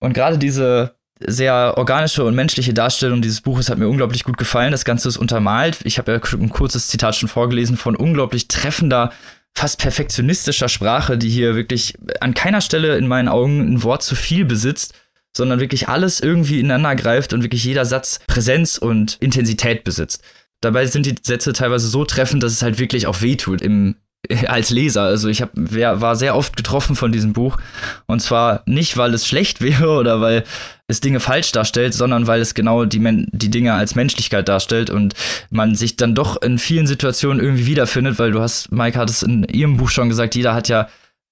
Und 0.01 0.13
gerade 0.13 0.37
diese 0.37 0.95
sehr 1.25 1.75
organische 1.77 2.25
und 2.25 2.35
menschliche 2.35 2.73
Darstellung 2.73 3.21
dieses 3.21 3.41
Buches 3.41 3.69
hat 3.69 3.77
mir 3.77 3.87
unglaublich 3.87 4.23
gut 4.23 4.37
gefallen. 4.37 4.71
Das 4.71 4.85
Ganze 4.85 5.07
ist 5.07 5.17
untermalt. 5.17 5.79
Ich 5.83 5.97
habe 5.97 6.11
ja 6.11 6.19
ein 6.33 6.49
kurzes 6.49 6.87
Zitat 6.87 7.15
schon 7.15 7.29
vorgelesen 7.29 7.77
von 7.77 7.95
unglaublich 7.95 8.47
treffender 8.47 9.11
fast 9.53 9.79
perfektionistischer 9.79 10.69
Sprache, 10.69 11.17
die 11.17 11.29
hier 11.29 11.55
wirklich 11.55 11.95
an 12.19 12.33
keiner 12.33 12.61
Stelle 12.61 12.97
in 12.97 13.07
meinen 13.07 13.27
Augen 13.27 13.59
ein 13.59 13.83
Wort 13.83 14.01
zu 14.01 14.15
viel 14.15 14.45
besitzt, 14.45 14.93
sondern 15.35 15.59
wirklich 15.59 15.89
alles 15.89 16.19
irgendwie 16.19 16.59
ineinander 16.59 16.95
greift 16.95 17.33
und 17.33 17.43
wirklich 17.43 17.63
jeder 17.63 17.85
Satz 17.85 18.19
Präsenz 18.27 18.77
und 18.77 19.17
Intensität 19.19 19.83
besitzt. 19.83 20.23
Dabei 20.61 20.85
sind 20.85 21.05
die 21.05 21.15
Sätze 21.21 21.53
teilweise 21.53 21.87
so 21.87 22.05
treffend, 22.05 22.43
dass 22.43 22.53
es 22.53 22.61
halt 22.61 22.79
wirklich 22.79 23.07
auch 23.07 23.21
wehtut 23.21 23.61
im, 23.61 23.95
als 24.47 24.69
Leser. 24.69 25.03
Also 25.03 25.29
ich 25.29 25.41
hab, 25.41 25.51
war 25.53 26.15
sehr 26.15 26.35
oft 26.35 26.55
getroffen 26.55 26.95
von 26.95 27.11
diesem 27.11 27.33
Buch. 27.33 27.57
Und 28.05 28.21
zwar 28.21 28.63
nicht, 28.65 28.97
weil 28.97 29.13
es 29.13 29.27
schlecht 29.27 29.61
wäre 29.61 29.89
oder 29.97 30.21
weil 30.21 30.43
es 30.87 31.01
Dinge 31.01 31.19
falsch 31.19 31.51
darstellt, 31.51 31.93
sondern 31.93 32.27
weil 32.27 32.41
es 32.41 32.53
genau 32.53 32.85
die, 32.85 32.99
Men 32.99 33.27
die 33.31 33.49
Dinge 33.49 33.73
als 33.73 33.95
Menschlichkeit 33.95 34.49
darstellt 34.49 34.89
und 34.89 35.13
man 35.49 35.75
sich 35.75 35.95
dann 35.95 36.15
doch 36.15 36.41
in 36.41 36.59
vielen 36.59 36.87
Situationen 36.87 37.41
irgendwie 37.41 37.65
wiederfindet, 37.65 38.19
weil 38.19 38.31
du 38.31 38.41
hast, 38.41 38.71
Mike 38.71 38.99
hat 38.99 39.09
es 39.09 39.23
in 39.23 39.43
ihrem 39.45 39.77
Buch 39.77 39.89
schon 39.89 40.09
gesagt, 40.09 40.35
jeder 40.35 40.53
hat 40.53 40.67
ja 40.67 40.89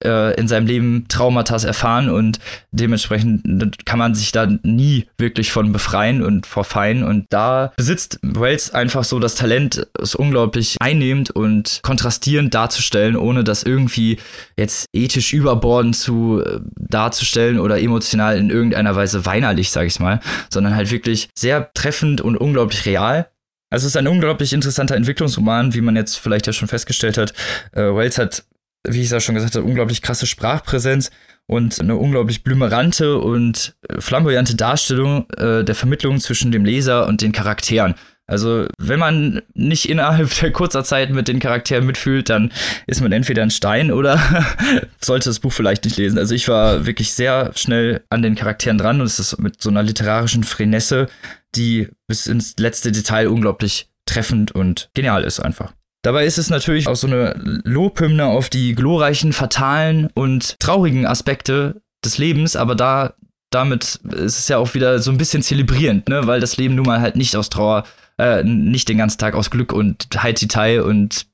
in 0.08 0.48
seinem 0.48 0.68
Leben 0.68 1.06
Traumata 1.10 1.58
erfahren 1.58 2.10
und 2.10 2.40
dementsprechend 2.72 3.86
kann 3.86 4.00
man 4.00 4.16
sich 4.16 4.32
da 4.32 4.48
nie 4.64 5.08
wirklich 5.18 5.52
von 5.52 5.72
befreien 5.72 6.22
und 6.22 6.46
verfeinen. 6.46 7.04
Und 7.04 7.26
da 7.30 7.74
besitzt 7.76 8.20
Wells 8.22 8.74
einfach 8.74 9.04
so 9.04 9.20
das 9.20 9.36
Talent, 9.36 9.88
es 10.02 10.16
unglaublich 10.16 10.78
einnehmend 10.80 11.32
und 11.32 11.80
kontrastierend 11.84 12.54
darzustellen, 12.54 13.16
ohne 13.16 13.44
das 13.44 13.64
irgendwie 13.64 14.18
jetzt 14.58 14.86
ethisch 14.94 15.34
überbordend 15.34 15.96
zu 15.96 16.42
äh, 16.46 16.60
darzustellen 16.78 17.60
oder 17.60 17.80
emotional 17.80 18.38
in 18.38 18.50
irgendeiner 18.50 18.96
Weise 18.96 19.26
weinerlich, 19.26 19.72
sag 19.72 19.88
ich 19.88 20.00
mal, 20.00 20.20
sondern 20.50 20.76
halt 20.76 20.92
wirklich 20.92 21.30
sehr 21.38 21.72
treffend 21.74 22.22
und 22.22 22.38
unglaublich 22.38 22.86
real. 22.86 23.30
Also 23.72 23.86
es 23.86 23.92
ist 23.92 23.98
ein 23.98 24.08
unglaublich 24.08 24.54
interessanter 24.54 24.96
Entwicklungsroman, 24.96 25.74
wie 25.74 25.82
man 25.82 25.96
jetzt 25.96 26.16
vielleicht 26.16 26.48
ja 26.48 26.54
schon 26.54 26.68
festgestellt 26.68 27.18
hat. 27.18 27.34
Äh, 27.74 27.94
Wells 27.96 28.18
hat 28.18 28.44
wie 28.88 29.00
ich 29.00 29.06
es 29.06 29.12
ja 29.12 29.20
schon 29.20 29.36
gesagt 29.36 29.56
habe, 29.56 29.66
unglaublich 29.66 30.02
krasse 30.02 30.26
Sprachpräsenz 30.26 31.12
und 31.48 31.80
eine 31.80 31.96
unglaublich 31.96 32.44
blümerante 32.44 33.18
und 33.18 33.76
flamboyante 33.98 34.56
Darstellung 34.56 35.30
äh, 35.32 35.64
der 35.64 35.76
Vermittlung 35.76 36.20
zwischen 36.20 36.52
dem 36.52 36.64
Leser 36.64 37.08
und 37.08 37.22
den 37.22 37.32
Charakteren. 37.32 37.96
Also, 38.30 38.68
wenn 38.78 39.00
man 39.00 39.42
nicht 39.56 39.90
innerhalb 39.90 40.30
der 40.42 40.52
kurzer 40.52 40.84
Zeit 40.84 41.10
mit 41.10 41.28
den 41.28 41.40
Charakteren 41.40 41.88
mitfühlt, 41.88 42.30
dann 42.30 42.52
ist 42.86 43.02
man 43.02 43.12
entweder 43.12 43.42
ein 43.42 43.50
Stein 43.50 43.92
oder 43.92 44.22
sollte 45.02 45.30
das 45.30 45.40
Buch 45.40 45.52
vielleicht 45.52 45.84
nicht 45.86 45.98
lesen. 45.98 46.20
Also, 46.20 46.36
ich 46.36 46.48
war 46.48 46.86
wirklich 46.86 47.14
sehr 47.14 47.52
schnell 47.56 48.04
an 48.12 48.22
den 48.22 48.36
Charakteren 48.36 48.78
dran 48.78 49.02
und 49.02 49.08
es 49.08 49.18
ist 49.18 49.40
mit 49.40 49.60
so 49.60 49.72
einer 49.72 49.82
literarischen 49.82 50.44
Frenesse, 50.44 51.08
die 51.56 51.90
bis 52.08 52.28
ins 52.28 52.56
letzte 52.60 52.92
Detail 52.92 53.30
unglaublich 53.30 53.90
treffend 54.06 54.52
und 54.52 54.92
genial 54.94 55.24
ist 55.24 55.40
einfach. 55.40 55.74
Dabei 56.02 56.26
ist 56.26 56.38
es 56.38 56.50
natürlich 56.50 56.88
auch 56.88 56.96
so 56.96 57.08
eine 57.08 57.34
Lobhymne 57.66 58.26
auf 58.26 58.50
die 58.50 58.74
glorreichen, 58.74 59.34
fatalen 59.34 60.08
und 60.14 60.60
traurigen 60.60 61.06
Aspekte 61.06 61.82
des 62.04 62.18
Lebens, 62.18 62.56
aber 62.56 62.76
da 62.76 63.14
damit 63.52 64.00
ist 64.06 64.40
es 64.40 64.48
ja 64.48 64.58
auch 64.58 64.74
wieder 64.76 65.00
so 65.00 65.12
ein 65.12 65.18
bisschen 65.18 65.42
zelebrierend, 65.42 66.08
ne, 66.08 66.28
weil 66.28 66.40
das 66.40 66.58
Leben 66.58 66.76
nun 66.76 66.86
mal 66.86 67.02
halt 67.02 67.16
nicht 67.16 67.36
aus 67.36 67.50
Trauer, 67.50 67.84
äh, 68.18 68.44
nicht 68.44 68.88
den 68.88 69.00
ganzen 69.00 69.18
Tag 69.18 69.34
aus 69.34 69.50
Glück 69.50 69.74
und 69.74 70.08
Heititai 70.16 70.84
und 70.84 71.26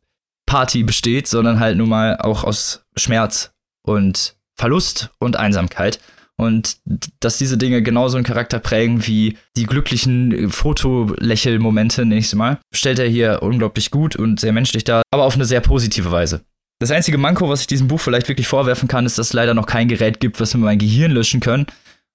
Party 0.45 0.84
besteht, 0.84 1.28
sondern 1.28 1.59
halt 1.59 1.78
nun 1.78 1.89
mal 1.89 2.18
auch 2.18 2.43
aus 2.43 2.86
Schmerz 2.95 3.51
und 3.82 4.36
Verlust 4.57 5.09
und 5.20 5.36
Einsamkeit 5.38 5.99
und 6.38 6.77
dass 7.19 7.38
diese 7.38 7.57
Dinge 7.57 7.81
genauso 7.81 8.17
einen 8.17 8.25
Charakter 8.25 8.59
prägen 8.59 9.07
wie 9.07 9.38
die 9.55 9.65
glücklichen 9.65 10.49
Fotolächelmomente, 10.49 12.05
nächstes 12.05 12.38
Mal, 12.38 12.59
stellt 12.73 12.99
er 12.99 13.07
hier 13.07 13.41
unglaublich 13.41 13.91
gut 13.91 14.15
und 14.15 14.39
sehr 14.39 14.53
menschlich 14.53 14.83
dar, 14.83 15.01
aber 15.11 15.23
auf 15.23 15.36
eine 15.36 15.45
sehr 15.45 15.61
positive 15.61 16.11
Weise. 16.11 16.41
Das 16.79 16.91
einzige 16.91 17.17
Manko, 17.17 17.47
was 17.47 17.61
ich 17.61 17.67
diesem 17.67 17.88
Buch 17.88 18.01
vielleicht 18.01 18.27
wirklich 18.27 18.47
vorwerfen 18.47 18.89
kann, 18.89 19.05
ist, 19.05 19.17
dass 19.17 19.27
es 19.27 19.33
leider 19.33 19.53
noch 19.53 19.65
kein 19.65 19.88
Gerät 19.88 20.19
gibt, 20.19 20.41
was 20.41 20.53
mir 20.53 20.65
mein 20.65 20.77
Gehirn 20.77 21.11
löschen 21.11 21.39
können, 21.39 21.67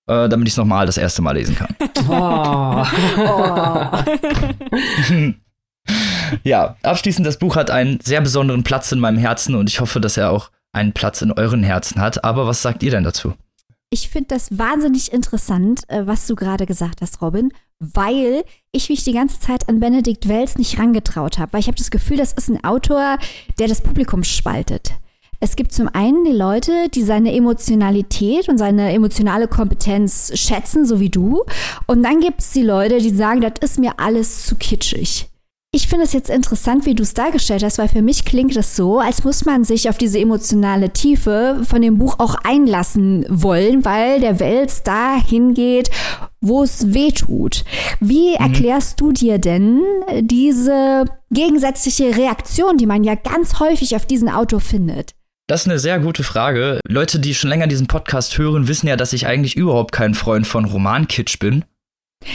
äh, 0.06 0.28
damit 0.28 0.48
ich 0.48 0.52
es 0.52 0.58
nochmal 0.58 0.84
das 0.84 0.98
erste 0.98 1.22
Mal 1.22 1.32
lesen 1.36 1.56
kann. 1.56 1.74
Oh. 2.08 2.84
oh. 3.18 3.90
ja, 6.44 6.76
abschließend, 6.82 7.26
das 7.26 7.38
Buch 7.38 7.56
hat 7.56 7.70
einen 7.70 8.00
sehr 8.00 8.20
besonderen 8.20 8.64
Platz 8.64 8.90
in 8.90 8.98
meinem 9.00 9.18
Herzen 9.18 9.54
und 9.54 9.68
ich 9.68 9.80
hoffe, 9.80 10.00
dass 10.00 10.16
er 10.16 10.30
auch 10.30 10.50
einen 10.72 10.92
Platz 10.92 11.20
in 11.22 11.30
euren 11.30 11.62
Herzen 11.62 12.00
hat. 12.00 12.24
Aber 12.24 12.46
was 12.46 12.62
sagt 12.62 12.82
ihr 12.82 12.90
denn 12.90 13.04
dazu? 13.04 13.34
Ich 13.92 14.08
finde 14.08 14.28
das 14.28 14.56
wahnsinnig 14.56 15.12
interessant, 15.12 15.82
äh, 15.88 16.06
was 16.06 16.28
du 16.28 16.36
gerade 16.36 16.64
gesagt 16.64 17.00
hast, 17.00 17.20
Robin, 17.20 17.52
weil 17.80 18.44
ich 18.70 18.88
mich 18.88 19.02
die 19.02 19.12
ganze 19.12 19.40
Zeit 19.40 19.68
an 19.68 19.80
Benedikt 19.80 20.28
Wells 20.28 20.56
nicht 20.56 20.78
rangetraut 20.78 21.40
habe, 21.40 21.52
weil 21.52 21.60
ich 21.60 21.66
habe 21.66 21.76
das 21.76 21.90
Gefühl, 21.90 22.16
das 22.16 22.32
ist 22.32 22.48
ein 22.48 22.62
Autor, 22.62 23.18
der 23.58 23.66
das 23.66 23.80
Publikum 23.80 24.22
spaltet. 24.22 24.92
Es 25.40 25.56
gibt 25.56 25.72
zum 25.72 25.88
einen 25.88 26.22
die 26.24 26.30
Leute, 26.30 26.88
die 26.94 27.02
seine 27.02 27.34
Emotionalität 27.34 28.48
und 28.48 28.58
seine 28.58 28.92
emotionale 28.92 29.48
Kompetenz 29.48 30.30
schätzen, 30.38 30.86
so 30.86 31.00
wie 31.00 31.10
du. 31.10 31.42
Und 31.88 32.04
dann 32.04 32.20
gibt 32.20 32.42
es 32.42 32.52
die 32.52 32.62
Leute, 32.62 32.98
die 32.98 33.10
sagen, 33.10 33.40
das 33.40 33.54
ist 33.60 33.80
mir 33.80 33.98
alles 33.98 34.46
zu 34.46 34.54
kitschig. 34.54 35.28
Ich 35.72 35.86
finde 35.86 36.04
es 36.04 36.12
jetzt 36.12 36.30
interessant, 36.30 36.84
wie 36.84 36.96
du 36.96 37.04
es 37.04 37.14
dargestellt 37.14 37.62
hast, 37.62 37.78
weil 37.78 37.86
für 37.86 38.02
mich 38.02 38.24
klingt 38.24 38.56
es 38.56 38.74
so, 38.74 38.98
als 38.98 39.22
muss 39.22 39.44
man 39.44 39.62
sich 39.62 39.88
auf 39.88 39.98
diese 39.98 40.18
emotionale 40.18 40.90
Tiefe 40.90 41.60
von 41.62 41.80
dem 41.80 41.96
Buch 41.96 42.16
auch 42.18 42.34
einlassen 42.42 43.24
wollen, 43.28 43.84
weil 43.84 44.18
der 44.18 44.40
Wels 44.40 44.82
da 44.82 45.14
hingeht, 45.24 45.88
wo 46.40 46.64
es 46.64 46.92
weh 46.92 47.12
tut. 47.12 47.64
Wie 48.00 48.30
mhm. 48.30 48.46
erklärst 48.46 49.00
du 49.00 49.12
dir 49.12 49.38
denn 49.38 49.80
diese 50.22 51.04
gegensätzliche 51.30 52.16
Reaktion, 52.16 52.76
die 52.76 52.86
man 52.86 53.04
ja 53.04 53.14
ganz 53.14 53.60
häufig 53.60 53.94
auf 53.94 54.06
diesen 54.06 54.28
Autor 54.28 54.60
findet? 54.60 55.12
Das 55.46 55.60
ist 55.60 55.68
eine 55.68 55.78
sehr 55.78 56.00
gute 56.00 56.24
Frage. 56.24 56.80
Leute, 56.88 57.20
die 57.20 57.32
schon 57.32 57.50
länger 57.50 57.68
diesen 57.68 57.86
Podcast 57.86 58.36
hören, 58.38 58.66
wissen 58.66 58.88
ja, 58.88 58.96
dass 58.96 59.12
ich 59.12 59.28
eigentlich 59.28 59.56
überhaupt 59.56 59.92
kein 59.92 60.14
Freund 60.14 60.48
von 60.48 60.64
Romankitsch 60.64 61.38
bin. 61.38 61.64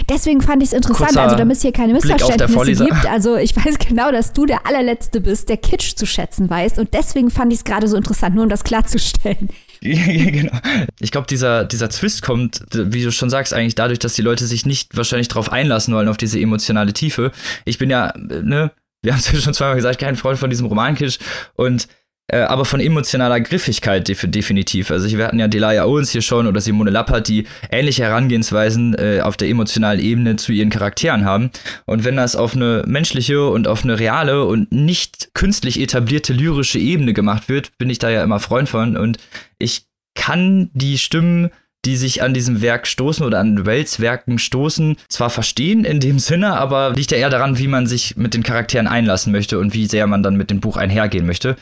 Deswegen 0.09 0.41
fand 0.41 0.63
ich 0.63 0.69
es 0.69 0.73
interessant, 0.73 1.09
Kurzer 1.09 1.21
also 1.21 1.35
damit 1.35 1.57
es 1.57 1.61
hier 1.61 1.71
keine 1.71 1.93
Missverständnisse 1.93 2.85
gibt. 2.85 3.05
Also 3.09 3.35
ich 3.35 3.55
weiß 3.55 3.77
genau, 3.77 4.11
dass 4.11 4.33
du 4.33 4.45
der 4.45 4.65
allerletzte 4.65 5.21
bist, 5.21 5.47
der 5.47 5.57
Kitsch 5.57 5.95
zu 5.95 6.07
schätzen 6.07 6.49
weiß. 6.49 6.79
Und 6.79 6.93
deswegen 6.93 7.29
fand 7.29 7.53
ich 7.53 7.59
es 7.59 7.63
gerade 7.63 7.87
so 7.87 7.95
interessant, 7.95 8.33
nur 8.35 8.43
um 8.43 8.49
das 8.49 8.63
klarzustellen. 8.63 9.49
genau. 9.81 10.57
Ich 10.99 11.11
glaube, 11.11 11.27
dieser, 11.27 11.65
dieser 11.65 11.89
Twist 11.89 12.23
kommt, 12.23 12.65
wie 12.73 13.03
du 13.03 13.11
schon 13.11 13.29
sagst, 13.29 13.53
eigentlich 13.53 13.75
dadurch, 13.75 13.99
dass 13.99 14.15
die 14.15 14.23
Leute 14.23 14.47
sich 14.47 14.65
nicht 14.65 14.97
wahrscheinlich 14.97 15.27
darauf 15.27 15.51
einlassen 15.51 15.93
wollen, 15.93 16.07
auf 16.07 16.17
diese 16.17 16.39
emotionale 16.39 16.93
Tiefe. 16.93 17.31
Ich 17.65 17.77
bin 17.77 17.91
ja, 17.91 18.11
ne, 18.17 18.71
wir 19.03 19.13
haben 19.13 19.19
es 19.19 19.31
ja 19.31 19.39
schon 19.39 19.53
zweimal 19.53 19.75
gesagt, 19.75 19.99
kein 19.99 20.15
Freund 20.15 20.39
von 20.39 20.49
diesem 20.49 20.65
Romankitsch. 20.65 21.19
Und 21.55 21.87
äh, 22.27 22.39
aber 22.39 22.65
von 22.65 22.79
emotionaler 22.79 23.39
Griffigkeit 23.39 24.07
def 24.07 24.25
definitiv. 24.27 24.89
Also 24.89 25.07
wir 25.15 25.25
hatten 25.25 25.39
ja 25.39 25.47
Delia 25.47 25.85
Owens 25.85 26.11
hier 26.11 26.23
schon 26.23 26.47
oder 26.47 26.59
Simone 26.59 26.89
Lappert, 26.89 27.27
die 27.27 27.45
ähnliche 27.69 28.03
Herangehensweisen 28.03 28.95
äh, 28.95 29.21
auf 29.21 29.37
der 29.37 29.49
emotionalen 29.49 29.99
Ebene 29.99 30.35
zu 30.35 30.51
ihren 30.51 30.71
Charakteren 30.71 31.25
haben. 31.25 31.51
Und 31.85 32.03
wenn 32.03 32.15
das 32.17 32.35
auf 32.35 32.55
eine 32.55 32.83
menschliche 32.87 33.47
und 33.47 33.67
auf 33.67 33.83
eine 33.83 33.99
reale 33.99 34.45
und 34.45 34.71
nicht 34.71 35.29
künstlich 35.35 35.79
etablierte 35.79 36.33
lyrische 36.33 36.79
Ebene 36.79 37.13
gemacht 37.13 37.47
wird, 37.47 37.77
bin 37.77 37.89
ich 37.89 37.99
da 37.99 38.09
ja 38.09 38.23
immer 38.23 38.39
Freund 38.39 38.69
von. 38.69 38.97
Und 38.97 39.17
ich 39.59 39.85
kann 40.15 40.71
die 40.73 40.97
Stimmen 40.97 41.51
die 41.85 41.97
sich 41.97 42.23
an 42.23 42.33
diesem 42.33 42.63
Werk 42.63 42.87
stoßen 42.87 43.23
oder 43.23 43.39
an 43.39 43.67
Wells 43.67 43.99
Werken 43.99 44.39
stoßen, 44.39 44.97
zwar 45.07 45.29
verstehen 45.29 45.85
in 45.85 45.99
dem 45.99 46.17
Sinne, 46.17 46.57
aber 46.57 46.93
liegt 46.95 47.11
ja 47.11 47.17
eher 47.19 47.29
daran, 47.29 47.59
wie 47.59 47.67
man 47.67 47.85
sich 47.85 48.17
mit 48.17 48.33
den 48.33 48.41
Charakteren 48.41 48.87
einlassen 48.87 49.31
möchte 49.31 49.59
und 49.59 49.75
wie 49.75 49.85
sehr 49.85 50.07
man 50.07 50.23
dann 50.23 50.35
mit 50.35 50.49
dem 50.49 50.61
Buch 50.61 50.77
einhergehen 50.77 51.27
möchte 51.27 51.55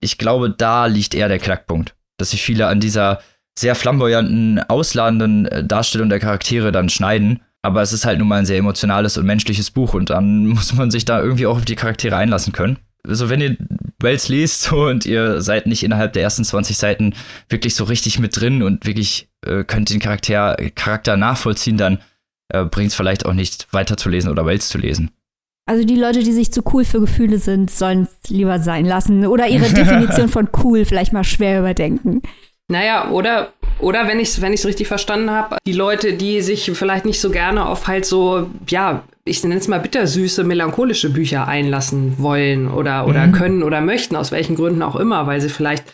ich 0.00 0.18
glaube, 0.18 0.50
da 0.50 0.86
liegt 0.86 1.14
eher 1.14 1.28
der 1.28 1.38
Knackpunkt, 1.38 1.94
dass 2.18 2.30
sich 2.30 2.42
viele 2.42 2.66
an 2.66 2.80
dieser 2.80 3.20
sehr 3.58 3.74
flamboyanten, 3.74 4.60
ausladenden 4.68 5.46
äh, 5.46 5.64
Darstellung 5.64 6.08
der 6.08 6.20
Charaktere 6.20 6.72
dann 6.72 6.88
schneiden. 6.88 7.40
Aber 7.62 7.82
es 7.82 7.92
ist 7.92 8.06
halt 8.06 8.20
nun 8.20 8.28
mal 8.28 8.38
ein 8.38 8.46
sehr 8.46 8.58
emotionales 8.58 9.18
und 9.18 9.26
menschliches 9.26 9.70
Buch 9.70 9.94
und 9.94 10.10
dann 10.10 10.46
muss 10.46 10.72
man 10.72 10.90
sich 10.90 11.04
da 11.04 11.20
irgendwie 11.20 11.46
auch 11.46 11.56
auf 11.56 11.64
die 11.64 11.74
Charaktere 11.74 12.16
einlassen 12.16 12.52
können. 12.52 12.78
Also 13.06 13.30
wenn 13.30 13.40
ihr 13.40 13.56
Wells 14.00 14.28
lest 14.28 14.72
und 14.72 15.06
ihr 15.06 15.40
seid 15.40 15.66
nicht 15.66 15.82
innerhalb 15.82 16.12
der 16.12 16.22
ersten 16.22 16.44
20 16.44 16.76
Seiten 16.76 17.14
wirklich 17.48 17.74
so 17.74 17.84
richtig 17.84 18.18
mit 18.18 18.38
drin 18.38 18.62
und 18.62 18.86
wirklich 18.86 19.28
äh, 19.44 19.64
könnt 19.64 19.90
den 19.90 20.00
Charakter, 20.00 20.56
Charakter 20.74 21.16
nachvollziehen, 21.16 21.78
dann 21.78 21.98
äh, 22.48 22.64
bringt 22.64 22.90
es 22.90 22.94
vielleicht 22.94 23.26
auch 23.26 23.34
nicht 23.34 23.72
weiter 23.72 23.96
zu 23.96 24.08
lesen 24.08 24.30
oder 24.30 24.46
Wells 24.46 24.68
zu 24.68 24.78
lesen. 24.78 25.10
Also 25.68 25.84
die 25.84 25.96
Leute, 25.96 26.20
die 26.20 26.32
sich 26.32 26.50
zu 26.50 26.62
cool 26.72 26.82
für 26.86 26.98
Gefühle 26.98 27.36
sind, 27.36 27.70
sollen 27.70 28.08
es 28.22 28.30
lieber 28.30 28.58
sein 28.58 28.86
lassen 28.86 29.26
oder 29.26 29.48
ihre 29.48 29.68
Definition 29.74 30.30
von 30.30 30.48
cool 30.64 30.86
vielleicht 30.86 31.12
mal 31.12 31.24
schwer 31.24 31.58
überdenken. 31.58 32.22
Naja, 32.68 33.10
oder, 33.10 33.52
oder 33.78 34.08
wenn 34.08 34.18
ich 34.18 34.28
es 34.28 34.40
wenn 34.40 34.52
richtig 34.52 34.88
verstanden 34.88 35.30
habe, 35.30 35.58
die 35.66 35.74
Leute, 35.74 36.14
die 36.14 36.40
sich 36.40 36.70
vielleicht 36.72 37.04
nicht 37.04 37.20
so 37.20 37.28
gerne 37.28 37.66
auf 37.66 37.86
halt 37.86 38.06
so, 38.06 38.48
ja, 38.66 39.04
ich 39.26 39.42
nenne 39.44 39.56
es 39.56 39.68
mal 39.68 39.78
bittersüße, 39.78 40.42
melancholische 40.42 41.10
Bücher 41.10 41.46
einlassen 41.46 42.14
wollen 42.16 42.68
oder, 42.70 43.06
oder 43.06 43.26
mhm. 43.26 43.32
können 43.32 43.62
oder 43.62 43.82
möchten, 43.82 44.16
aus 44.16 44.32
welchen 44.32 44.56
Gründen 44.56 44.82
auch 44.82 44.96
immer, 44.96 45.26
weil 45.26 45.42
sie 45.42 45.50
vielleicht 45.50 45.84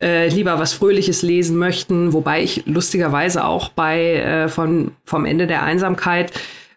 äh, 0.00 0.28
lieber 0.28 0.60
was 0.60 0.72
Fröhliches 0.72 1.22
lesen 1.22 1.56
möchten, 1.56 2.12
wobei 2.12 2.44
ich 2.44 2.64
lustigerweise 2.66 3.44
auch 3.44 3.70
bei 3.70 4.14
äh, 4.14 4.48
von, 4.48 4.92
vom 5.04 5.24
Ende 5.24 5.48
der 5.48 5.64
Einsamkeit 5.64 6.30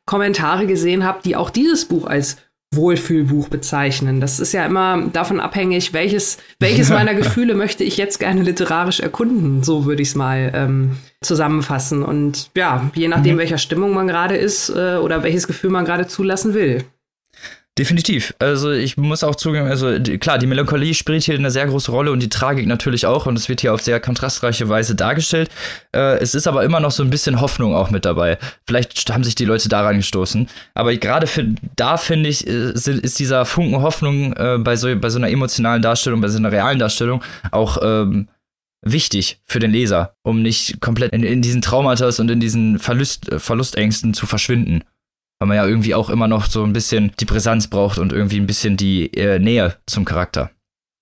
Kommentare 0.09 0.65
gesehen 0.65 1.03
habe, 1.03 1.19
die 1.23 1.35
auch 1.35 1.51
dieses 1.51 1.85
Buch 1.85 2.07
als 2.07 2.37
Wohlfühlbuch 2.73 3.47
bezeichnen. 3.47 4.19
Das 4.19 4.39
ist 4.39 4.53
ja 4.53 4.65
immer 4.65 5.07
davon 5.13 5.39
abhängig, 5.39 5.93
welches, 5.93 6.39
welches 6.59 6.89
meiner 6.97 7.13
Gefühle 7.13 7.53
möchte 7.53 7.83
ich 7.83 7.97
jetzt 7.97 8.19
gerne 8.19 8.41
literarisch 8.41 9.01
erkunden. 9.01 9.61
So 9.61 9.85
würde 9.85 10.01
ich 10.01 10.09
es 10.09 10.15
mal 10.15 10.51
ähm, 10.55 10.97
zusammenfassen. 11.21 12.01
Und 12.01 12.49
ja, 12.57 12.89
je 12.95 13.07
nachdem, 13.07 13.35
mhm. 13.35 13.39
welcher 13.39 13.59
Stimmung 13.59 13.93
man 13.93 14.07
gerade 14.07 14.35
ist 14.35 14.69
äh, 14.69 14.95
oder 14.95 15.21
welches 15.21 15.45
Gefühl 15.45 15.69
man 15.69 15.85
gerade 15.85 16.07
zulassen 16.07 16.55
will. 16.55 16.85
Definitiv. 17.79 18.33
Also 18.39 18.71
ich 18.71 18.97
muss 18.97 19.23
auch 19.23 19.35
zugeben, 19.35 19.65
also 19.65 19.97
klar, 20.19 20.37
die 20.37 20.47
Melancholie 20.47 20.93
spielt 20.93 21.23
hier 21.23 21.35
eine 21.35 21.49
sehr 21.49 21.65
große 21.65 21.91
Rolle 21.91 22.11
und 22.11 22.21
die 22.21 22.27
Tragik 22.27 22.67
natürlich 22.67 23.05
auch 23.05 23.25
und 23.25 23.37
es 23.37 23.47
wird 23.47 23.61
hier 23.61 23.73
auf 23.73 23.81
sehr 23.81 24.01
kontrastreiche 24.01 24.67
Weise 24.67 24.95
dargestellt. 24.95 25.49
Äh, 25.95 26.17
es 26.17 26.35
ist 26.35 26.45
aber 26.45 26.65
immer 26.65 26.81
noch 26.81 26.91
so 26.91 27.03
ein 27.03 27.09
bisschen 27.09 27.39
Hoffnung 27.39 27.73
auch 27.73 27.89
mit 27.89 28.03
dabei. 28.03 28.37
Vielleicht 28.67 29.09
haben 29.13 29.23
sich 29.23 29.35
die 29.35 29.45
Leute 29.45 29.69
daran 29.69 29.95
gestoßen. 29.95 30.49
Aber 30.73 30.93
gerade 30.97 31.25
da 31.77 31.95
finde 31.95 32.27
ich, 32.27 32.45
äh, 32.45 32.73
ist 32.73 33.17
dieser 33.17 33.45
Funken 33.45 33.81
Hoffnung 33.81 34.33
äh, 34.33 34.57
bei, 34.59 34.75
so, 34.75 34.93
bei 34.97 35.09
so 35.09 35.17
einer 35.17 35.29
emotionalen 35.29 35.81
Darstellung, 35.81 36.19
bei 36.19 36.27
so 36.27 36.37
einer 36.37 36.51
realen 36.51 36.79
Darstellung 36.79 37.23
auch 37.51 37.77
ähm, 37.81 38.27
wichtig 38.81 39.39
für 39.45 39.59
den 39.59 39.71
Leser, 39.71 40.15
um 40.23 40.41
nicht 40.41 40.81
komplett 40.81 41.13
in, 41.13 41.23
in 41.23 41.41
diesen 41.41 41.61
Traumata 41.61 42.09
und 42.19 42.29
in 42.29 42.41
diesen 42.41 42.77
Verlust, 42.77 43.31
äh, 43.31 43.39
Verlustängsten 43.39 44.13
zu 44.13 44.25
verschwinden 44.25 44.83
weil 45.39 45.47
man 45.47 45.57
ja 45.57 45.65
irgendwie 45.65 45.95
auch 45.95 46.09
immer 46.09 46.27
noch 46.27 46.45
so 46.45 46.63
ein 46.63 46.73
bisschen 46.73 47.11
die 47.19 47.25
Brisanz 47.25 47.67
braucht 47.67 47.97
und 47.97 48.13
irgendwie 48.13 48.39
ein 48.39 48.47
bisschen 48.47 48.77
die 48.77 49.13
äh, 49.13 49.39
Nähe 49.39 49.75
zum 49.85 50.05
Charakter. 50.05 50.51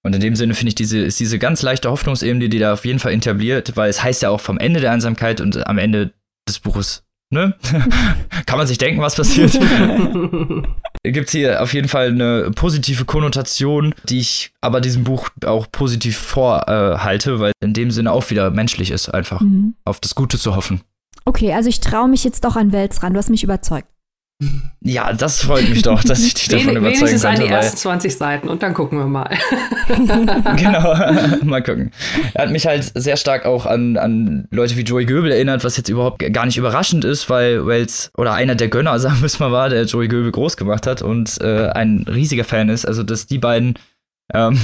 Und 0.04 0.14
in 0.14 0.22
dem 0.22 0.36
Sinne 0.36 0.54
finde 0.54 0.70
ich 0.70 0.76
diese, 0.76 1.00
ist 1.00 1.20
diese 1.20 1.40
ganz 1.40 1.62
leichte 1.64 1.92
Hoffnungsebene, 1.92 2.48
die 2.48 2.60
da 2.60 2.74
auf 2.74 2.86
jeden 2.86 3.00
Fall 3.00 3.14
etabliert, 3.14 3.76
weil 3.76 3.90
es 3.90 4.04
heißt 4.04 4.22
ja 4.22 4.30
auch 4.30 4.40
vom 4.40 4.58
Ende 4.58 4.80
der 4.80 4.92
Einsamkeit 4.92 5.42
und 5.42 5.68
am 5.68 5.78
Ende 5.78 6.14
des 6.48 6.60
Buches, 6.60 7.04
ne? 7.30 7.56
Kann 8.46 8.58
man 8.58 8.68
sich 8.68 8.78
denken, 8.78 9.02
was 9.02 9.16
passiert. 9.16 9.52
Gibt 11.04 11.28
es 11.28 11.32
hier 11.32 11.62
auf 11.62 11.74
jeden 11.74 11.90
Fall 11.90 12.08
eine 12.08 12.52
positive 12.56 13.04
Konnotation, 13.06 13.94
die 14.08 14.20
ich 14.20 14.54
aber 14.62 14.80
diesem 14.80 15.04
Buch 15.04 15.30
auch 15.46 15.70
positiv 15.70 16.18
vorhalte, 16.18 17.32
äh, 17.32 17.40
weil 17.40 17.52
in 17.62 17.74
dem 17.74 17.92
Sinne 17.92 18.12
auch 18.12 18.30
wieder 18.30 18.50
menschlich 18.52 18.92
ist, 18.92 19.10
einfach 19.10 19.42
mhm. 19.42 19.76
auf 19.84 20.00
das 20.00 20.16
Gute 20.16 20.38
zu 20.38 20.56
hoffen. 20.56 20.82
Okay, 21.26 21.54
also 21.54 21.68
ich 21.68 21.82
traue 21.82 22.08
mich 22.08 22.24
jetzt 22.24 22.46
doch 22.46 22.56
an 22.56 22.72
Wels 22.72 23.04
ran. 23.04 23.14
Du 23.14 23.20
hast 23.20 23.30
mich 23.30 23.44
überzeugt. 23.44 23.90
Ja, 24.82 25.14
das 25.14 25.42
freut 25.42 25.68
mich 25.68 25.82
doch, 25.82 26.04
dass 26.04 26.24
ich 26.24 26.36
dich 26.36 26.48
davon 26.50 26.68
Wen, 26.68 26.78
überzeugen 26.78 27.00
wenigstens 27.00 27.24
konnte. 27.24 27.42
an 27.42 27.48
die 27.48 27.54
ersten 27.54 27.78
20 27.78 28.16
Seiten 28.16 28.50
und 28.50 28.62
dann 28.62 28.74
gucken 28.74 29.00
wir 29.00 29.08
mal. 29.08 29.30
genau, 30.58 30.94
mal 31.44 31.64
gucken. 31.64 31.92
Er 32.34 32.44
hat 32.44 32.52
mich 32.52 32.68
halt 32.68 32.92
sehr 32.94 33.18
stark 33.18 33.46
auch 33.46 33.66
an, 33.66 33.98
an 33.98 34.48
Leute 34.52 34.78
wie 34.78 34.82
Joey 34.82 35.06
Goebel 35.06 35.32
erinnert, 35.32 35.64
was 35.64 35.78
jetzt 35.78 35.90
überhaupt 35.90 36.20
gar 36.32 36.46
nicht 36.46 36.58
überraschend 36.58 37.04
ist, 37.04 37.30
weil 37.30 37.66
Wells 37.66 38.12
oder 38.16 38.34
einer 38.34 38.56
der 38.56 38.68
Gönner, 38.68 39.00
sagen 39.00 39.20
wir 39.22 39.26
es 39.26 39.40
mal, 39.40 39.52
war, 39.52 39.70
der 39.70 39.86
Joey 39.86 40.08
Goebel 40.08 40.32
groß 40.32 40.56
gemacht 40.56 40.86
hat 40.86 41.02
und 41.02 41.42
äh, 41.42 41.70
ein 41.70 42.06
riesiger 42.08 42.44
Fan 42.44 42.70
ist. 42.70 42.86
Also, 42.86 43.02
dass 43.02 43.26
die 43.26 43.40
beiden 43.40 43.80
ähm, 44.34 44.60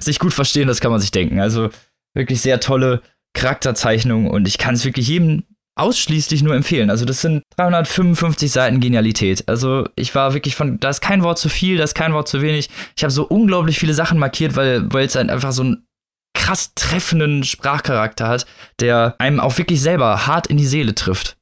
sich 0.00 0.18
gut 0.18 0.34
verstehen, 0.34 0.68
das 0.68 0.80
kann 0.80 0.90
man 0.90 1.00
sich 1.00 1.12
denken. 1.12 1.40
Also 1.40 1.70
wirklich 2.14 2.42
sehr 2.42 2.60
tolle 2.60 3.00
Charakterzeichnung 3.34 4.28
und 4.28 4.46
ich 4.48 4.58
kann 4.58 4.74
es 4.74 4.84
wirklich 4.84 5.08
jedem 5.08 5.44
ausschließlich 5.76 6.42
nur 6.42 6.54
empfehlen. 6.54 6.90
Also 6.90 7.04
das 7.04 7.20
sind 7.20 7.42
355 7.56 8.50
Seiten 8.50 8.80
Genialität. 8.80 9.48
Also 9.48 9.88
ich 9.94 10.14
war 10.14 10.34
wirklich 10.34 10.56
von, 10.56 10.80
da 10.80 10.88
ist 10.88 11.00
kein 11.00 11.22
Wort 11.22 11.38
zu 11.38 11.48
viel, 11.48 11.76
da 11.76 11.84
ist 11.84 11.94
kein 11.94 12.14
Wort 12.14 12.28
zu 12.28 12.42
wenig. 12.42 12.70
Ich 12.96 13.04
habe 13.04 13.12
so 13.12 13.24
unglaublich 13.24 13.78
viele 13.78 13.94
Sachen 13.94 14.18
markiert, 14.18 14.56
weil 14.56 14.92
weil 14.92 15.06
es 15.06 15.14
halt 15.14 15.30
einfach 15.30 15.52
so 15.52 15.62
einen 15.62 15.86
krass 16.34 16.72
treffenden 16.74 17.44
Sprachcharakter 17.44 18.28
hat, 18.28 18.46
der 18.80 19.14
einem 19.18 19.40
auch 19.40 19.56
wirklich 19.58 19.80
selber 19.80 20.26
hart 20.26 20.46
in 20.46 20.56
die 20.56 20.66
Seele 20.66 20.94
trifft, 20.94 21.36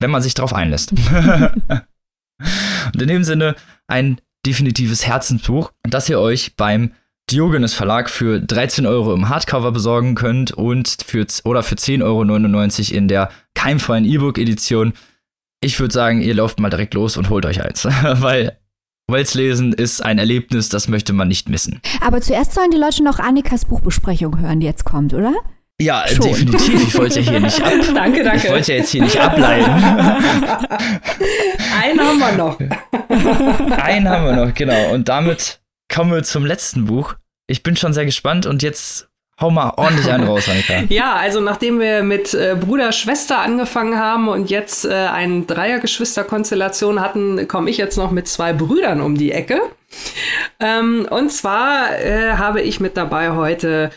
wenn 0.00 0.10
man 0.10 0.22
sich 0.22 0.34
darauf 0.34 0.52
einlässt. 0.52 0.92
Und 2.92 3.02
in 3.02 3.08
dem 3.08 3.24
Sinne 3.24 3.56
ein 3.88 4.20
definitives 4.46 5.06
Herzensbuch, 5.06 5.72
das 5.82 6.08
ihr 6.08 6.20
euch 6.20 6.54
beim 6.56 6.92
Diogenes 7.30 7.74
Verlag 7.74 8.08
für 8.08 8.40
13 8.40 8.86
Euro 8.86 9.12
im 9.12 9.28
Hardcover 9.28 9.72
besorgen 9.72 10.14
könnt 10.14 10.52
und 10.52 10.96
für, 11.04 11.26
oder 11.44 11.64
für 11.64 11.74
10,99 11.74 12.02
Euro 12.04 12.96
in 12.96 13.08
der 13.08 13.30
keimfreien 13.54 14.04
E-Book-Edition. 14.04 14.92
Ich 15.60 15.80
würde 15.80 15.92
sagen, 15.92 16.22
ihr 16.22 16.34
lauft 16.34 16.60
mal 16.60 16.70
direkt 16.70 16.94
los 16.94 17.16
und 17.16 17.28
holt 17.28 17.44
euch 17.44 17.60
eins, 17.62 17.84
weil 18.02 18.56
Wells 19.08 19.34
lesen 19.34 19.72
ist 19.72 20.04
ein 20.04 20.18
Erlebnis, 20.18 20.68
das 20.68 20.88
möchte 20.88 21.12
man 21.12 21.28
nicht 21.28 21.48
missen. 21.48 21.80
Aber 22.00 22.20
zuerst 22.20 22.54
sollen 22.54 22.70
die 22.70 22.76
Leute 22.76 23.02
noch 23.02 23.18
Annikas 23.18 23.64
Buchbesprechung 23.64 24.38
hören, 24.40 24.60
die 24.60 24.66
jetzt 24.66 24.84
kommt, 24.84 25.14
oder? 25.14 25.34
Ja, 25.80 26.04
Schon. 26.08 26.26
definitiv. 26.26 26.88
Ich 26.88 26.96
wollte 26.96 27.20
ja 27.20 27.30
hier 27.30 27.40
nicht 27.40 27.62
ab. 27.62 27.72
danke, 27.94 28.24
danke. 28.24 28.46
Ich 28.46 28.50
wollte 28.50 28.72
ja 28.72 28.78
jetzt 28.78 28.90
hier 28.90 29.02
nicht 29.02 29.20
ableiten. 29.20 29.70
Einen 31.82 32.00
haben 32.00 32.18
wir 32.18 32.32
noch. 32.32 32.58
Einen 33.78 34.08
haben 34.08 34.24
wir 34.24 34.46
noch, 34.46 34.54
genau. 34.54 34.94
Und 34.94 35.08
damit 35.08 35.60
kommen 35.96 36.12
wir 36.12 36.22
zum 36.24 36.44
letzten 36.44 36.84
Buch. 36.84 37.14
Ich 37.46 37.62
bin 37.62 37.74
schon 37.74 37.94
sehr 37.94 38.04
gespannt 38.04 38.44
und 38.44 38.62
jetzt 38.62 39.08
hau 39.40 39.48
mal 39.48 39.72
ordentlich 39.78 40.10
einen 40.10 40.24
raus, 40.24 40.46
Annika. 40.46 40.82
ja, 40.90 41.14
also 41.14 41.40
nachdem 41.40 41.80
wir 41.80 42.02
mit 42.02 42.34
äh, 42.34 42.54
Bruder, 42.54 42.92
Schwester 42.92 43.38
angefangen 43.38 43.98
haben 43.98 44.28
und 44.28 44.50
jetzt 44.50 44.84
äh, 44.84 44.92
eine 44.92 45.44
Dreiergeschwisterkonstellation 45.46 47.00
hatten, 47.00 47.48
komme 47.48 47.70
ich 47.70 47.78
jetzt 47.78 47.96
noch 47.96 48.10
mit 48.10 48.28
zwei 48.28 48.52
Brüdern 48.52 49.00
um 49.00 49.16
die 49.16 49.32
Ecke. 49.32 49.58
Ähm, 50.60 51.06
und 51.08 51.32
zwar 51.32 51.98
äh, 51.98 52.32
habe 52.32 52.60
ich 52.60 52.78
mit 52.78 52.98
dabei 52.98 53.30
heute 53.30 53.90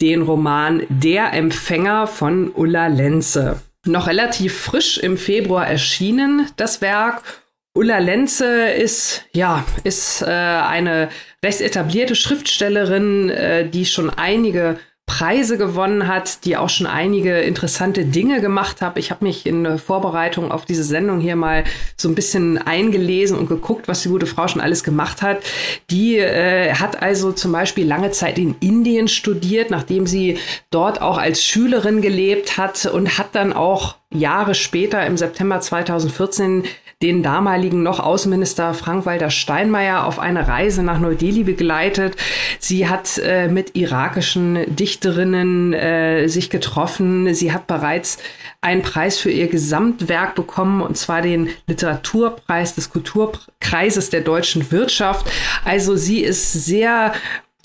den 0.00 0.22
Roman 0.22 0.84
Der 0.90 1.32
Empfänger 1.32 2.06
von 2.06 2.52
Ulla 2.54 2.86
Lenze. 2.86 3.60
Noch 3.84 4.06
relativ 4.06 4.56
frisch 4.56 4.96
im 4.96 5.16
Februar 5.18 5.66
erschienen, 5.66 6.46
das 6.56 6.80
Werk. 6.82 7.41
Ulla 7.74 7.98
Lenze 7.98 8.68
ist, 8.68 9.24
ja, 9.32 9.64
ist 9.82 10.20
äh, 10.20 10.26
eine 10.26 11.08
recht 11.42 11.62
etablierte 11.62 12.14
Schriftstellerin, 12.14 13.30
äh, 13.30 13.66
die 13.66 13.86
schon 13.86 14.10
einige 14.10 14.78
Preise 15.06 15.58
gewonnen 15.58 16.06
hat, 16.06 16.44
die 16.44 16.56
auch 16.56 16.68
schon 16.68 16.86
einige 16.86 17.40
interessante 17.40 18.04
Dinge 18.04 18.40
gemacht 18.40 18.82
hat. 18.82 18.98
Ich 18.98 19.10
habe 19.10 19.24
mich 19.24 19.46
in 19.46 19.78
Vorbereitung 19.78 20.52
auf 20.52 20.64
diese 20.64 20.84
Sendung 20.84 21.20
hier 21.20 21.34
mal 21.34 21.64
so 21.96 22.08
ein 22.08 22.14
bisschen 22.14 22.58
eingelesen 22.58 23.38
und 23.38 23.48
geguckt, 23.48 23.88
was 23.88 24.02
die 24.02 24.10
gute 24.10 24.26
Frau 24.26 24.48
schon 24.48 24.60
alles 24.60 24.84
gemacht 24.84 25.22
hat. 25.22 25.42
Die 25.90 26.18
äh, 26.18 26.74
hat 26.74 27.02
also 27.02 27.32
zum 27.32 27.52
Beispiel 27.52 27.86
lange 27.86 28.10
Zeit 28.10 28.38
in 28.38 28.54
Indien 28.60 29.08
studiert, 29.08 29.70
nachdem 29.70 30.06
sie 30.06 30.38
dort 30.70 31.00
auch 31.00 31.18
als 31.18 31.42
Schülerin 31.42 32.02
gelebt 32.02 32.58
hat 32.58 32.84
und 32.86 33.18
hat 33.18 33.34
dann 33.34 33.54
auch 33.54 33.96
Jahre 34.10 34.54
später 34.54 35.04
im 35.06 35.16
September 35.16 35.60
2014 35.60 36.64
den 37.02 37.22
damaligen 37.22 37.82
noch 37.82 38.00
Außenminister 38.00 38.74
Frank-Walter 38.74 39.30
Steinmeier 39.30 40.06
auf 40.06 40.18
eine 40.18 40.46
Reise 40.46 40.82
nach 40.82 41.00
Neu-Delhi 41.00 41.42
begleitet. 41.42 42.16
Sie 42.58 42.88
hat 42.88 43.18
äh, 43.18 43.48
mit 43.48 43.74
irakischen 43.76 44.74
Dichterinnen 44.74 45.72
äh, 45.72 46.28
sich 46.28 46.48
getroffen. 46.48 47.34
Sie 47.34 47.52
hat 47.52 47.66
bereits 47.66 48.18
einen 48.60 48.82
Preis 48.82 49.18
für 49.18 49.30
ihr 49.30 49.48
Gesamtwerk 49.48 50.36
bekommen, 50.36 50.80
und 50.80 50.96
zwar 50.96 51.20
den 51.22 51.48
Literaturpreis 51.66 52.74
des 52.76 52.90
Kulturkreises 52.90 54.10
der 54.10 54.20
deutschen 54.20 54.70
Wirtschaft. 54.70 55.26
Also 55.64 55.96
sie 55.96 56.20
ist 56.20 56.52
sehr 56.52 57.12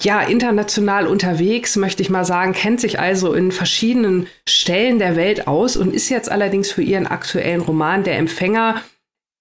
ja, 0.02 0.22
international 0.22 1.08
unterwegs, 1.08 1.76
möchte 1.76 2.04
ich 2.04 2.10
mal 2.10 2.26
sagen, 2.26 2.54
kennt 2.54 2.82
sich 2.82 3.00
also 3.00 3.34
in 3.34 3.52
verschiedenen 3.52 4.28
Stellen 4.48 5.00
der 5.00 5.16
Welt 5.16 5.48
aus 5.48 5.76
und 5.76 5.94
ist 5.94 6.10
jetzt 6.10 6.32
allerdings 6.32 6.72
für 6.72 6.84
ihren 6.84 7.08
aktuellen 7.08 7.62
Roman 7.62 8.04
Der 8.04 8.18
Empfänger 8.18 8.76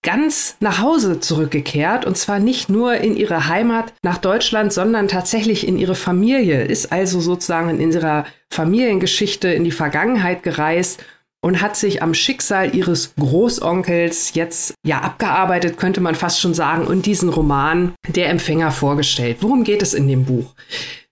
ganz 0.07 0.57
nach 0.61 0.81
Hause 0.81 1.19
zurückgekehrt 1.19 2.07
und 2.07 2.17
zwar 2.17 2.39
nicht 2.39 2.69
nur 2.69 2.95
in 2.95 3.17
ihre 3.17 3.49
Heimat 3.49 3.93
nach 4.03 4.19
Deutschland, 4.19 4.73
sondern 4.73 5.09
tatsächlich 5.09 5.67
in 5.67 5.77
ihre 5.77 5.97
Familie, 5.97 6.63
ist 6.63 6.93
also 6.93 7.21
sozusagen 7.21 7.81
in 7.81 7.93
ihrer 7.93 8.25
Familiengeschichte 8.49 9.49
in 9.49 9.65
die 9.65 9.73
Vergangenheit 9.73 10.45
gereist 10.45 11.03
und 11.43 11.61
hat 11.61 11.77
sich 11.77 12.03
am 12.03 12.15
Schicksal 12.15 12.75
ihres 12.75 13.15
Großonkels 13.17 14.35
jetzt 14.35 14.75
ja 14.87 15.01
abgearbeitet, 15.01 15.77
könnte 15.77 16.01
man 16.01 16.15
fast 16.15 16.41
schon 16.41 16.55
sagen, 16.55 16.87
und 16.87 17.05
diesen 17.05 17.29
Roman 17.29 17.93
Der 18.09 18.31
Empfänger 18.31 18.71
vorgestellt. 18.71 19.39
Worum 19.41 19.65
geht 19.65 19.83
es 19.83 19.93
in 19.93 20.07
dem 20.07 20.25
Buch? 20.25 20.55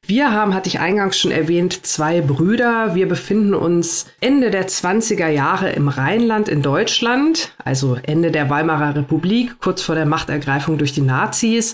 Wir 0.07 0.33
haben, 0.33 0.53
hatte 0.53 0.69
ich 0.69 0.81
eingangs 0.81 1.19
schon 1.19 1.31
erwähnt, 1.31 1.87
zwei 1.87 2.21
Brüder. 2.21 2.95
Wir 2.95 3.09
befinden 3.09 3.55
uns 3.55 4.07
Ende 4.21 4.51
der 4.51 4.69
20er 4.69 5.29
Jahre 5.29 5.71
im 5.71 5.89
Rheinland 5.89 6.49
in 6.49 6.61
Deutschland, 6.61 7.55
also 7.65 7.97
Ende 8.03 8.31
der 8.31 8.51
Weimarer 8.51 8.95
Republik, 8.97 9.61
kurz 9.61 9.81
vor 9.81 9.95
der 9.95 10.05
Machtergreifung 10.05 10.77
durch 10.77 10.93
die 10.93 11.01
Nazis. 11.01 11.73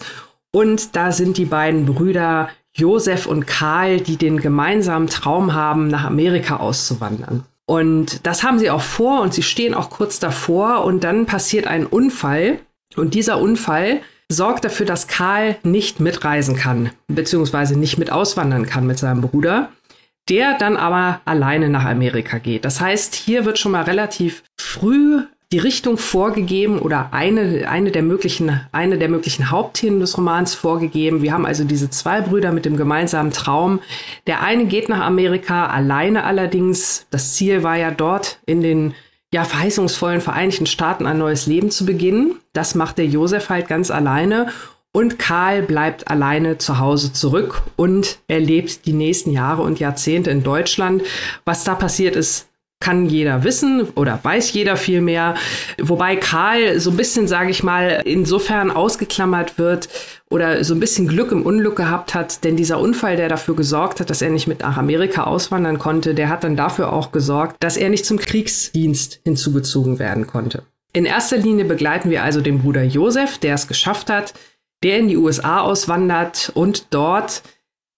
Und 0.53 0.95
da 0.95 1.11
sind 1.11 1.39
die 1.39 1.45
beiden 1.45 1.87
Brüder 1.87 2.51
Josef 2.73 3.27
und 3.27 3.49
Karl, 3.49 4.01
die 4.01 4.17
den 4.17 4.41
gemeinsamen 4.41 5.09
Traum 5.09 5.55
haben, 5.55 5.89
nach 5.89 6.05
Amerika 6.05 6.59
auszuwandern. 6.59 7.43
Und 7.67 8.27
das 8.27 8.45
haben 8.45 8.61
sie 8.61 8.71
auch 8.71 8.81
vor 8.81 9.23
und 9.23 9.35
sie 9.35 9.43
stehen 9.43 9.75
auch 9.75 9.91
kurz 9.91 10.21
davor 10.21 10.85
und 10.85 11.03
dann 11.03 11.27
passiert 11.27 11.67
ein 11.67 11.85
Unfall. 11.85 12.61
Und 12.97 13.15
dieser 13.15 13.41
Unfall 13.41 14.01
sorgt 14.31 14.65
dafür, 14.65 14.87
dass 14.87 15.09
Karl 15.09 15.57
nicht 15.65 16.01
mitreisen 16.01 16.57
kann, 16.57 16.91
beziehungsweise 17.09 17.79
nicht 17.79 17.99
mit 17.99 18.13
auswandern 18.13 18.65
kann 18.65 18.87
mit 18.87 18.99
seinem 18.99 19.21
Bruder, 19.21 19.71
der 20.29 20.57
dann 20.57 20.77
aber 20.77 21.21
alleine 21.25 21.69
nach 21.69 21.85
Amerika 21.85 22.39
geht. 22.39 22.65
Das 22.65 22.81
heißt, 22.81 23.15
hier 23.15 23.45
wird 23.45 23.59
schon 23.59 23.73
mal 23.73 23.83
relativ 23.83 24.45
früh 24.57 25.23
die 25.53 25.59
Richtung 25.59 25.99
vorgegeben 25.99 26.79
oder 26.79 27.09
eine, 27.13 27.69
eine, 27.69 27.91
der 27.91 28.03
möglichen, 28.03 28.61
eine 28.71 28.99
der 28.99 29.09
möglichen 29.09 29.51
Hauptthemen 29.51 29.99
des 29.99 30.17
Romans 30.17 30.55
vorgegeben. 30.55 31.23
Wir 31.23 31.33
haben 31.33 31.45
also 31.45 31.65
diese 31.65 31.91
zwei 31.91 32.21
Brüder 32.21 32.53
mit 32.53 32.65
dem 32.65 32.77
gemeinsamen 32.77 33.33
Traum. 33.33 33.81
Der 34.29 34.43
eine 34.43 34.67
geht 34.67 34.89
nach 34.89 35.01
Amerika, 35.01 35.67
alleine 35.67 36.23
allerdings. 36.23 37.07
Das 37.11 37.35
Ziel 37.35 37.65
war 37.65 37.77
ja 37.77 37.91
dort 37.91 38.39
in 38.47 38.63
den 38.63 38.95
ja, 39.33 39.45
verheißungsvollen 39.45 40.21
Vereinigten 40.21 40.67
Staaten 40.67 41.07
ein 41.07 41.19
neues 41.19 41.47
Leben 41.47 41.71
zu 41.71 41.87
beginnen. 41.87 42.37
Das 42.53 42.75
macht 42.75 42.99
der 42.99 43.07
Josef 43.07 43.49
halt 43.49 43.69
ganz 43.69 43.91
alleine. 43.91 44.49
Und 44.93 45.21
Karl 45.21 45.63
bleibt 45.63 46.09
alleine 46.09 46.59
zu 46.59 46.81
Hause 46.81 47.13
zurück 47.13 47.63
und 47.77 48.19
erlebt 48.27 48.87
die 48.87 48.93
nächsten 48.93 49.31
Jahre 49.31 49.63
und 49.63 49.79
Jahrzehnte 49.79 50.31
in 50.31 50.43
Deutschland. 50.43 51.03
Was 51.45 51.63
da 51.63 51.77
passiert 51.77 52.17
ist, 52.17 52.50
kann 52.81 53.07
jeder 53.07 53.45
wissen 53.45 53.83
oder 53.95 54.19
weiß 54.23 54.53
jeder 54.55 54.77
viel 54.77 55.03
mehr. 55.03 55.35
Wobei 55.79 56.17
Karl 56.17 56.81
so 56.81 56.91
ein 56.91 56.97
bisschen, 56.97 57.29
sage 57.29 57.51
ich 57.51 57.63
mal, 57.63 58.01
insofern 58.05 58.71
ausgeklammert 58.71 59.59
wird 59.59 59.89
oder 60.31 60.65
so 60.65 60.75
ein 60.75 60.81
bisschen 60.81 61.07
Glück 61.07 61.31
im 61.31 61.43
Unglück 61.43 61.77
gehabt 61.77 62.15
hat, 62.15 62.43
denn 62.43 62.57
dieser 62.57 62.81
Unfall, 62.81 63.17
der 63.17 63.29
dafür 63.29 63.55
gesorgt 63.55 64.01
hat, 64.01 64.09
dass 64.09 64.23
er 64.23 64.31
nicht 64.31 64.47
mit 64.47 64.61
nach 64.61 64.79
Amerika 64.79 65.25
auswandern 65.25 65.79
konnte, 65.79 66.15
der 66.15 66.31
hat 66.31 66.43
dann 66.43 66.57
dafür 66.57 66.93
auch 66.93 67.13
gesorgt, 67.13 67.57
dass 67.61 67.77
er 67.77 67.91
nicht 67.91 68.07
zum 68.07 68.19
Kriegsdienst 68.19 69.21
hinzugezogen 69.25 69.99
werden 69.99 70.27
konnte. 70.27 70.63
In 70.93 71.05
erster 71.05 71.37
Linie 71.37 71.67
begleiten 71.67 72.11
wir 72.11 72.25
also 72.25 72.41
den 72.41 72.63
Bruder 72.63 72.83
Josef, 72.83 73.39
der 73.39 73.55
es 73.55 73.69
geschafft 73.69 74.11
hat, 74.11 74.35
der 74.83 74.99
in 74.99 75.09
die 75.09 75.17
USA 75.17 75.61
auswandert 75.61 76.51
und 76.55 76.87
dort 76.91 77.43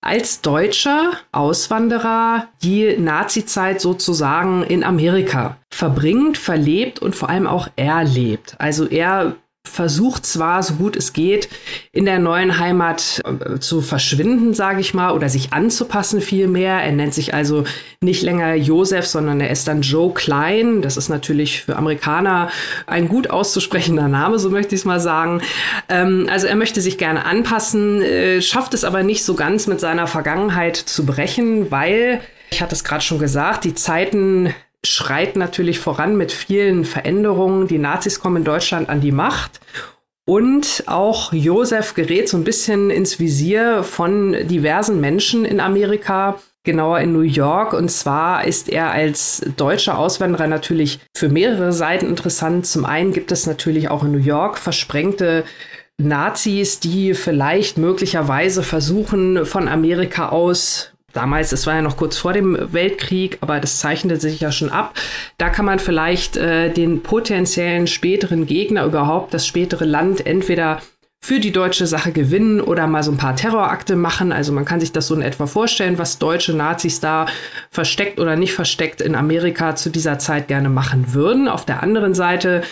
als 0.02 0.40
deutscher 0.40 1.12
Auswanderer 1.30 2.48
die 2.62 2.98
Nazizeit 2.98 3.80
sozusagen 3.80 4.62
in 4.64 4.84
Amerika 4.84 5.56
verbringt, 5.72 6.36
verlebt 6.36 6.98
und 6.98 7.16
vor 7.16 7.30
allem 7.30 7.46
auch 7.46 7.68
erlebt. 7.76 8.56
Also 8.58 8.86
er 8.86 9.36
versucht 9.64 10.26
zwar, 10.26 10.62
so 10.62 10.74
gut 10.74 10.96
es 10.96 11.12
geht, 11.12 11.48
in 11.92 12.04
der 12.04 12.18
neuen 12.18 12.58
Heimat 12.58 13.22
äh, 13.24 13.58
zu 13.58 13.80
verschwinden, 13.80 14.54
sage 14.54 14.80
ich 14.80 14.92
mal, 14.92 15.12
oder 15.12 15.28
sich 15.28 15.52
anzupassen 15.52 16.20
vielmehr. 16.20 16.74
Er 16.82 16.92
nennt 16.92 17.14
sich 17.14 17.32
also 17.32 17.64
nicht 18.00 18.22
länger 18.22 18.54
Josef, 18.54 19.06
sondern 19.06 19.40
er 19.40 19.50
ist 19.50 19.68
dann 19.68 19.82
Joe 19.82 20.12
Klein. 20.12 20.82
Das 20.82 20.96
ist 20.96 21.08
natürlich 21.08 21.62
für 21.62 21.76
Amerikaner 21.76 22.50
ein 22.86 23.08
gut 23.08 23.30
auszusprechender 23.30 24.08
Name, 24.08 24.38
so 24.38 24.50
möchte 24.50 24.74
ich 24.74 24.82
es 24.82 24.84
mal 24.84 25.00
sagen. 25.00 25.40
Ähm, 25.88 26.26
also 26.30 26.46
er 26.46 26.56
möchte 26.56 26.80
sich 26.80 26.98
gerne 26.98 27.24
anpassen, 27.24 28.02
äh, 28.02 28.42
schafft 28.42 28.74
es 28.74 28.84
aber 28.84 29.02
nicht 29.02 29.24
so 29.24 29.34
ganz 29.34 29.66
mit 29.68 29.80
seiner 29.80 30.06
Vergangenheit 30.06 30.76
zu 30.76 31.06
brechen, 31.06 31.70
weil, 31.70 32.20
ich 32.50 32.60
hatte 32.60 32.74
es 32.74 32.84
gerade 32.84 33.02
schon 33.02 33.18
gesagt, 33.18 33.64
die 33.64 33.74
Zeiten 33.74 34.52
schreit 34.84 35.36
natürlich 35.36 35.78
voran 35.78 36.16
mit 36.16 36.32
vielen 36.32 36.84
Veränderungen. 36.84 37.68
Die 37.68 37.78
Nazis 37.78 38.20
kommen 38.20 38.38
in 38.38 38.44
Deutschland 38.44 38.88
an 38.88 39.00
die 39.00 39.12
Macht. 39.12 39.60
Und 40.24 40.84
auch 40.86 41.32
Josef 41.32 41.94
gerät 41.94 42.28
so 42.28 42.36
ein 42.36 42.44
bisschen 42.44 42.90
ins 42.90 43.18
Visier 43.18 43.82
von 43.82 44.36
diversen 44.46 45.00
Menschen 45.00 45.44
in 45.44 45.58
Amerika, 45.58 46.38
genauer 46.64 47.00
in 47.00 47.12
New 47.12 47.22
York. 47.22 47.72
Und 47.72 47.90
zwar 47.90 48.44
ist 48.44 48.68
er 48.68 48.92
als 48.92 49.42
deutscher 49.56 49.98
Auswanderer 49.98 50.46
natürlich 50.46 51.00
für 51.16 51.28
mehrere 51.28 51.72
Seiten 51.72 52.06
interessant. 52.06 52.66
Zum 52.66 52.84
einen 52.84 53.12
gibt 53.12 53.32
es 53.32 53.46
natürlich 53.46 53.88
auch 53.88 54.04
in 54.04 54.12
New 54.12 54.18
York 54.18 54.58
versprengte 54.58 55.44
Nazis, 55.98 56.80
die 56.80 57.14
vielleicht 57.14 57.78
möglicherweise 57.78 58.62
versuchen, 58.62 59.44
von 59.44 59.68
Amerika 59.68 60.28
aus 60.28 60.91
damals, 61.12 61.52
es 61.52 61.66
war 61.66 61.74
ja 61.74 61.82
noch 61.82 61.96
kurz 61.96 62.16
vor 62.16 62.32
dem 62.32 62.56
Weltkrieg, 62.72 63.38
aber 63.40 63.60
das 63.60 63.78
zeichnete 63.78 64.20
sich 64.20 64.40
ja 64.40 64.52
schon 64.52 64.70
ab. 64.70 64.94
Da 65.38 65.48
kann 65.48 65.64
man 65.64 65.78
vielleicht 65.78 66.36
äh, 66.36 66.70
den 66.70 67.02
potenziellen 67.02 67.86
späteren 67.86 68.46
Gegner 68.46 68.84
überhaupt, 68.84 69.34
das 69.34 69.46
spätere 69.46 69.84
Land, 69.84 70.26
entweder 70.26 70.80
für 71.24 71.38
die 71.38 71.52
deutsche 71.52 71.86
Sache 71.86 72.10
gewinnen 72.10 72.60
oder 72.60 72.88
mal 72.88 73.04
so 73.04 73.12
ein 73.12 73.16
paar 73.16 73.36
Terrorakte 73.36 73.94
machen. 73.94 74.32
Also 74.32 74.52
man 74.52 74.64
kann 74.64 74.80
sich 74.80 74.90
das 74.90 75.06
so 75.06 75.14
in 75.14 75.22
etwa 75.22 75.46
vorstellen, 75.46 75.96
was 75.96 76.18
deutsche 76.18 76.52
Nazis 76.52 76.98
da 76.98 77.26
versteckt 77.70 78.18
oder 78.18 78.34
nicht 78.34 78.54
versteckt 78.54 79.00
in 79.00 79.14
Amerika 79.14 79.76
zu 79.76 79.90
dieser 79.90 80.18
Zeit 80.18 80.48
gerne 80.48 80.68
machen 80.68 81.14
würden. 81.14 81.46
Auf 81.46 81.64
der 81.64 81.82
anderen 81.82 82.14
Seite 82.14 82.62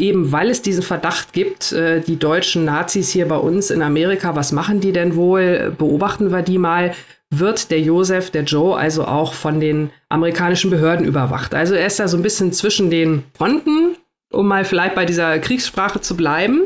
eben 0.00 0.32
weil 0.32 0.48
es 0.50 0.62
diesen 0.62 0.82
Verdacht 0.82 1.32
gibt, 1.32 1.72
äh, 1.72 2.00
die 2.00 2.16
deutschen 2.16 2.64
Nazis 2.64 3.10
hier 3.10 3.28
bei 3.28 3.36
uns 3.36 3.70
in 3.70 3.82
Amerika, 3.82 4.34
was 4.34 4.50
machen 4.50 4.80
die 4.80 4.92
denn 4.92 5.14
wohl? 5.14 5.74
Beobachten 5.76 6.32
wir 6.32 6.42
die 6.42 6.58
mal 6.58 6.94
wird 7.30 7.70
der 7.70 7.80
Josef, 7.80 8.30
der 8.30 8.42
Joe, 8.42 8.76
also 8.76 9.04
auch 9.04 9.34
von 9.34 9.60
den 9.60 9.90
amerikanischen 10.08 10.70
Behörden 10.70 11.06
überwacht. 11.06 11.54
Also 11.54 11.74
er 11.74 11.86
ist 11.86 12.00
da 12.00 12.08
so 12.08 12.16
ein 12.16 12.22
bisschen 12.22 12.52
zwischen 12.52 12.90
den 12.90 13.22
Fronten, 13.34 13.96
um 14.32 14.48
mal 14.48 14.64
vielleicht 14.64 14.96
bei 14.96 15.04
dieser 15.04 15.38
Kriegssprache 15.38 16.00
zu 16.00 16.16
bleiben. 16.16 16.62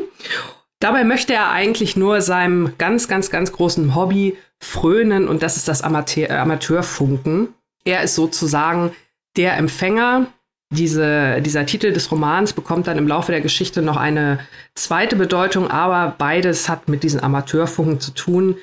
Dabei 0.79 1.03
möchte 1.03 1.33
er 1.33 1.51
eigentlich 1.51 1.95
nur 1.95 2.21
seinem 2.21 2.73
ganz, 2.77 3.07
ganz, 3.07 3.29
ganz 3.29 3.51
großen 3.51 3.95
Hobby 3.95 4.37
frönen 4.59 5.27
und 5.27 5.43
das 5.43 5.55
ist 5.55 5.67
das 5.67 5.81
Amateur, 5.81 6.29
äh, 6.29 6.33
Amateurfunken. 6.33 7.49
Er 7.85 8.03
ist 8.03 8.15
sozusagen 8.15 8.91
der 9.37 9.57
Empfänger. 9.57 10.27
Diese, 10.71 11.41
dieser 11.41 11.65
Titel 11.67 11.93
des 11.93 12.11
Romans 12.11 12.53
bekommt 12.53 12.87
dann 12.87 12.97
im 12.97 13.07
Laufe 13.07 13.31
der 13.31 13.41
Geschichte 13.41 13.83
noch 13.83 13.97
eine 13.97 14.39
zweite 14.73 15.15
Bedeutung, 15.15 15.69
aber 15.69 16.15
beides 16.17 16.67
hat 16.67 16.89
mit 16.89 17.03
diesen 17.03 17.21
Amateurfunken 17.21 17.99
zu 17.99 18.11
tun 18.11 18.57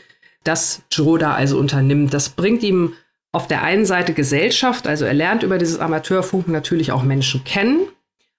das 0.44 0.82
Joe 0.90 1.18
da 1.18 1.34
also 1.34 1.58
unternimmt. 1.58 2.12
Das 2.12 2.30
bringt 2.30 2.62
ihm 2.62 2.94
auf 3.32 3.48
der 3.48 3.62
einen 3.62 3.86
Seite 3.86 4.12
Gesellschaft, 4.12 4.86
also 4.86 5.04
er 5.06 5.14
lernt 5.14 5.42
über 5.42 5.56
dieses 5.56 5.78
Amateurfunken 5.78 6.52
natürlich 6.52 6.92
auch 6.92 7.02
Menschen 7.02 7.44
kennen. 7.44 7.88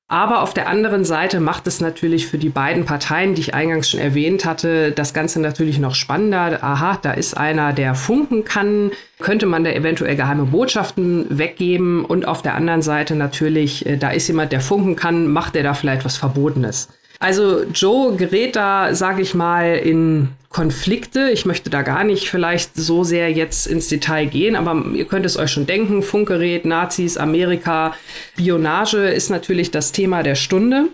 Aber 0.09 0.43
auf 0.43 0.53
der 0.53 0.67
anderen 0.67 1.05
Seite 1.05 1.39
macht 1.39 1.65
es 1.65 1.81
natürlich 1.81 2.27
für 2.27 2.37
die 2.37 2.49
beiden 2.49 2.85
Parteien, 2.85 3.33
die 3.33 3.41
ich 3.41 3.55
eingangs 3.55 3.89
schon 3.89 3.99
erwähnt 3.99 4.45
hatte, 4.45 4.91
das 4.91 5.15
Ganze 5.15 5.41
natürlich 5.41 5.79
noch 5.79 5.95
spannender. 5.95 6.63
Aha, 6.63 6.99
da 7.01 7.13
ist 7.13 7.35
einer, 7.35 7.73
der 7.73 7.95
funken 7.95 8.43
kann. 8.43 8.91
Könnte 9.19 9.47
man 9.47 9.63
da 9.63 9.71
eventuell 9.71 10.15
geheime 10.15 10.45
Botschaften 10.45 11.25
weggeben? 11.35 12.05
Und 12.05 12.27
auf 12.27 12.43
der 12.43 12.53
anderen 12.53 12.83
Seite 12.83 13.15
natürlich, 13.15 13.87
äh, 13.87 13.97
da 13.97 14.11
ist 14.11 14.27
jemand, 14.27 14.51
der 14.51 14.61
funken 14.61 14.95
kann. 14.95 15.27
Macht 15.29 15.55
der 15.55 15.63
da 15.63 15.73
vielleicht 15.73 16.05
was 16.05 16.17
Verbotenes? 16.17 16.89
Also 17.23 17.63
Joe 17.63 18.17
gerät 18.17 18.57
da, 18.57 18.93
sage 18.93 19.21
ich 19.21 19.33
mal, 19.33 19.77
in 19.77 20.27
Konflikte. 20.49 21.29
Ich 21.29 21.45
möchte 21.45 21.69
da 21.69 21.81
gar 21.81 22.03
nicht 22.03 22.29
vielleicht 22.29 22.75
so 22.75 23.05
sehr 23.05 23.31
jetzt 23.31 23.65
ins 23.65 23.87
Detail 23.87 24.25
gehen, 24.25 24.57
aber 24.57 24.83
ihr 24.93 25.05
könnt 25.05 25.25
es 25.25 25.37
euch 25.37 25.49
schon 25.49 25.65
denken. 25.65 26.03
Funkgerät, 26.03 26.65
Nazis, 26.65 27.15
Amerika, 27.15 27.95
Spionage 28.33 29.07
ist 29.07 29.29
natürlich 29.29 29.71
das 29.71 29.93
Thema 29.93 30.21
der 30.21 30.35
Stunde. 30.35 30.89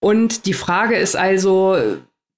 Und 0.00 0.44
die 0.44 0.52
Frage 0.52 0.96
ist 0.96 1.16
also, 1.16 1.78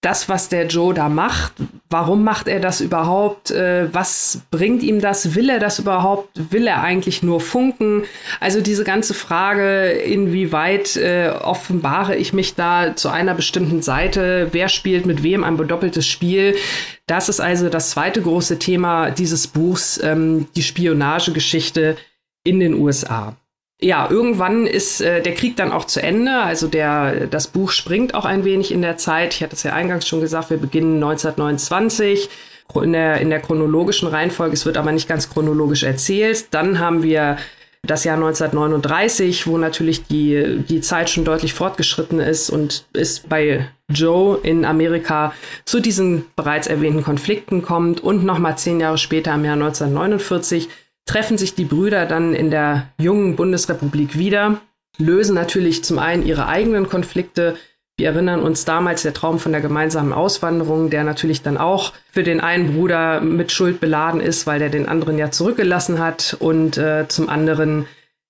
das, 0.02 0.28
was 0.28 0.48
der 0.48 0.66
Joe 0.66 0.92
da 0.92 1.08
macht, 1.08 1.54
warum 1.88 2.24
macht 2.24 2.48
er 2.48 2.58
das 2.58 2.80
überhaupt? 2.80 3.52
Äh, 3.52 3.94
was 3.94 4.42
bringt 4.50 4.82
ihm 4.82 5.00
das? 5.00 5.36
Will 5.36 5.48
er 5.48 5.60
das 5.60 5.78
überhaupt? 5.78 6.28
Will 6.52 6.66
er 6.66 6.82
eigentlich 6.82 7.22
nur 7.22 7.40
funken? 7.40 8.02
Also 8.40 8.60
diese 8.60 8.82
ganze 8.82 9.14
Frage, 9.14 9.90
inwieweit 9.90 10.96
äh, 10.96 11.30
offenbare 11.30 12.16
ich 12.16 12.32
mich 12.32 12.56
da 12.56 12.96
zu 12.96 13.10
einer 13.10 13.34
bestimmten 13.34 13.80
Seite? 13.80 14.48
Wer 14.50 14.68
spielt 14.68 15.06
mit 15.06 15.22
wem 15.22 15.44
ein 15.44 15.56
bedoppeltes 15.56 16.06
Spiel? 16.06 16.56
Das 17.06 17.28
ist 17.28 17.40
also 17.40 17.68
das 17.68 17.90
zweite 17.90 18.22
große 18.22 18.58
Thema 18.58 19.10
dieses 19.10 19.46
Buchs, 19.46 20.00
ähm, 20.02 20.48
die 20.56 20.64
Spionagegeschichte 20.64 21.96
in 22.42 22.58
den 22.58 22.74
USA 22.74 23.36
ja, 23.82 24.08
irgendwann 24.08 24.66
ist 24.66 25.00
äh, 25.00 25.20
der 25.20 25.34
Krieg 25.34 25.56
dann 25.56 25.72
auch 25.72 25.84
zu 25.84 26.00
Ende. 26.00 26.32
Also 26.32 26.68
der, 26.68 27.26
das 27.26 27.48
Buch 27.48 27.72
springt 27.72 28.14
auch 28.14 28.24
ein 28.24 28.44
wenig 28.44 28.72
in 28.72 28.80
der 28.80 28.96
Zeit. 28.96 29.34
Ich 29.34 29.42
hatte 29.42 29.56
es 29.56 29.64
ja 29.64 29.72
eingangs 29.72 30.06
schon 30.06 30.20
gesagt, 30.20 30.50
wir 30.50 30.56
beginnen 30.56 31.02
1929 31.02 32.30
in 32.82 32.92
der, 32.92 33.20
in 33.20 33.28
der 33.28 33.40
chronologischen 33.40 34.08
Reihenfolge. 34.08 34.54
Es 34.54 34.64
wird 34.64 34.78
aber 34.78 34.92
nicht 34.92 35.08
ganz 35.08 35.28
chronologisch 35.28 35.82
erzählt. 35.82 36.54
Dann 36.54 36.78
haben 36.78 37.02
wir 37.02 37.36
das 37.84 38.04
Jahr 38.04 38.14
1939, 38.14 39.48
wo 39.48 39.58
natürlich 39.58 40.04
die, 40.06 40.62
die 40.68 40.80
Zeit 40.80 41.10
schon 41.10 41.24
deutlich 41.24 41.52
fortgeschritten 41.52 42.20
ist 42.20 42.48
und 42.48 42.86
es 42.92 43.20
bei 43.20 43.68
Joe 43.88 44.38
in 44.42 44.64
Amerika 44.64 45.34
zu 45.64 45.80
diesen 45.80 46.26
bereits 46.36 46.68
erwähnten 46.68 47.02
Konflikten 47.02 47.62
kommt 47.62 48.00
und 48.00 48.24
nochmal 48.24 48.56
zehn 48.56 48.78
Jahre 48.78 48.98
später 48.98 49.34
im 49.34 49.44
Jahr 49.44 49.54
1949 49.54 50.68
treffen 51.04 51.38
sich 51.38 51.54
die 51.54 51.64
Brüder 51.64 52.06
dann 52.06 52.34
in 52.34 52.50
der 52.50 52.88
jungen 52.98 53.36
Bundesrepublik 53.36 54.16
wieder, 54.16 54.60
lösen 54.98 55.34
natürlich 55.34 55.84
zum 55.84 55.98
einen 55.98 56.24
ihre 56.24 56.46
eigenen 56.46 56.88
Konflikte. 56.88 57.56
Wir 57.96 58.08
erinnern 58.08 58.40
uns 58.40 58.64
damals 58.64 59.02
der 59.02 59.12
Traum 59.12 59.38
von 59.38 59.52
der 59.52 59.60
gemeinsamen 59.60 60.12
Auswanderung, 60.12 60.90
der 60.90 61.04
natürlich 61.04 61.42
dann 61.42 61.58
auch 61.58 61.92
für 62.10 62.22
den 62.22 62.40
einen 62.40 62.74
Bruder 62.74 63.20
mit 63.20 63.52
Schuld 63.52 63.80
beladen 63.80 64.20
ist, 64.20 64.46
weil 64.46 64.58
der 64.58 64.70
den 64.70 64.88
anderen 64.88 65.18
ja 65.18 65.30
zurückgelassen 65.30 65.98
hat. 65.98 66.36
Und 66.40 66.78
äh, 66.78 67.06
zum 67.08 67.28
anderen 67.28 67.86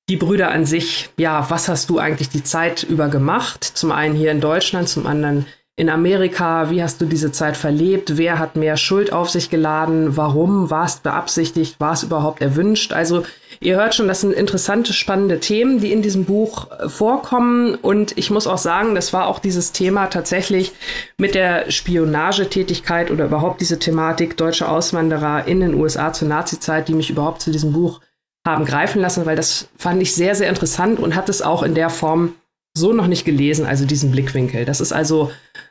die 0.09 0.17
Brüder 0.17 0.51
an 0.51 0.67
sich, 0.67 1.11
ja, 1.17 1.49
was 1.49 1.69
hast 1.69 1.89
du 1.91 1.99
eigentlich 1.99 2.29
die 2.29 2.43
Zeit 2.43 2.83
über 2.83 3.09
gemacht? 3.09 3.65
Zum 3.65 3.93
einen 3.93 4.15
hier 4.15 4.33
in 4.33 4.41
Deutschland, 4.41 4.89
zum 4.89 5.07
anderen 5.07 5.47
in 5.77 5.89
Amerika? 5.89 6.71
Wie 6.71 6.83
hast 6.83 7.01
du 7.01 7.07
diese 7.07 7.33
Zeit 7.33 7.57
verlebt? 7.57 8.17
Wer 8.19 8.39
hat 8.39 8.57
mehr 8.57 8.77
Schuld 8.77 9.13
auf 9.13 9.31
sich 9.31 9.49
geladen? 9.49 10.17
Warum? 10.17 10.71
War 10.71 10.85
es 10.85 10.97
beabsichtigt? 10.97 11.81
War 11.81 11.93
es 11.93 12.03
überhaupt 12.03 12.43
erwünscht? 12.43 12.93
Also 12.93 13.25
ihr 13.61 13.77
hört 13.77 13.95
schon, 13.95 14.07
das 14.07 14.21
sind 14.21 14.35
interessante, 14.35 14.93
spannende 14.93 15.41
Themen, 15.41 15.81
die 15.81 15.93
in 15.93 16.03
diesem 16.03 16.25
Buch 16.25 16.71
äh, 16.71 16.89
vorkommen. 16.89 17.75
Und 17.77 18.17
ich 18.19 18.31
muss 18.31 18.47
auch 18.47 18.59
sagen, 18.59 18.95
das 18.95 19.13
war 19.13 19.27
auch 19.27 19.39
dieses 19.39 19.73
Thema 19.73 20.07
tatsächlich 20.09 20.73
mit 21.17 21.35
der 21.35 21.71
Spionagetätigkeit 21.71 23.11
oder 23.11 23.25
überhaupt 23.25 23.61
diese 23.61 23.79
Thematik 23.79 24.37
deutsche 24.37 24.69
Auswanderer 24.69 25.47
in 25.47 25.61
den 25.61 25.75
USA 25.75 26.13
zur 26.13 26.29
Nazizeit, 26.29 26.89
die 26.89 26.95
mich 26.95 27.09
überhaupt 27.09 27.41
zu 27.41 27.51
diesem 27.51 27.73
Buch 27.73 28.01
haben 28.45 28.65
greifen 28.65 29.01
lassen, 29.01 29.25
weil 29.25 29.37
das 29.37 29.69
fand 29.77 30.03
ich 30.03 30.15
sehr, 30.15 30.35
sehr 30.35 30.49
interessant 30.49 30.99
und 30.99 31.15
hat 31.15 31.29
es 31.29 31.43
auch 31.43 31.63
in 31.63 31.75
der 31.77 31.91
Form 31.91 32.35
so 32.75 32.93
noch 32.93 33.07
nicht 33.07 33.25
gelesen, 33.25 33.67
also 33.67 33.85
diesen 33.85 34.11
Blickwinkel. 34.11 34.65
Das 34.65 34.81
ist 34.81 34.93
also 34.93 35.31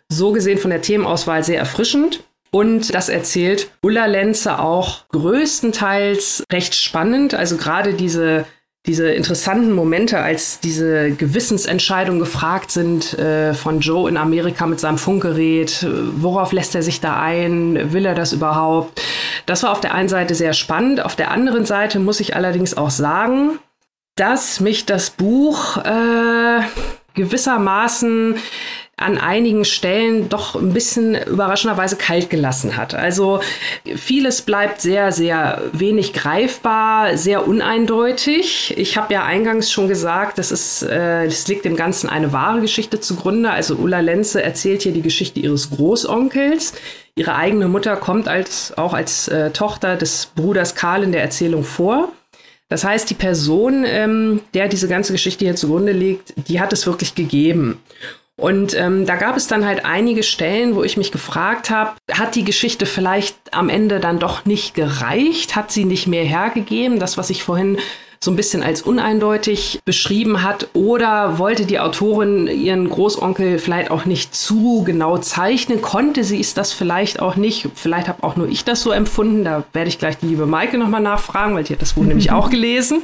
so 0.10 0.32
gesehen 0.32 0.58
von 0.58 0.72
der 0.72 0.82
Themenauswahl 0.82 1.44
sehr 1.44 1.60
erfrischend. 1.60 2.24
Und 2.52 2.94
das 2.94 3.08
erzählt 3.08 3.72
Ulla 3.82 4.06
Lenze 4.08 4.60
auch 4.60 5.08
größtenteils 5.10 6.44
recht 6.52 6.76
spannend. 6.76 7.34
Also 7.34 7.56
gerade 7.56 7.94
diese, 7.94 8.46
diese 8.86 9.10
interessanten 9.10 9.72
Momente, 9.72 10.20
als 10.20 10.60
diese 10.60 11.12
Gewissensentscheidungen 11.12 12.20
gefragt 12.20 12.72
sind 12.72 13.18
äh, 13.18 13.54
von 13.54 13.80
Joe 13.80 14.10
in 14.10 14.18
Amerika 14.18 14.68
mit 14.68 14.82
seinem 14.82 14.98
Funkgerät. 14.98 15.88
Worauf 16.18 16.52
lässt 16.52 16.76
er 16.76 16.84
sich 16.84 17.00
da 17.00 17.22
ein? 17.22 17.94
Will 17.94 18.06
er 18.06 18.16
das 18.16 18.34
überhaupt? 18.34 19.02
Das 19.46 19.64
war 19.64 19.72
auf 19.72 19.80
der 19.80 19.94
einen 19.94 20.10
Seite 20.10 20.36
sehr 20.36 20.52
spannend. 20.52 21.04
Auf 21.06 21.16
der 21.16 21.32
anderen 21.32 21.66
Seite 21.66 22.00
muss 22.00 22.20
ich 22.20 22.36
allerdings 22.36 22.76
auch 22.76 22.90
sagen, 22.90 23.60
dass 24.16 24.60
mich 24.60 24.86
das 24.86 25.10
Buch 25.12 25.78
äh, 25.78 26.62
gewissermaßen 27.14 28.36
an 29.02 29.18
einigen 29.18 29.66
Stellen 29.66 30.30
doch 30.30 30.56
ein 30.56 30.74
bisschen 30.74 31.16
überraschenderweise 31.16 31.96
kalt 31.96 32.30
gelassen 32.30 32.78
hat. 32.78 32.94
Also 32.94 33.42
vieles 33.96 34.44
bleibt 34.44 34.80
sehr, 34.80 35.12
sehr 35.12 35.62
wenig 35.74 36.14
greifbar, 36.14 37.18
sehr 37.18 37.48
uneindeutig. 37.48 38.76
Ich 38.78 38.98
habe 38.98 39.14
ja 39.14 39.24
eingangs 39.24 39.72
schon 39.72 39.88
gesagt, 39.88 40.38
das 40.38 40.52
ist, 40.52 40.84
äh, 40.84 41.26
es 41.26 41.48
liegt 41.48 41.66
dem 41.66 41.76
Ganzen 41.76 42.10
eine 42.10 42.32
wahre 42.32 42.62
Geschichte 42.62 43.00
zugrunde. 43.00 43.50
Also 43.50 43.76
Ulla 43.76 44.02
Lenze 44.02 44.44
erzählt 44.44 44.84
hier 44.84 44.94
die 44.94 45.02
Geschichte 45.02 45.40
ihres 45.40 45.72
Großonkels. 45.72 46.74
Ihre 47.16 47.36
eigene 47.36 47.68
Mutter 47.68 47.96
kommt 47.98 48.28
als, 48.28 48.78
auch 48.78 48.94
als 48.94 49.28
äh, 49.28 49.50
Tochter 49.50 49.96
des 49.96 50.28
Bruders 50.36 50.76
Karl 50.76 51.04
in 51.04 51.12
der 51.12 51.22
Erzählung 51.22 51.64
vor. 51.64 52.10
Das 52.72 52.86
heißt, 52.86 53.10
die 53.10 53.16
Person, 53.16 53.84
ähm, 53.86 54.40
der 54.54 54.70
diese 54.70 54.88
ganze 54.88 55.12
Geschichte 55.12 55.44
hier 55.44 55.58
zugrunde 55.58 55.92
liegt, 55.92 56.34
die 56.48 56.62
hat 56.62 56.72
es 56.72 56.88
wirklich 56.88 57.16
gegeben. 57.16 57.82
Und 58.38 58.74
ähm, 58.80 59.06
da 59.06 59.18
gab 59.18 59.36
es 59.36 59.48
dann 59.48 59.66
halt 59.66 59.84
einige 59.84 60.24
Stellen, 60.24 60.74
wo 60.74 60.82
ich 60.82 60.96
mich 60.96 61.12
gefragt 61.12 61.70
habe, 61.70 61.98
hat 62.14 62.36
die 62.36 62.46
Geschichte 62.46 62.86
vielleicht 62.86 63.36
am 63.52 63.68
Ende 63.68 64.00
dann 64.00 64.20
doch 64.20 64.46
nicht 64.46 64.74
gereicht? 64.74 65.58
Hat 65.58 65.70
sie 65.70 65.84
nicht 65.84 66.08
mehr 66.08 66.24
hergegeben? 66.24 66.98
Das, 66.98 67.18
was 67.18 67.30
ich 67.30 67.44
vorhin 67.44 67.78
so 68.24 68.30
ein 68.30 68.36
bisschen 68.36 68.62
als 68.62 68.84
uneindeutig 68.84 69.80
beschrieben 69.84 70.44
hat? 70.44 70.70
Oder 70.74 71.40
wollte 71.40 71.66
die 71.66 71.80
Autorin 71.80 72.48
ihren 72.48 72.88
Großonkel 72.88 73.58
vielleicht 73.58 73.90
auch 73.90 74.06
nicht 74.06 74.36
zu 74.36 74.84
genau 74.86 75.18
zeichnen? 75.18 75.82
Konnte 75.82 76.24
sie 76.24 76.40
es 76.40 76.54
das 76.54 76.72
vielleicht 76.72 77.20
auch 77.20 77.36
nicht? 77.36 77.68
Vielleicht 77.74 78.08
habe 78.08 78.24
auch 78.24 78.36
nur 78.36 78.48
ich 78.48 78.64
das 78.64 78.82
so 78.82 78.92
empfunden. 78.92 79.44
Da 79.44 79.64
werde 79.74 79.90
ich 79.90 79.98
gleich 79.98 80.18
die 80.18 80.28
liebe 80.28 80.46
Maike 80.46 80.78
nochmal 80.78 81.02
nachfragen, 81.02 81.56
weil 81.56 81.64
die 81.64 81.74
hat 81.74 81.82
das 81.82 81.94
Buch 81.94 82.04
nämlich 82.04 82.32
auch 82.32 82.52
gelesen. 82.52 83.02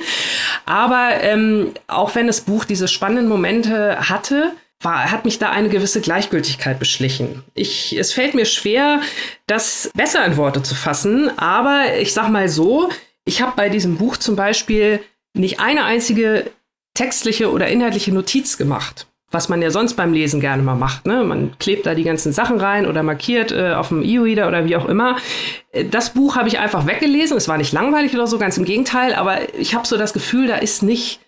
Aber 0.65 1.09
ähm, 1.22 1.72
auch 1.88 2.13
wenn 2.13 2.28
das 2.28 2.41
Buch 2.41 2.65
diese 2.65 2.88
spannenden 2.88 3.28
Momente 3.28 3.97
hatte, 4.09 4.53
war, 4.82 5.11
hat 5.11 5.26
mich 5.26 5.39
da 5.39 5.49
eine 5.49 5.70
gewisse 5.70 6.01
Gleichgültigkeit 6.01 6.78
beschlichen. 6.78 7.43
Ich, 7.55 7.97
es 7.97 8.13
fällt 8.13 8.36
mir 8.36 8.45
schwer, 8.45 9.01
das 9.47 9.89
besser 9.95 10.24
in 10.26 10.38
Worte 10.38 10.61
zu 10.61 10.76
fassen, 10.76 11.32
aber 11.39 11.97
ich 11.99 12.13
sag 12.13 12.30
mal 12.30 12.47
so, 12.47 12.89
ich 13.28 13.42
habe 13.42 13.54
bei 13.56 13.70
diesem 13.70 13.98
Buch 13.98 14.18
zum 14.18 14.36
Beispiel 14.36 15.02
nicht 15.34 15.60
eine 15.60 15.84
einzige 15.84 16.50
textliche 16.94 17.52
oder 17.52 17.68
inhaltliche 17.68 18.14
Notiz 18.14 18.58
gemacht, 18.58 19.08
was 19.30 19.50
man 19.50 19.62
ja 19.62 19.70
sonst 19.70 19.96
beim 19.96 20.14
Lesen 20.14 20.40
gerne 20.40 20.64
mal 20.64 20.76
macht. 20.76 21.06
Ne? 21.06 21.24
Man 21.24 21.52
klebt 21.60 21.86
da 21.86 21.94
die 21.94 22.06
ganzen 22.06 22.32
Sachen 22.32 22.60
rein 22.60 22.88
oder 22.88 23.04
markiert 23.04 23.52
äh, 23.52 23.74
auf 23.74 23.90
dem 23.90 24.02
E-Reader 24.02 24.48
oder 24.48 24.66
wie 24.66 24.78
auch 24.78 24.86
immer. 24.86 25.18
Äh, 25.72 25.86
das 25.86 26.14
Buch 26.14 26.38
habe 26.38 26.48
ich 26.48 26.58
einfach 26.58 26.88
weggelesen. 26.88 27.38
Es 27.38 27.50
war 27.50 27.58
nicht 27.58 27.74
langweilig 27.74 28.14
oder 28.16 28.28
so, 28.28 28.40
ganz 28.40 28.58
im 28.58 28.66
Gegenteil, 28.66 29.14
aber 29.14 29.54
ich 29.60 29.76
habe 29.76 29.86
so 29.86 29.98
das 29.98 30.14
Gefühl, 30.14 30.48
da 30.48 30.56
ist 30.56 30.82
nicht 30.82 31.20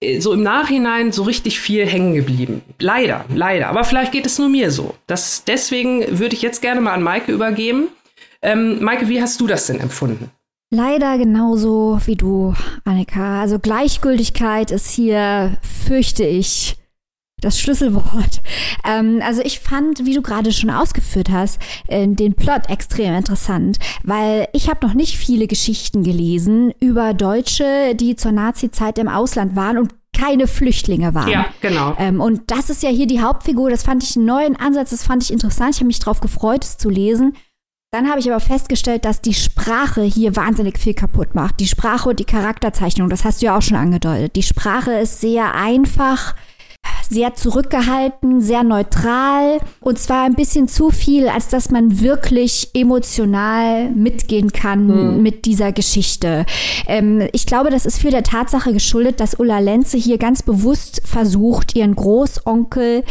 äh, 0.00 0.20
so 0.20 0.32
im 0.32 0.42
Nachhinein 0.42 1.12
so 1.12 1.22
richtig 1.22 1.60
viel 1.60 1.86
hängen 1.86 2.14
geblieben. 2.14 2.62
Leider, 2.80 3.24
leider. 3.32 3.68
Aber 3.68 3.84
vielleicht 3.84 4.12
geht 4.12 4.26
es 4.26 4.38
nur 4.38 4.48
mir 4.48 4.72
so. 4.72 4.96
Das, 5.06 5.44
deswegen 5.44 6.18
würde 6.18 6.34
ich 6.34 6.42
jetzt 6.42 6.60
gerne 6.60 6.80
mal 6.80 6.92
an 6.92 7.02
Maike 7.02 7.32
übergeben. 7.32 7.88
Ähm, 8.42 8.82
Maike, 8.82 9.08
wie 9.08 9.22
hast 9.22 9.40
du 9.40 9.46
das 9.46 9.68
denn 9.68 9.78
empfunden? 9.78 10.30
Leider 10.74 11.18
genauso 11.18 12.00
wie 12.04 12.16
du, 12.16 12.52
Annika. 12.84 13.40
Also 13.40 13.60
Gleichgültigkeit 13.60 14.72
ist 14.72 14.90
hier, 14.90 15.56
fürchte 15.62 16.24
ich, 16.24 16.76
das 17.40 17.60
Schlüsselwort. 17.60 18.42
Ähm, 18.86 19.22
also 19.24 19.40
ich 19.40 19.60
fand, 19.60 20.04
wie 20.04 20.12
du 20.12 20.20
gerade 20.20 20.52
schon 20.52 20.68
ausgeführt 20.68 21.30
hast, 21.30 21.58
äh, 21.86 22.06
den 22.06 22.34
Plot 22.34 22.68
extrem 22.68 23.14
interessant, 23.14 23.78
weil 24.02 24.46
ich 24.52 24.68
habe 24.68 24.86
noch 24.86 24.92
nicht 24.92 25.16
viele 25.16 25.46
Geschichten 25.46 26.02
gelesen 26.02 26.74
über 26.80 27.14
Deutsche, 27.14 27.94
die 27.94 28.14
zur 28.14 28.32
Nazi-Zeit 28.32 28.98
im 28.98 29.08
Ausland 29.08 29.56
waren 29.56 29.78
und 29.78 29.94
keine 30.14 30.48
Flüchtlinge 30.48 31.14
waren. 31.14 31.30
Ja, 31.30 31.46
genau. 31.62 31.94
Ähm, 31.98 32.20
und 32.20 32.50
das 32.50 32.68
ist 32.68 32.82
ja 32.82 32.90
hier 32.90 33.06
die 33.06 33.22
Hauptfigur. 33.22 33.70
Das 33.70 33.84
fand 33.84 34.02
ich 34.02 34.16
einen 34.16 34.26
neuen 34.26 34.56
Ansatz, 34.56 34.90
das 34.90 35.02
fand 35.02 35.22
ich 35.22 35.32
interessant. 35.32 35.76
Ich 35.76 35.80
habe 35.80 35.86
mich 35.86 36.00
darauf 36.00 36.20
gefreut, 36.20 36.62
es 36.62 36.76
zu 36.76 36.90
lesen. 36.90 37.34
Dann 37.94 38.10
habe 38.10 38.18
ich 38.18 38.28
aber 38.28 38.40
festgestellt, 38.40 39.04
dass 39.04 39.20
die 39.20 39.34
Sprache 39.34 40.02
hier 40.02 40.34
wahnsinnig 40.34 40.80
viel 40.80 40.94
kaputt 40.94 41.36
macht. 41.36 41.60
Die 41.60 41.68
Sprache 41.68 42.08
und 42.08 42.18
die 42.18 42.24
Charakterzeichnung, 42.24 43.08
das 43.08 43.24
hast 43.24 43.40
du 43.40 43.46
ja 43.46 43.56
auch 43.56 43.62
schon 43.62 43.76
angedeutet. 43.76 44.34
Die 44.34 44.42
Sprache 44.42 44.94
ist 44.94 45.20
sehr 45.20 45.54
einfach, 45.54 46.34
sehr 47.08 47.34
zurückgehalten, 47.34 48.40
sehr 48.40 48.64
neutral 48.64 49.60
und 49.78 50.00
zwar 50.00 50.24
ein 50.24 50.34
bisschen 50.34 50.66
zu 50.66 50.90
viel, 50.90 51.28
als 51.28 51.46
dass 51.46 51.70
man 51.70 52.00
wirklich 52.00 52.70
emotional 52.74 53.90
mitgehen 53.90 54.50
kann 54.50 54.88
mhm. 54.88 55.22
mit 55.22 55.44
dieser 55.44 55.70
Geschichte. 55.70 56.46
Ähm, 56.88 57.28
ich 57.30 57.46
glaube, 57.46 57.70
das 57.70 57.86
ist 57.86 58.00
für 58.00 58.10
der 58.10 58.24
Tatsache 58.24 58.72
geschuldet, 58.72 59.20
dass 59.20 59.38
Ulla 59.38 59.60
Lenze 59.60 59.98
hier 59.98 60.18
ganz 60.18 60.42
bewusst 60.42 61.00
versucht, 61.04 61.76
ihren 61.76 61.94
Großonkel 61.94 63.04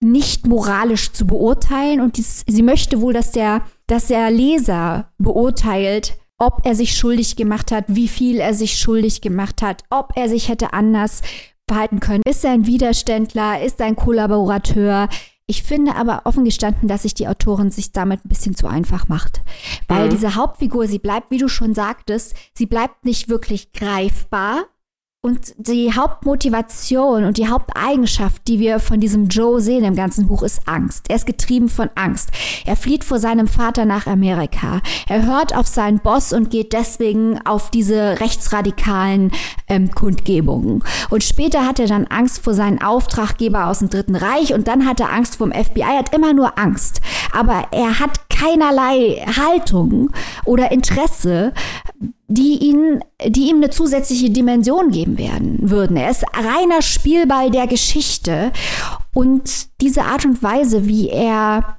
nicht 0.00 0.48
moralisch 0.48 1.12
zu 1.12 1.28
beurteilen 1.28 2.00
und 2.00 2.16
dies, 2.16 2.42
sie 2.48 2.62
möchte 2.62 3.00
wohl, 3.00 3.12
dass 3.12 3.30
der 3.30 3.62
dass 3.86 4.08
der 4.08 4.30
Leser 4.30 5.10
beurteilt, 5.18 6.18
ob 6.38 6.60
er 6.64 6.74
sich 6.74 6.96
schuldig 6.96 7.36
gemacht 7.36 7.72
hat, 7.72 7.84
wie 7.88 8.08
viel 8.08 8.38
er 8.38 8.54
sich 8.54 8.78
schuldig 8.78 9.20
gemacht 9.20 9.62
hat, 9.62 9.84
ob 9.90 10.12
er 10.16 10.28
sich 10.28 10.48
hätte 10.48 10.72
anders 10.72 11.22
verhalten 11.68 12.00
können. 12.00 12.22
Ist 12.26 12.44
er 12.44 12.52
ein 12.52 12.66
Widerständler? 12.66 13.62
Ist 13.62 13.80
er 13.80 13.86
ein 13.86 13.96
Kollaborateur? 13.96 15.08
Ich 15.48 15.62
finde 15.62 15.94
aber 15.94 16.22
offen 16.24 16.44
gestanden, 16.44 16.88
dass 16.88 17.02
sich 17.02 17.14
die 17.14 17.28
Autorin 17.28 17.70
sich 17.70 17.92
damit 17.92 18.24
ein 18.24 18.28
bisschen 18.28 18.56
zu 18.56 18.66
einfach 18.66 19.08
macht. 19.08 19.42
Weil 19.86 20.06
mhm. 20.06 20.10
diese 20.10 20.34
Hauptfigur, 20.34 20.88
sie 20.88 20.98
bleibt, 20.98 21.30
wie 21.30 21.38
du 21.38 21.48
schon 21.48 21.72
sagtest, 21.72 22.34
sie 22.54 22.66
bleibt 22.66 23.04
nicht 23.04 23.28
wirklich 23.28 23.72
greifbar. 23.72 24.64
Und 25.26 25.54
die 25.56 25.92
Hauptmotivation 25.92 27.24
und 27.24 27.36
die 27.36 27.48
Haupteigenschaft, 27.48 28.46
die 28.46 28.60
wir 28.60 28.78
von 28.78 29.00
diesem 29.00 29.26
Joe 29.26 29.60
sehen 29.60 29.82
im 29.82 29.96
ganzen 29.96 30.28
Buch, 30.28 30.44
ist 30.44 30.68
Angst. 30.68 31.06
Er 31.08 31.16
ist 31.16 31.26
getrieben 31.26 31.68
von 31.68 31.90
Angst. 31.96 32.28
Er 32.64 32.76
flieht 32.76 33.02
vor 33.02 33.18
seinem 33.18 33.48
Vater 33.48 33.86
nach 33.86 34.06
Amerika. 34.06 34.80
Er 35.08 35.26
hört 35.26 35.52
auf 35.52 35.66
seinen 35.66 35.98
Boss 35.98 36.32
und 36.32 36.50
geht 36.50 36.72
deswegen 36.72 37.44
auf 37.44 37.72
diese 37.72 38.20
rechtsradikalen 38.20 39.32
ähm, 39.66 39.90
Kundgebungen. 39.90 40.84
Und 41.10 41.24
später 41.24 41.66
hat 41.66 41.80
er 41.80 41.88
dann 41.88 42.06
Angst 42.06 42.44
vor 42.44 42.54
seinen 42.54 42.80
Auftraggeber 42.80 43.66
aus 43.66 43.80
dem 43.80 43.90
Dritten 43.90 44.14
Reich 44.14 44.54
und 44.54 44.68
dann 44.68 44.86
hat 44.86 45.00
er 45.00 45.12
Angst 45.12 45.38
vor 45.38 45.48
dem 45.48 45.64
FBI. 45.64 45.80
Er 45.80 45.98
hat 45.98 46.14
immer 46.14 46.34
nur 46.34 46.56
Angst. 46.56 47.00
Aber 47.32 47.64
er 47.72 47.98
hat 47.98 48.25
keinerlei 48.38 49.24
Haltung 49.26 50.10
oder 50.44 50.72
Interesse, 50.72 51.52
die 52.28 52.58
ihn, 52.58 53.00
die 53.24 53.48
ihm 53.48 53.56
eine 53.56 53.70
zusätzliche 53.70 54.30
Dimension 54.30 54.90
geben 54.90 55.18
werden 55.18 55.70
würden. 55.70 55.96
Er 55.96 56.10
ist 56.10 56.24
reiner 56.34 56.82
Spielball 56.82 57.50
der 57.50 57.66
Geschichte 57.66 58.52
und 59.14 59.68
diese 59.80 60.02
Art 60.02 60.24
und 60.24 60.42
Weise, 60.42 60.86
wie 60.86 61.08
er 61.08 61.78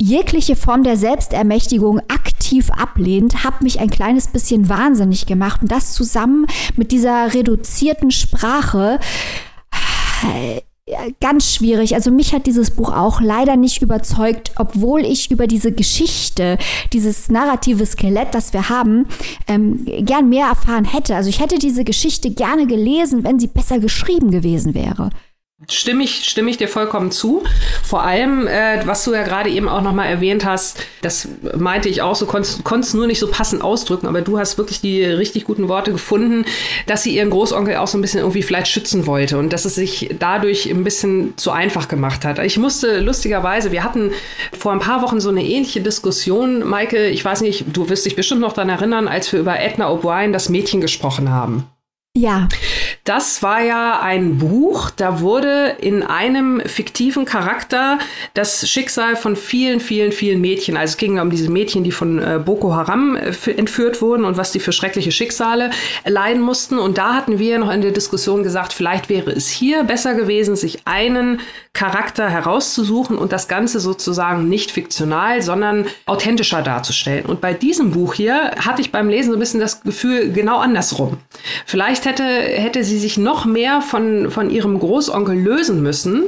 jegliche 0.00 0.56
Form 0.56 0.82
der 0.82 0.96
Selbstermächtigung 0.96 2.00
aktiv 2.08 2.70
ablehnt, 2.70 3.44
hat 3.44 3.60
mich 3.60 3.80
ein 3.80 3.90
kleines 3.90 4.28
bisschen 4.28 4.70
wahnsinnig 4.70 5.26
gemacht. 5.26 5.60
Und 5.60 5.70
das 5.70 5.92
zusammen 5.92 6.46
mit 6.76 6.90
dieser 6.90 7.34
reduzierten 7.34 8.10
Sprache 8.10 8.98
ganz 11.20 11.54
schwierig. 11.54 11.94
Also 11.94 12.10
mich 12.10 12.34
hat 12.34 12.46
dieses 12.46 12.70
Buch 12.70 12.92
auch 12.92 13.20
leider 13.20 13.56
nicht 13.56 13.82
überzeugt, 13.82 14.52
obwohl 14.56 15.00
ich 15.04 15.30
über 15.30 15.46
diese 15.46 15.72
Geschichte, 15.72 16.58
dieses 16.92 17.28
narrative 17.28 17.86
Skelett, 17.86 18.34
das 18.34 18.52
wir 18.52 18.68
haben, 18.68 19.06
ähm, 19.46 19.84
gern 19.84 20.28
mehr 20.28 20.46
erfahren 20.46 20.84
hätte. 20.84 21.16
Also 21.16 21.28
ich 21.28 21.40
hätte 21.40 21.58
diese 21.58 21.84
Geschichte 21.84 22.30
gerne 22.30 22.66
gelesen, 22.66 23.24
wenn 23.24 23.38
sie 23.38 23.48
besser 23.48 23.78
geschrieben 23.78 24.30
gewesen 24.30 24.74
wäre. 24.74 25.10
Stimme 25.68 26.04
ich, 26.04 26.24
stimme 26.24 26.50
ich 26.50 26.56
dir 26.56 26.68
vollkommen 26.68 27.10
zu. 27.10 27.44
Vor 27.82 28.02
allem, 28.02 28.46
äh, 28.46 28.80
was 28.86 29.04
du 29.04 29.12
ja 29.12 29.22
gerade 29.22 29.50
eben 29.50 29.68
auch 29.68 29.82
nochmal 29.82 30.08
erwähnt 30.08 30.46
hast, 30.46 30.78
das 31.02 31.28
meinte 31.54 31.90
ich 31.90 32.00
auch 32.00 32.14
so, 32.14 32.24
konntest 32.24 32.64
es 32.66 32.94
nur 32.94 33.06
nicht 33.06 33.18
so 33.18 33.28
passend 33.28 33.62
ausdrücken, 33.62 34.06
aber 34.06 34.22
du 34.22 34.38
hast 34.38 34.56
wirklich 34.56 34.80
die 34.80 35.04
richtig 35.04 35.44
guten 35.44 35.68
Worte 35.68 35.92
gefunden, 35.92 36.46
dass 36.86 37.02
sie 37.02 37.14
ihren 37.14 37.28
Großonkel 37.28 37.76
auch 37.76 37.88
so 37.88 37.98
ein 37.98 38.00
bisschen 38.00 38.20
irgendwie 38.20 38.42
vielleicht 38.42 38.68
schützen 38.68 39.06
wollte 39.06 39.38
und 39.38 39.52
dass 39.52 39.66
es 39.66 39.74
sich 39.74 40.14
dadurch 40.18 40.64
ein 40.70 40.82
bisschen 40.82 41.36
zu 41.36 41.50
einfach 41.50 41.88
gemacht 41.88 42.24
hat. 42.24 42.38
Ich 42.38 42.56
musste 42.56 43.00
lustigerweise, 43.00 43.70
wir 43.70 43.84
hatten 43.84 44.12
vor 44.58 44.72
ein 44.72 44.80
paar 44.80 45.02
Wochen 45.02 45.20
so 45.20 45.28
eine 45.28 45.44
ähnliche 45.44 45.82
Diskussion, 45.82 46.66
Maike, 46.66 47.08
ich 47.08 47.22
weiß 47.22 47.42
nicht, 47.42 47.66
du 47.70 47.90
wirst 47.90 48.06
dich 48.06 48.16
bestimmt 48.16 48.40
noch 48.40 48.54
daran 48.54 48.70
erinnern, 48.70 49.08
als 49.08 49.30
wir 49.30 49.40
über 49.40 49.60
Edna 49.60 49.90
O'Brien, 49.90 50.32
das 50.32 50.48
Mädchen, 50.48 50.80
gesprochen 50.80 51.30
haben. 51.30 51.66
Ja. 52.16 52.48
Das 53.04 53.42
war 53.42 53.62
ja 53.62 54.00
ein 54.00 54.38
Buch, 54.38 54.90
da 54.90 55.20
wurde 55.20 55.76
in 55.80 56.02
einem 56.02 56.60
fiktiven 56.60 57.24
Charakter 57.24 57.98
das 58.34 58.68
Schicksal 58.68 59.16
von 59.16 59.36
vielen, 59.36 59.80
vielen, 59.80 60.12
vielen 60.12 60.40
Mädchen, 60.40 60.76
also 60.76 60.92
es 60.92 60.96
ging 60.98 61.18
um 61.18 61.30
diese 61.30 61.50
Mädchen, 61.50 61.82
die 61.82 61.92
von 61.92 62.18
äh, 62.18 62.38
Boko 62.44 62.74
Haram 62.74 63.16
äh, 63.16 63.32
entführt 63.52 64.02
wurden 64.02 64.24
und 64.24 64.36
was 64.36 64.52
die 64.52 64.60
für 64.60 64.72
schreckliche 64.72 65.12
Schicksale 65.12 65.70
leiden 66.04 66.42
mussten. 66.42 66.78
Und 66.78 66.98
da 66.98 67.14
hatten 67.14 67.38
wir 67.38 67.58
noch 67.58 67.72
in 67.72 67.80
der 67.80 67.92
Diskussion 67.92 68.42
gesagt, 68.42 68.72
vielleicht 68.72 69.08
wäre 69.08 69.30
es 69.30 69.48
hier 69.48 69.84
besser 69.84 70.14
gewesen, 70.14 70.54
sich 70.54 70.86
einen 70.86 71.40
Charakter 71.72 72.28
herauszusuchen 72.28 73.16
und 73.16 73.32
das 73.32 73.48
Ganze 73.48 73.80
sozusagen 73.80 74.48
nicht 74.48 74.72
fiktional, 74.72 75.40
sondern 75.40 75.86
authentischer 76.04 76.62
darzustellen. 76.62 77.26
Und 77.26 77.40
bei 77.40 77.54
diesem 77.54 77.92
Buch 77.92 78.14
hier 78.14 78.50
hatte 78.58 78.82
ich 78.82 78.92
beim 78.92 79.08
Lesen 79.08 79.30
so 79.30 79.36
ein 79.36 79.40
bisschen 79.40 79.60
das 79.60 79.82
Gefühl, 79.82 80.32
genau 80.32 80.58
andersrum. 80.58 81.18
Vielleicht 81.64 82.04
hätte, 82.04 82.24
hätte 82.24 82.84
sie 82.84 82.89
sich 82.98 83.18
noch 83.18 83.44
mehr 83.44 83.80
von, 83.80 84.30
von 84.30 84.50
ihrem 84.50 84.78
Großonkel 84.78 85.38
lösen 85.38 85.82
müssen. 85.82 86.24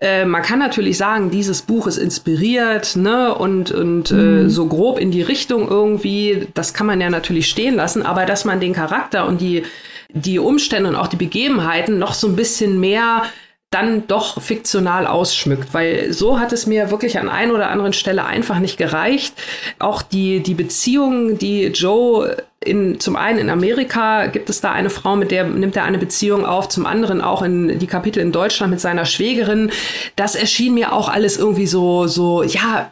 Äh, 0.00 0.24
man 0.24 0.42
kann 0.42 0.58
natürlich 0.58 0.98
sagen, 0.98 1.30
dieses 1.30 1.62
Buch 1.62 1.86
ist 1.86 1.96
inspiriert 1.96 2.96
ne, 2.96 3.34
und, 3.34 3.70
und 3.70 4.10
äh, 4.10 4.14
mhm. 4.14 4.46
äh, 4.46 4.50
so 4.50 4.66
grob 4.66 4.98
in 4.98 5.10
die 5.10 5.22
Richtung 5.22 5.68
irgendwie, 5.68 6.48
das 6.54 6.74
kann 6.74 6.86
man 6.86 7.00
ja 7.00 7.10
natürlich 7.10 7.48
stehen 7.48 7.76
lassen, 7.76 8.02
aber 8.02 8.26
dass 8.26 8.44
man 8.44 8.60
den 8.60 8.72
Charakter 8.72 9.26
und 9.26 9.40
die, 9.40 9.64
die 10.10 10.38
Umstände 10.38 10.88
und 10.88 10.96
auch 10.96 11.08
die 11.08 11.16
Begebenheiten 11.16 11.98
noch 11.98 12.14
so 12.14 12.28
ein 12.28 12.36
bisschen 12.36 12.80
mehr 12.80 13.24
dann 13.70 14.06
doch 14.06 14.40
fiktional 14.40 15.06
ausschmückt, 15.06 15.74
weil 15.74 16.12
so 16.12 16.38
hat 16.38 16.52
es 16.52 16.66
mir 16.66 16.90
wirklich 16.90 17.18
an 17.18 17.28
ein 17.28 17.50
oder 17.50 17.68
anderen 17.68 17.92
Stelle 17.92 18.24
einfach 18.24 18.60
nicht 18.60 18.78
gereicht. 18.78 19.34
Auch 19.78 20.02
die, 20.02 20.40
die 20.40 20.54
Beziehung, 20.54 21.36
die 21.36 21.66
Joe 21.66 22.36
in, 22.66 23.00
zum 23.00 23.16
einen 23.16 23.38
in 23.38 23.50
Amerika 23.50 24.26
gibt 24.26 24.50
es 24.50 24.60
da 24.60 24.72
eine 24.72 24.90
Frau, 24.90 25.16
mit 25.16 25.30
der 25.30 25.44
nimmt 25.44 25.76
er 25.76 25.84
eine 25.84 25.98
Beziehung 25.98 26.44
auf, 26.44 26.68
zum 26.68 26.86
anderen 26.86 27.20
auch 27.20 27.42
in 27.42 27.78
die 27.78 27.86
Kapitel 27.86 28.20
in 28.20 28.32
Deutschland 28.32 28.70
mit 28.70 28.80
seiner 28.80 29.04
Schwägerin. 29.04 29.70
Das 30.16 30.34
erschien 30.34 30.74
mir 30.74 30.92
auch 30.92 31.08
alles 31.08 31.36
irgendwie 31.36 31.66
so, 31.66 32.06
so, 32.06 32.42
ja, 32.42 32.90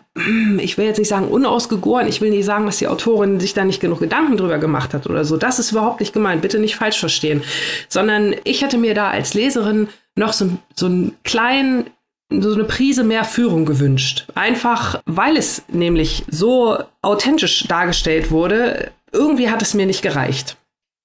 ich 0.58 0.78
will 0.78 0.86
jetzt 0.86 0.98
nicht 0.98 1.08
sagen 1.08 1.28
unausgegoren, 1.28 2.06
ich 2.06 2.20
will 2.20 2.30
nicht 2.30 2.44
sagen, 2.44 2.66
dass 2.66 2.78
die 2.78 2.88
Autorin 2.88 3.40
sich 3.40 3.52
da 3.52 3.64
nicht 3.64 3.80
genug 3.80 4.00
Gedanken 4.00 4.36
drüber 4.36 4.58
gemacht 4.58 4.94
hat 4.94 5.08
oder 5.08 5.24
so. 5.24 5.36
Das 5.36 5.58
ist 5.58 5.72
überhaupt 5.72 6.00
nicht 6.00 6.12
gemeint, 6.12 6.42
bitte 6.42 6.58
nicht 6.58 6.76
falsch 6.76 7.00
verstehen. 7.00 7.42
Sondern 7.88 8.34
ich 8.44 8.62
hätte 8.62 8.78
mir 8.78 8.94
da 8.94 9.10
als 9.10 9.34
Leserin 9.34 9.88
noch 10.16 10.32
so, 10.32 10.50
so 10.74 10.86
einen 10.86 11.16
kleinen 11.24 11.90
so 12.30 12.54
eine 12.54 12.64
Prise 12.64 13.04
mehr 13.04 13.24
Führung 13.24 13.64
gewünscht. 13.64 14.26
Einfach, 14.34 15.00
weil 15.06 15.36
es 15.36 15.62
nämlich 15.68 16.24
so 16.28 16.78
authentisch 17.02 17.64
dargestellt 17.68 18.30
wurde, 18.30 18.90
irgendwie 19.14 19.48
hat 19.48 19.62
es 19.62 19.74
mir 19.74 19.86
nicht 19.86 20.02
gereicht. 20.02 20.56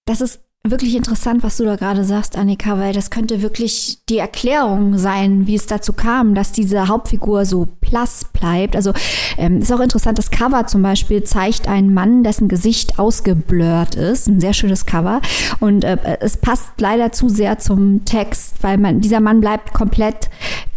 Das 0.05 0.21
ist 0.21 0.41
wirklich 0.63 0.95
interessant, 0.95 1.41
was 1.41 1.57
du 1.57 1.63
da 1.63 1.77
gerade 1.77 2.03
sagst, 2.03 2.37
Annika, 2.37 2.77
weil 2.77 2.91
das 2.93 3.11
könnte 3.11 3.41
wirklich 3.41 3.99
die 4.09 4.17
Erklärung 4.17 4.97
sein, 4.97 5.47
wie 5.47 5.55
es 5.55 5.67
dazu 5.67 5.93
kam, 5.93 6.35
dass 6.35 6.51
diese 6.51 6.89
Hauptfigur 6.89 7.45
so 7.45 7.67
blass 7.79 8.25
bleibt. 8.33 8.75
Also 8.75 8.91
ähm, 9.37 9.61
ist 9.61 9.71
auch 9.71 9.79
interessant, 9.79 10.17
das 10.17 10.31
Cover 10.31 10.67
zum 10.67 10.81
Beispiel 10.81 11.23
zeigt 11.23 11.67
einen 11.69 11.93
Mann, 11.93 12.23
dessen 12.23 12.49
Gesicht 12.49 12.99
ausgeblurrt 12.99 13.95
ist. 13.95 14.27
Ein 14.27 14.41
sehr 14.41 14.53
schönes 14.53 14.85
Cover. 14.85 15.21
Und 15.61 15.85
äh, 15.85 16.17
es 16.19 16.35
passt 16.35 16.71
leider 16.79 17.13
zu 17.13 17.29
sehr 17.29 17.57
zum 17.59 18.03
Text, 18.03 18.55
weil 18.61 18.77
man, 18.77 18.99
dieser 18.99 19.21
Mann 19.21 19.39
bleibt 19.39 19.73
komplett 19.73 20.29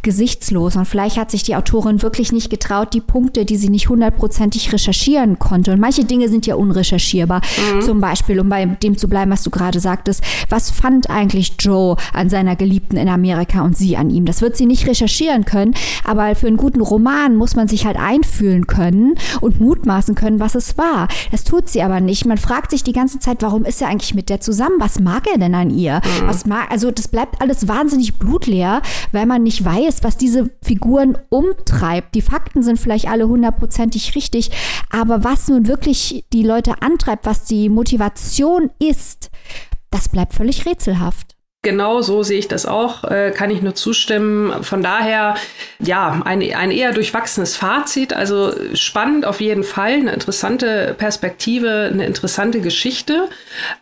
gesichtslos. 0.03 0.77
Und 0.77 0.87
vielleicht 0.87 1.17
hat 1.17 1.31
sich 1.31 1.43
die 1.43 1.57
Autorin 1.57 2.03
wirklich 2.03 2.33
nicht 2.33 2.51
getraut, 2.51 2.93
die 2.93 3.01
Punkte, 3.01 3.45
die 3.45 3.57
sie 3.57 3.69
nicht 3.69 3.89
hundertprozentig 3.89 4.73
recherchieren 4.73 5.39
konnte. 5.39 5.73
Und 5.73 5.81
manche 5.81 6.05
Dinge 6.05 6.29
sind 6.29 6.47
ja 6.47 6.57
unrecherchierbar. 6.57 7.41
Mhm. 7.75 7.83
Zum 7.83 8.01
Beispiel, 8.01 8.41
um 8.41 8.49
bei 8.49 8.67
dem 8.67 8.97
zu 8.97 9.09
bleiben, 9.09 9.31
was 9.31 9.43
du 9.43 9.51
gerade 9.51 9.81
sagtest, 9.81 10.23
was 10.49 10.71
fand 10.71 11.09
eigentlich 11.09 11.55
Joe 11.59 11.97
an 12.13 12.29
seiner 12.29 12.57
Geliebten 12.57 12.97
in 12.97 13.09
Amerika 13.09 13.63
und 13.63 13.77
sie 13.77 13.97
an 13.97 14.11
ihm? 14.11 14.25
Das 14.25 14.43
wird 14.43 14.57
sie 14.57 14.67
nicht 14.67 14.87
recherchieren 14.87 15.45
können, 15.45 15.75
aber 16.05 16.35
für 16.35 16.49
einen 16.49 16.57
guten 16.57 16.81
Roman 16.81 17.37
muss 17.37 17.55
man 17.55 17.69
sich 17.69 17.87
halt 17.87 17.97
einfühlen 17.97 18.67
können 18.67 19.15
und 19.41 19.61
mutmaßen 19.61 20.15
können, 20.15 20.41
was 20.41 20.55
es 20.55 20.77
war. 20.77 21.09
Das 21.31 21.45
tut 21.45 21.69
sie 21.69 21.83
aber 21.83 22.01
nicht. 22.01 22.27
Man 22.27 22.39
fragt 22.39 22.71
sich 22.71 22.83
die 22.83 22.93
ganze 22.93 23.19
Zeit, 23.21 23.43
warum 23.43 23.65
ist 23.65 23.81
er 23.81 23.89
eigentlich 23.89 24.15
mit 24.15 24.29
der 24.29 24.41
zusammen? 24.41 24.77
Was 24.79 24.99
mag 24.99 25.27
er 25.31 25.39
denn 25.39 25.55
an 25.55 25.71
ihr? 25.71 25.97
Mhm. 25.97 26.27
Was 26.27 26.47
mag, 26.47 26.71
also 26.71 26.91
das 26.91 27.09
bleibt 27.09 27.41
alles 27.41 27.69
wahnsinnig 27.69 28.15
blutleer, 28.19 28.83
weil 29.13 29.27
man 29.27 29.43
nicht 29.43 29.65
weiß, 29.65 29.91
ist, 29.93 30.05
was 30.05 30.16
diese 30.16 30.51
Figuren 30.62 31.18
umtreibt. 31.28 32.14
Die 32.14 32.22
Fakten 32.22 32.62
sind 32.62 32.78
vielleicht 32.78 33.09
alle 33.09 33.28
hundertprozentig 33.28 34.14
richtig, 34.14 34.51
aber 34.90 35.22
was 35.22 35.49
nun 35.49 35.66
wirklich 35.66 36.24
die 36.32 36.43
Leute 36.43 36.80
antreibt, 36.80 37.26
was 37.26 37.45
die 37.45 37.68
Motivation 37.68 38.70
ist, 38.78 39.30
das 39.90 40.09
bleibt 40.09 40.32
völlig 40.32 40.64
rätselhaft. 40.64 41.36
Genau 41.65 42.03
so 42.03 42.25
sehe 42.25 42.41
ich 42.41 42.49
das 42.49 42.67
auch, 42.67 43.05
äh, 43.05 43.31
kann 43.31 43.53
ich 43.53 43.63
nur 43.63 43.77
zustimmen. 43.77 44.65
Von 44.65 44.83
daher, 44.83 45.37
ja, 45.79 46.21
ein, 46.25 46.43
ein 46.43 46.73
eher 46.73 46.91
durchwachsenes 46.91 47.55
Fazit. 47.55 48.13
Also 48.13 48.53
spannend 48.75 49.25
auf 49.25 49.41
jeden 49.41 49.63
Fall, 49.63 49.93
eine 49.93 50.13
interessante 50.13 50.97
Perspektive, 50.99 51.89
eine 51.93 52.05
interessante 52.05 52.61
Geschichte. 52.61 53.29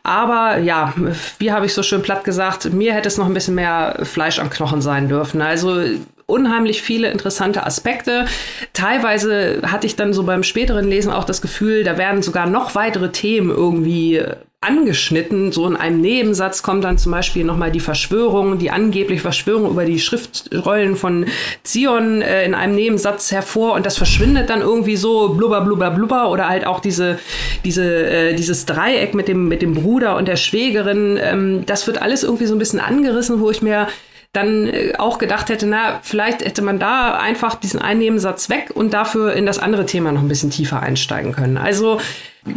Aber 0.03 0.59
ja, 0.59 0.93
wie 1.39 1.53
habe 1.53 1.65
ich 1.65 1.73
so 1.73 1.83
schön 1.83 2.03
platt 2.03 2.23
gesagt, 2.23 2.71
mir 2.71 2.93
hätte 2.93 3.09
es 3.09 3.17
noch 3.17 3.25
ein 3.25 3.33
bisschen 3.33 3.55
mehr 3.55 4.01
Fleisch 4.03 4.41
am 4.41 4.51
Knochen 4.51 4.83
sein 4.83 5.09
dürfen. 5.09 5.41
Also 5.41 5.81
unheimlich 6.27 6.83
viele 6.83 7.11
interessante 7.11 7.65
Aspekte. 7.65 8.27
Teilweise 8.75 9.63
hatte 9.65 9.87
ich 9.87 9.97
dann 9.97 10.13
so 10.13 10.25
beim 10.25 10.43
späteren 10.43 10.87
Lesen 10.87 11.13
auch 11.13 11.25
das 11.25 11.41
Gefühl, 11.41 11.83
da 11.83 11.97
werden 11.97 12.21
sogar 12.21 12.47
noch 12.47 12.75
weitere 12.75 13.11
Themen 13.11 13.49
irgendwie 13.49 14.23
angeschnitten. 14.63 15.53
So 15.53 15.67
in 15.67 15.75
einem 15.75 16.03
Nebensatz 16.03 16.63
kommt 16.63 16.85
dann 16.85 16.99
zum 16.99 17.13
Beispiel 17.13 17.45
nochmal 17.45 17.71
die 17.71 17.81
Verschwörung, 17.81 18.59
die 18.59 18.71
angebliche 18.71 19.23
Verschwörung 19.23 19.71
über 19.71 19.87
die 19.87 19.99
Schriftrollen 19.99 20.97
von 20.97 21.25
Zion 21.63 22.21
äh, 22.21 22.45
in 22.45 22.55
einem 22.55 22.75
Nebensatz 22.75 23.33
hervor 23.33 23.73
und 23.73 23.87
das 23.87 23.97
verschwindet 23.97 24.51
dann 24.51 24.61
irgendwie 24.61 24.97
so 24.97 25.31
blubber, 25.31 25.63
blubber, 25.63 25.91
blubber 25.91 26.31
oder 26.31 26.49
halt 26.49 26.67
auch 26.67 26.81
diese, 26.81 27.19
diese, 27.65 27.85
äh, 27.85 28.35
dieses 28.35 28.67
Dreieck 28.67 29.15
mit 29.15 29.29
dem, 29.29 29.49
mit 29.49 29.63
dem 29.63 29.73
Bruder 29.73 30.17
und 30.17 30.29
der 30.29 30.37
Schwägerin. 30.37 31.19
Ähm, 31.21 31.65
das 31.65 31.87
wird 31.87 32.03
alles 32.03 32.23
irgendwie 32.23 32.47
so 32.47 32.55
ein 32.55 32.59
bisschen 32.59 32.81
angerissen, 32.81 33.41
wo 33.41 33.51
ich 33.51 33.63
mir 33.63 33.89
dann 34.35 34.69
äh, 34.69 34.93
auch 34.99 35.17
gedacht 35.17 35.49
hätte, 35.49 35.67
na, 35.67 36.01
vielleicht 36.03 36.45
hätte 36.45 36.61
man 36.61 36.79
da 36.79 37.15
einfach 37.15 37.55
diesen 37.55 37.81
Einnehmensatz 37.81 38.51
weg 38.51 38.71
und 38.75 38.93
dafür 38.93 39.33
in 39.33 39.47
das 39.47 39.59
andere 39.59 39.87
Thema 39.87 40.13
noch 40.13 40.21
ein 40.21 40.29
bisschen 40.29 40.51
tiefer 40.51 40.81
einsteigen 40.81 41.33
können. 41.33 41.57
Also 41.57 41.99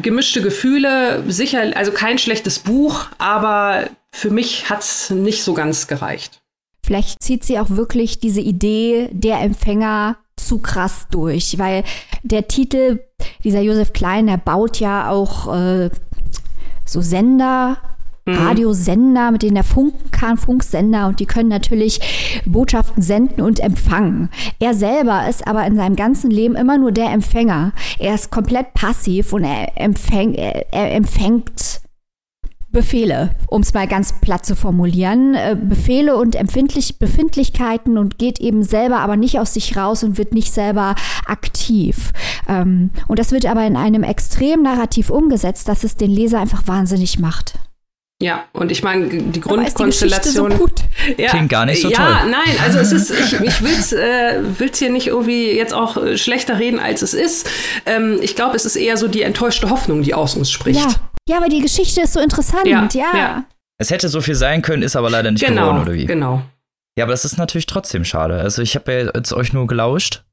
gemischte 0.01 0.41
Gefühle, 0.41 1.23
sicher, 1.27 1.75
also 1.75 1.91
kein 1.91 2.17
schlechtes 2.17 2.59
Buch, 2.59 3.07
aber 3.17 3.89
für 4.11 4.29
mich 4.29 4.69
hat 4.69 4.81
es 4.81 5.09
nicht 5.09 5.43
so 5.43 5.53
ganz 5.53 5.87
gereicht. 5.87 6.41
Vielleicht 6.85 7.23
zieht 7.23 7.43
sie 7.43 7.59
auch 7.59 7.69
wirklich 7.69 8.19
diese 8.19 8.41
Idee 8.41 9.09
der 9.11 9.39
Empfänger 9.39 10.17
zu 10.35 10.59
krass 10.59 11.07
durch, 11.09 11.57
weil 11.57 11.83
der 12.23 12.47
Titel, 12.47 12.99
dieser 13.43 13.61
Josef 13.61 13.93
Klein, 13.93 14.27
der 14.27 14.37
baut 14.37 14.79
ja 14.79 15.09
auch 15.09 15.53
äh, 15.53 15.89
so 16.85 17.01
Sender 17.01 17.77
Mhm. 18.25 18.35
Radiosender, 18.35 19.31
mit 19.31 19.43
denen 19.43 19.57
er 19.57 19.63
funken 19.63 20.11
kann, 20.11 20.37
Funksender 20.37 21.07
und 21.07 21.19
die 21.19 21.25
können 21.25 21.49
natürlich 21.49 22.41
Botschaften 22.45 23.03
senden 23.03 23.41
und 23.41 23.59
empfangen. 23.59 24.29
Er 24.59 24.73
selber 24.73 25.27
ist 25.27 25.45
aber 25.45 25.65
in 25.65 25.75
seinem 25.75 25.95
ganzen 25.95 26.31
Leben 26.31 26.55
immer 26.55 26.77
nur 26.77 26.91
der 26.91 27.11
Empfänger. 27.11 27.73
Er 27.99 28.15
ist 28.15 28.31
komplett 28.31 28.73
passiv 28.73 29.33
und 29.33 29.43
er, 29.43 29.77
empfäng, 29.79 30.33
er 30.35 30.95
empfängt 30.95 31.81
Befehle, 32.73 33.35
um 33.47 33.61
es 33.61 33.75
mal 33.75 33.87
ganz 33.87 34.13
platt 34.19 34.47
zu 34.47 34.55
formulieren. 34.55 35.35
Äh, 35.35 35.55
Befehle 35.55 36.17
und 36.17 36.35
Empfindlich 36.35 36.97
Befindlichkeiten 36.97 37.99
und 37.99 38.17
geht 38.17 38.39
eben 38.39 38.63
selber 38.63 38.97
aber 38.99 39.15
nicht 39.15 39.39
aus 39.39 39.53
sich 39.53 39.77
raus 39.77 40.03
und 40.03 40.17
wird 40.17 40.33
nicht 40.33 40.51
selber 40.51 40.95
aktiv. 41.27 42.11
Ähm, 42.49 42.89
und 43.07 43.19
das 43.19 43.31
wird 43.31 43.45
aber 43.45 43.65
in 43.67 43.77
einem 43.77 44.01
extrem 44.01 44.63
Narrativ 44.63 45.11
umgesetzt, 45.11 45.67
dass 45.67 45.83
es 45.83 45.97
den 45.97 46.09
Leser 46.09 46.39
einfach 46.39 46.67
wahnsinnig 46.67 47.19
macht. 47.19 47.59
Ja, 48.23 48.45
und 48.53 48.71
ich 48.71 48.83
meine, 48.83 49.09
die 49.09 49.41
Grundkonstellation. 49.41 50.51
So 50.57 50.69
ja, 51.17 51.29
Klingt 51.29 51.49
gar 51.49 51.65
nicht 51.65 51.81
so 51.81 51.89
ja, 51.89 51.97
toll. 51.97 52.07
Ja, 52.07 52.25
nein, 52.25 52.55
also 52.63 52.79
es 52.79 52.93
ist, 52.93 53.11
ich, 53.11 53.33
ich 53.33 53.61
will 53.61 53.73
es 53.73 53.91
äh, 53.91 54.39
will's 54.57 54.79
hier 54.79 54.91
nicht 54.91 55.07
irgendwie 55.07 55.51
jetzt 55.51 55.73
auch 55.73 55.97
äh, 55.97 56.17
schlechter 56.17 56.57
reden, 56.57 56.79
als 56.79 57.01
es 57.01 57.13
ist. 57.13 57.49
Ähm, 57.85 58.19
ich 58.21 58.37
glaube, 58.37 58.55
es 58.55 58.63
ist 58.63 58.77
eher 58.77 58.95
so 58.95 59.09
die 59.09 59.23
enttäuschte 59.23 59.69
Hoffnung, 59.69 60.03
die 60.03 60.13
aus 60.13 60.35
uns 60.37 60.49
spricht. 60.49 60.79
Ja, 60.79 60.95
ja 61.27 61.37
aber 61.37 61.49
die 61.49 61.59
Geschichte 61.59 61.99
ist 61.99 62.13
so 62.13 62.21
interessant, 62.21 62.65
ja. 62.65 62.87
ja. 62.93 63.43
Es 63.77 63.89
hätte 63.89 64.07
so 64.07 64.21
viel 64.21 64.35
sein 64.35 64.61
können, 64.61 64.83
ist 64.83 64.95
aber 64.95 65.09
leider 65.09 65.29
nicht 65.29 65.45
genau, 65.45 65.63
geworden, 65.63 65.81
oder 65.81 65.93
wie? 65.93 66.05
Genau. 66.05 66.43
Ja, 66.97 67.03
aber 67.03 67.11
das 67.11 67.25
ist 67.25 67.37
natürlich 67.37 67.65
trotzdem 67.65 68.05
schade. 68.05 68.39
Also 68.39 68.61
ich 68.61 68.75
habe 68.75 68.93
ja 68.93 69.11
jetzt 69.13 69.33
euch 69.33 69.51
nur 69.51 69.67
gelauscht 69.67 70.23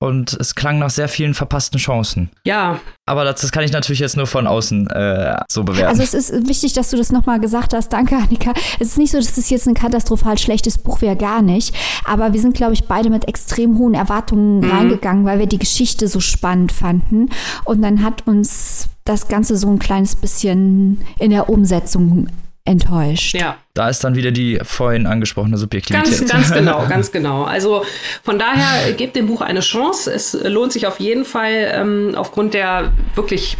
und 0.00 0.32
es 0.34 0.54
klang 0.54 0.78
nach 0.78 0.90
sehr 0.90 1.08
vielen 1.08 1.34
verpassten 1.34 1.78
Chancen. 1.78 2.30
Ja. 2.44 2.80
Aber 3.06 3.24
das, 3.24 3.40
das 3.40 3.50
kann 3.50 3.64
ich 3.64 3.72
natürlich 3.72 3.98
jetzt 3.98 4.16
nur 4.16 4.26
von 4.26 4.46
außen 4.46 4.88
äh, 4.90 5.36
so 5.50 5.64
bewerten. 5.64 5.88
Also 5.88 6.02
es 6.02 6.14
ist 6.14 6.48
wichtig, 6.48 6.72
dass 6.74 6.90
du 6.90 6.96
das 6.96 7.10
nochmal 7.10 7.40
gesagt 7.40 7.74
hast. 7.74 7.92
Danke, 7.92 8.16
Annika. 8.16 8.52
Es 8.78 8.88
ist 8.88 8.98
nicht 8.98 9.10
so, 9.10 9.18
dass 9.18 9.36
es 9.36 9.50
jetzt 9.50 9.66
ein 9.66 9.74
katastrophal 9.74 10.38
schlechtes 10.38 10.78
Buch 10.78 11.00
wäre, 11.00 11.16
gar 11.16 11.42
nicht. 11.42 11.74
Aber 12.04 12.32
wir 12.32 12.40
sind, 12.40 12.54
glaube 12.54 12.74
ich, 12.74 12.84
beide 12.84 13.10
mit 13.10 13.26
extrem 13.26 13.76
hohen 13.78 13.94
Erwartungen 13.94 14.60
mhm. 14.60 14.70
reingegangen, 14.70 15.24
weil 15.24 15.40
wir 15.40 15.46
die 15.46 15.58
Geschichte 15.58 16.06
so 16.06 16.20
spannend 16.20 16.70
fanden. 16.70 17.30
Und 17.64 17.82
dann 17.82 18.04
hat 18.04 18.26
uns 18.26 18.88
das 19.04 19.26
Ganze 19.26 19.56
so 19.56 19.68
ein 19.68 19.78
kleines 19.78 20.14
bisschen 20.14 21.00
in 21.18 21.30
der 21.30 21.48
Umsetzung 21.48 22.28
enttäuscht. 22.68 23.34
Ja. 23.34 23.56
Da 23.74 23.88
ist 23.88 24.04
dann 24.04 24.14
wieder 24.14 24.30
die 24.30 24.60
vorhin 24.62 25.06
angesprochene 25.06 25.56
Subjektivität. 25.56 26.18
Ganz, 26.18 26.30
ganz 26.30 26.52
genau, 26.52 26.86
ganz 26.86 27.10
genau. 27.10 27.44
Also 27.44 27.84
von 28.22 28.38
daher 28.38 28.92
gebt 28.92 29.16
dem 29.16 29.26
Buch 29.26 29.40
eine 29.40 29.60
Chance. 29.60 30.12
Es 30.12 30.34
lohnt 30.34 30.72
sich 30.72 30.86
auf 30.86 31.00
jeden 31.00 31.24
Fall 31.24 31.70
ähm, 31.72 32.12
aufgrund 32.14 32.54
der 32.54 32.92
wirklich 33.14 33.56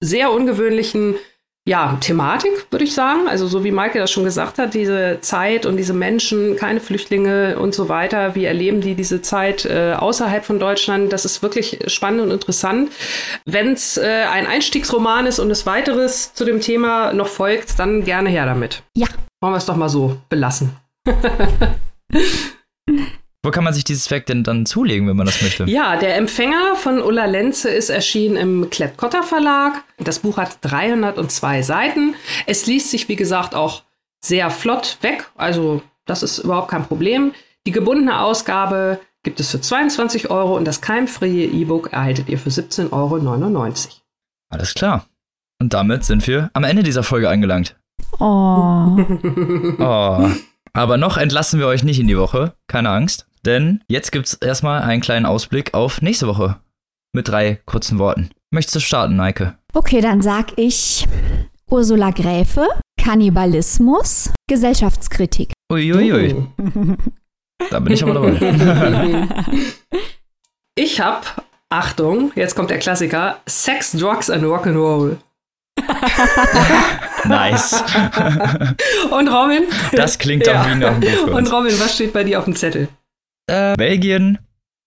sehr 0.00 0.32
ungewöhnlichen 0.32 1.14
ja, 1.66 1.96
Thematik, 2.00 2.66
würde 2.70 2.84
ich 2.84 2.92
sagen. 2.92 3.26
Also 3.26 3.46
so 3.46 3.64
wie 3.64 3.70
Maike 3.70 3.98
das 3.98 4.10
schon 4.10 4.24
gesagt 4.24 4.58
hat, 4.58 4.74
diese 4.74 5.18
Zeit 5.22 5.64
und 5.64 5.78
diese 5.78 5.94
Menschen, 5.94 6.56
keine 6.56 6.78
Flüchtlinge 6.78 7.58
und 7.58 7.74
so 7.74 7.88
weiter, 7.88 8.34
wie 8.34 8.44
erleben 8.44 8.82
die 8.82 8.94
diese 8.94 9.22
Zeit 9.22 9.64
äh, 9.64 9.94
außerhalb 9.94 10.44
von 10.44 10.58
Deutschland? 10.58 11.10
Das 11.12 11.24
ist 11.24 11.42
wirklich 11.42 11.78
spannend 11.86 12.20
und 12.20 12.30
interessant. 12.30 12.90
Wenn 13.46 13.72
es 13.72 13.96
äh, 13.96 14.26
ein 14.30 14.46
Einstiegsroman 14.46 15.24
ist 15.26 15.38
und 15.38 15.50
es 15.50 15.64
weiteres 15.64 16.34
zu 16.34 16.44
dem 16.44 16.60
Thema 16.60 17.14
noch 17.14 17.28
folgt, 17.28 17.78
dann 17.78 18.04
gerne 18.04 18.28
her 18.28 18.44
damit. 18.44 18.82
Ja. 18.94 19.06
Wollen 19.40 19.54
wir 19.54 19.58
es 19.58 19.66
doch 19.66 19.76
mal 19.76 19.88
so 19.88 20.18
belassen. 20.28 20.76
Wo 23.44 23.50
kann 23.50 23.62
man 23.62 23.74
sich 23.74 23.84
dieses 23.84 24.10
Werk 24.10 24.24
denn 24.24 24.42
dann 24.42 24.64
zulegen, 24.64 25.06
wenn 25.06 25.16
man 25.16 25.26
das 25.26 25.42
möchte? 25.42 25.64
Ja, 25.64 25.96
der 25.96 26.16
Empfänger 26.16 26.76
von 26.76 27.02
Ulla 27.02 27.26
Lenze 27.26 27.68
ist 27.68 27.90
erschienen 27.90 28.36
im 28.36 28.70
Klett-Cotta 28.70 29.22
Verlag. 29.22 29.84
Das 29.98 30.20
Buch 30.20 30.38
hat 30.38 30.56
302 30.62 31.60
Seiten. 31.60 32.14
Es 32.46 32.64
liest 32.64 32.90
sich, 32.90 33.06
wie 33.10 33.16
gesagt, 33.16 33.54
auch 33.54 33.82
sehr 34.22 34.48
flott 34.48 34.96
weg. 35.02 35.30
Also, 35.36 35.82
das 36.06 36.22
ist 36.22 36.38
überhaupt 36.38 36.70
kein 36.70 36.86
Problem. 36.86 37.32
Die 37.66 37.70
gebundene 37.70 38.18
Ausgabe 38.18 38.98
gibt 39.22 39.38
es 39.40 39.50
für 39.50 39.60
22 39.60 40.30
Euro 40.30 40.56
und 40.56 40.64
das 40.64 40.80
keimfreie 40.80 41.44
E-Book 41.44 41.92
erhaltet 41.92 42.30
ihr 42.30 42.38
für 42.38 42.48
17,99 42.48 42.92
Euro. 42.92 43.74
Alles 44.48 44.72
klar. 44.72 45.04
Und 45.60 45.74
damit 45.74 46.04
sind 46.04 46.26
wir 46.26 46.48
am 46.54 46.64
Ende 46.64 46.82
dieser 46.82 47.02
Folge 47.02 47.28
angelangt. 47.28 47.76
Oh. 48.18 48.96
oh. 49.78 50.30
Aber 50.72 50.96
noch 50.96 51.18
entlassen 51.18 51.60
wir 51.60 51.66
euch 51.66 51.84
nicht 51.84 52.00
in 52.00 52.08
die 52.08 52.16
Woche. 52.16 52.54
Keine 52.68 52.88
Angst. 52.88 53.26
Denn 53.44 53.84
jetzt 53.88 54.10
gibt 54.10 54.26
es 54.26 54.34
erstmal 54.34 54.82
einen 54.82 55.02
kleinen 55.02 55.26
Ausblick 55.26 55.74
auf 55.74 56.00
nächste 56.00 56.26
Woche. 56.26 56.56
Mit 57.12 57.28
drei 57.28 57.60
kurzen 57.66 57.98
Worten. 57.98 58.30
Möchtest 58.50 58.76
du 58.76 58.80
starten, 58.80 59.16
Neike? 59.16 59.58
Okay, 59.74 60.00
dann 60.00 60.22
sag 60.22 60.58
ich 60.58 61.06
Ursula 61.70 62.10
Gräfe, 62.10 62.66
Kannibalismus, 63.00 64.32
Gesellschaftskritik. 64.48 65.52
Uiuiui. 65.70 66.12
Ui, 66.12 66.34
ui. 66.34 66.96
da 67.70 67.80
bin 67.80 67.92
ich 67.92 68.02
aber 68.02 68.14
dabei. 68.14 69.28
ich 70.74 71.00
hab, 71.00 71.44
Achtung, 71.68 72.32
jetzt 72.36 72.54
kommt 72.54 72.70
der 72.70 72.78
Klassiker, 72.78 73.40
Sex, 73.46 73.92
Drugs 73.92 74.30
and 74.30 74.42
Rock'n'Roll. 74.44 75.18
nice. 77.24 77.82
Und 79.10 79.28
Robin? 79.28 79.64
Das 79.92 80.18
klingt 80.18 80.46
ja. 80.46 80.62
auch 80.62 80.70
wie 80.70 80.76
nach 80.76 80.98
Buch. 80.98 81.34
Und 81.34 81.52
Robin, 81.52 81.78
was 81.78 81.94
steht 81.94 82.12
bei 82.12 82.24
dir 82.24 82.38
auf 82.38 82.46
dem 82.46 82.56
Zettel? 82.56 82.88
Äh, 83.46 83.74
Belgien, 83.76 84.38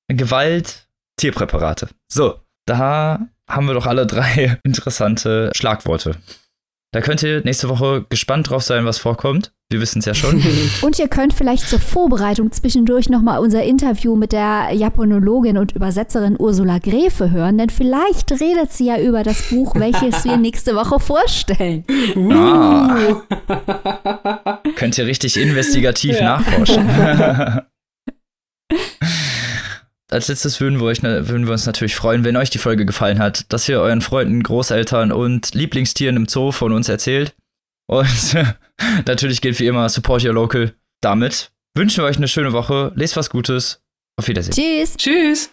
Gewalt, 0.08 0.88
Tierpräparate. 1.20 1.90
So, 2.12 2.40
da 2.66 3.28
haben 3.50 3.68
wir 3.68 3.74
doch 3.74 3.86
alle 3.86 4.06
drei 4.06 4.60
interessante 4.64 5.52
Schlagworte. 5.56 6.16
Da 6.94 7.02
könnt 7.02 7.22
ihr 7.22 7.44
nächste 7.44 7.68
Woche 7.68 8.06
gespannt 8.10 8.50
drauf 8.50 8.64
sein, 8.64 8.86
was 8.86 8.98
vorkommt. 8.98 9.52
Wir 9.70 9.82
wissen 9.82 10.00
es 10.00 10.06
ja 10.06 10.14
schon. 10.14 10.42
Und 10.82 10.98
ihr 10.98 11.10
könnt 11.10 11.34
vielleicht 11.34 11.68
zur 11.68 11.80
Vorbereitung 11.80 12.52
zwischendurch 12.54 13.10
nochmal 13.10 13.40
unser 13.40 13.62
Interview 13.64 14.16
mit 14.16 14.32
der 14.32 14.70
Japanologin 14.72 15.58
und 15.58 15.74
Übersetzerin 15.74 16.38
Ursula 16.40 16.80
Gräfe 16.80 17.32
hören, 17.32 17.58
denn 17.58 17.70
vielleicht 17.70 18.32
redet 18.32 18.72
sie 18.72 18.86
ja 18.86 19.00
über 19.00 19.24
das 19.24 19.50
Buch, 19.50 19.76
welches 19.76 20.24
wir 20.24 20.38
nächste 20.38 20.76
Woche 20.76 21.02
vorstellen. 21.02 21.84
Ah. 22.32 23.14
könnt 24.76 24.98
ihr 24.98 25.06
richtig 25.06 25.36
investigativ 25.36 26.22
nachforschen. 26.22 26.88
Als 30.10 30.30
letztes 30.30 30.62
würden 30.62 30.80
wir, 30.80 30.86
euch, 30.86 31.04
würden 31.04 31.46
wir 31.46 31.52
uns 31.52 31.66
natürlich 31.66 31.96
freuen, 31.96 32.24
wenn 32.24 32.38
euch 32.38 32.50
die 32.50 32.60
Folge 32.60 32.86
gefallen 32.86 33.20
hat, 33.20 33.52
dass 33.52 33.68
ihr 33.68 33.82
euren 33.82 34.02
Freunden, 34.02 34.42
Großeltern 34.42 35.12
und 35.12 35.54
Lieblingstieren 35.54 36.16
im 36.16 36.28
Zoo 36.28 36.54
von 36.54 36.72
uns 36.72 36.88
erzählt. 36.88 37.36
Und 37.88 38.36
natürlich 39.06 39.42
gilt 39.42 39.60
wie 39.60 39.68
immer, 39.68 39.90
support 39.90 40.24
your 40.24 40.34
local. 40.34 40.74
Damit 41.02 41.52
wünschen 41.76 42.04
wir 42.04 42.08
euch 42.08 42.18
eine 42.18 42.28
schöne 42.28 42.54
Woche, 42.54 42.94
lest 42.96 43.18
was 43.18 43.30
Gutes. 43.30 43.82
Auf 44.18 44.28
Wiedersehen. 44.28 44.54
Tschüss. 44.54 44.98
Tschüss. 44.98 45.52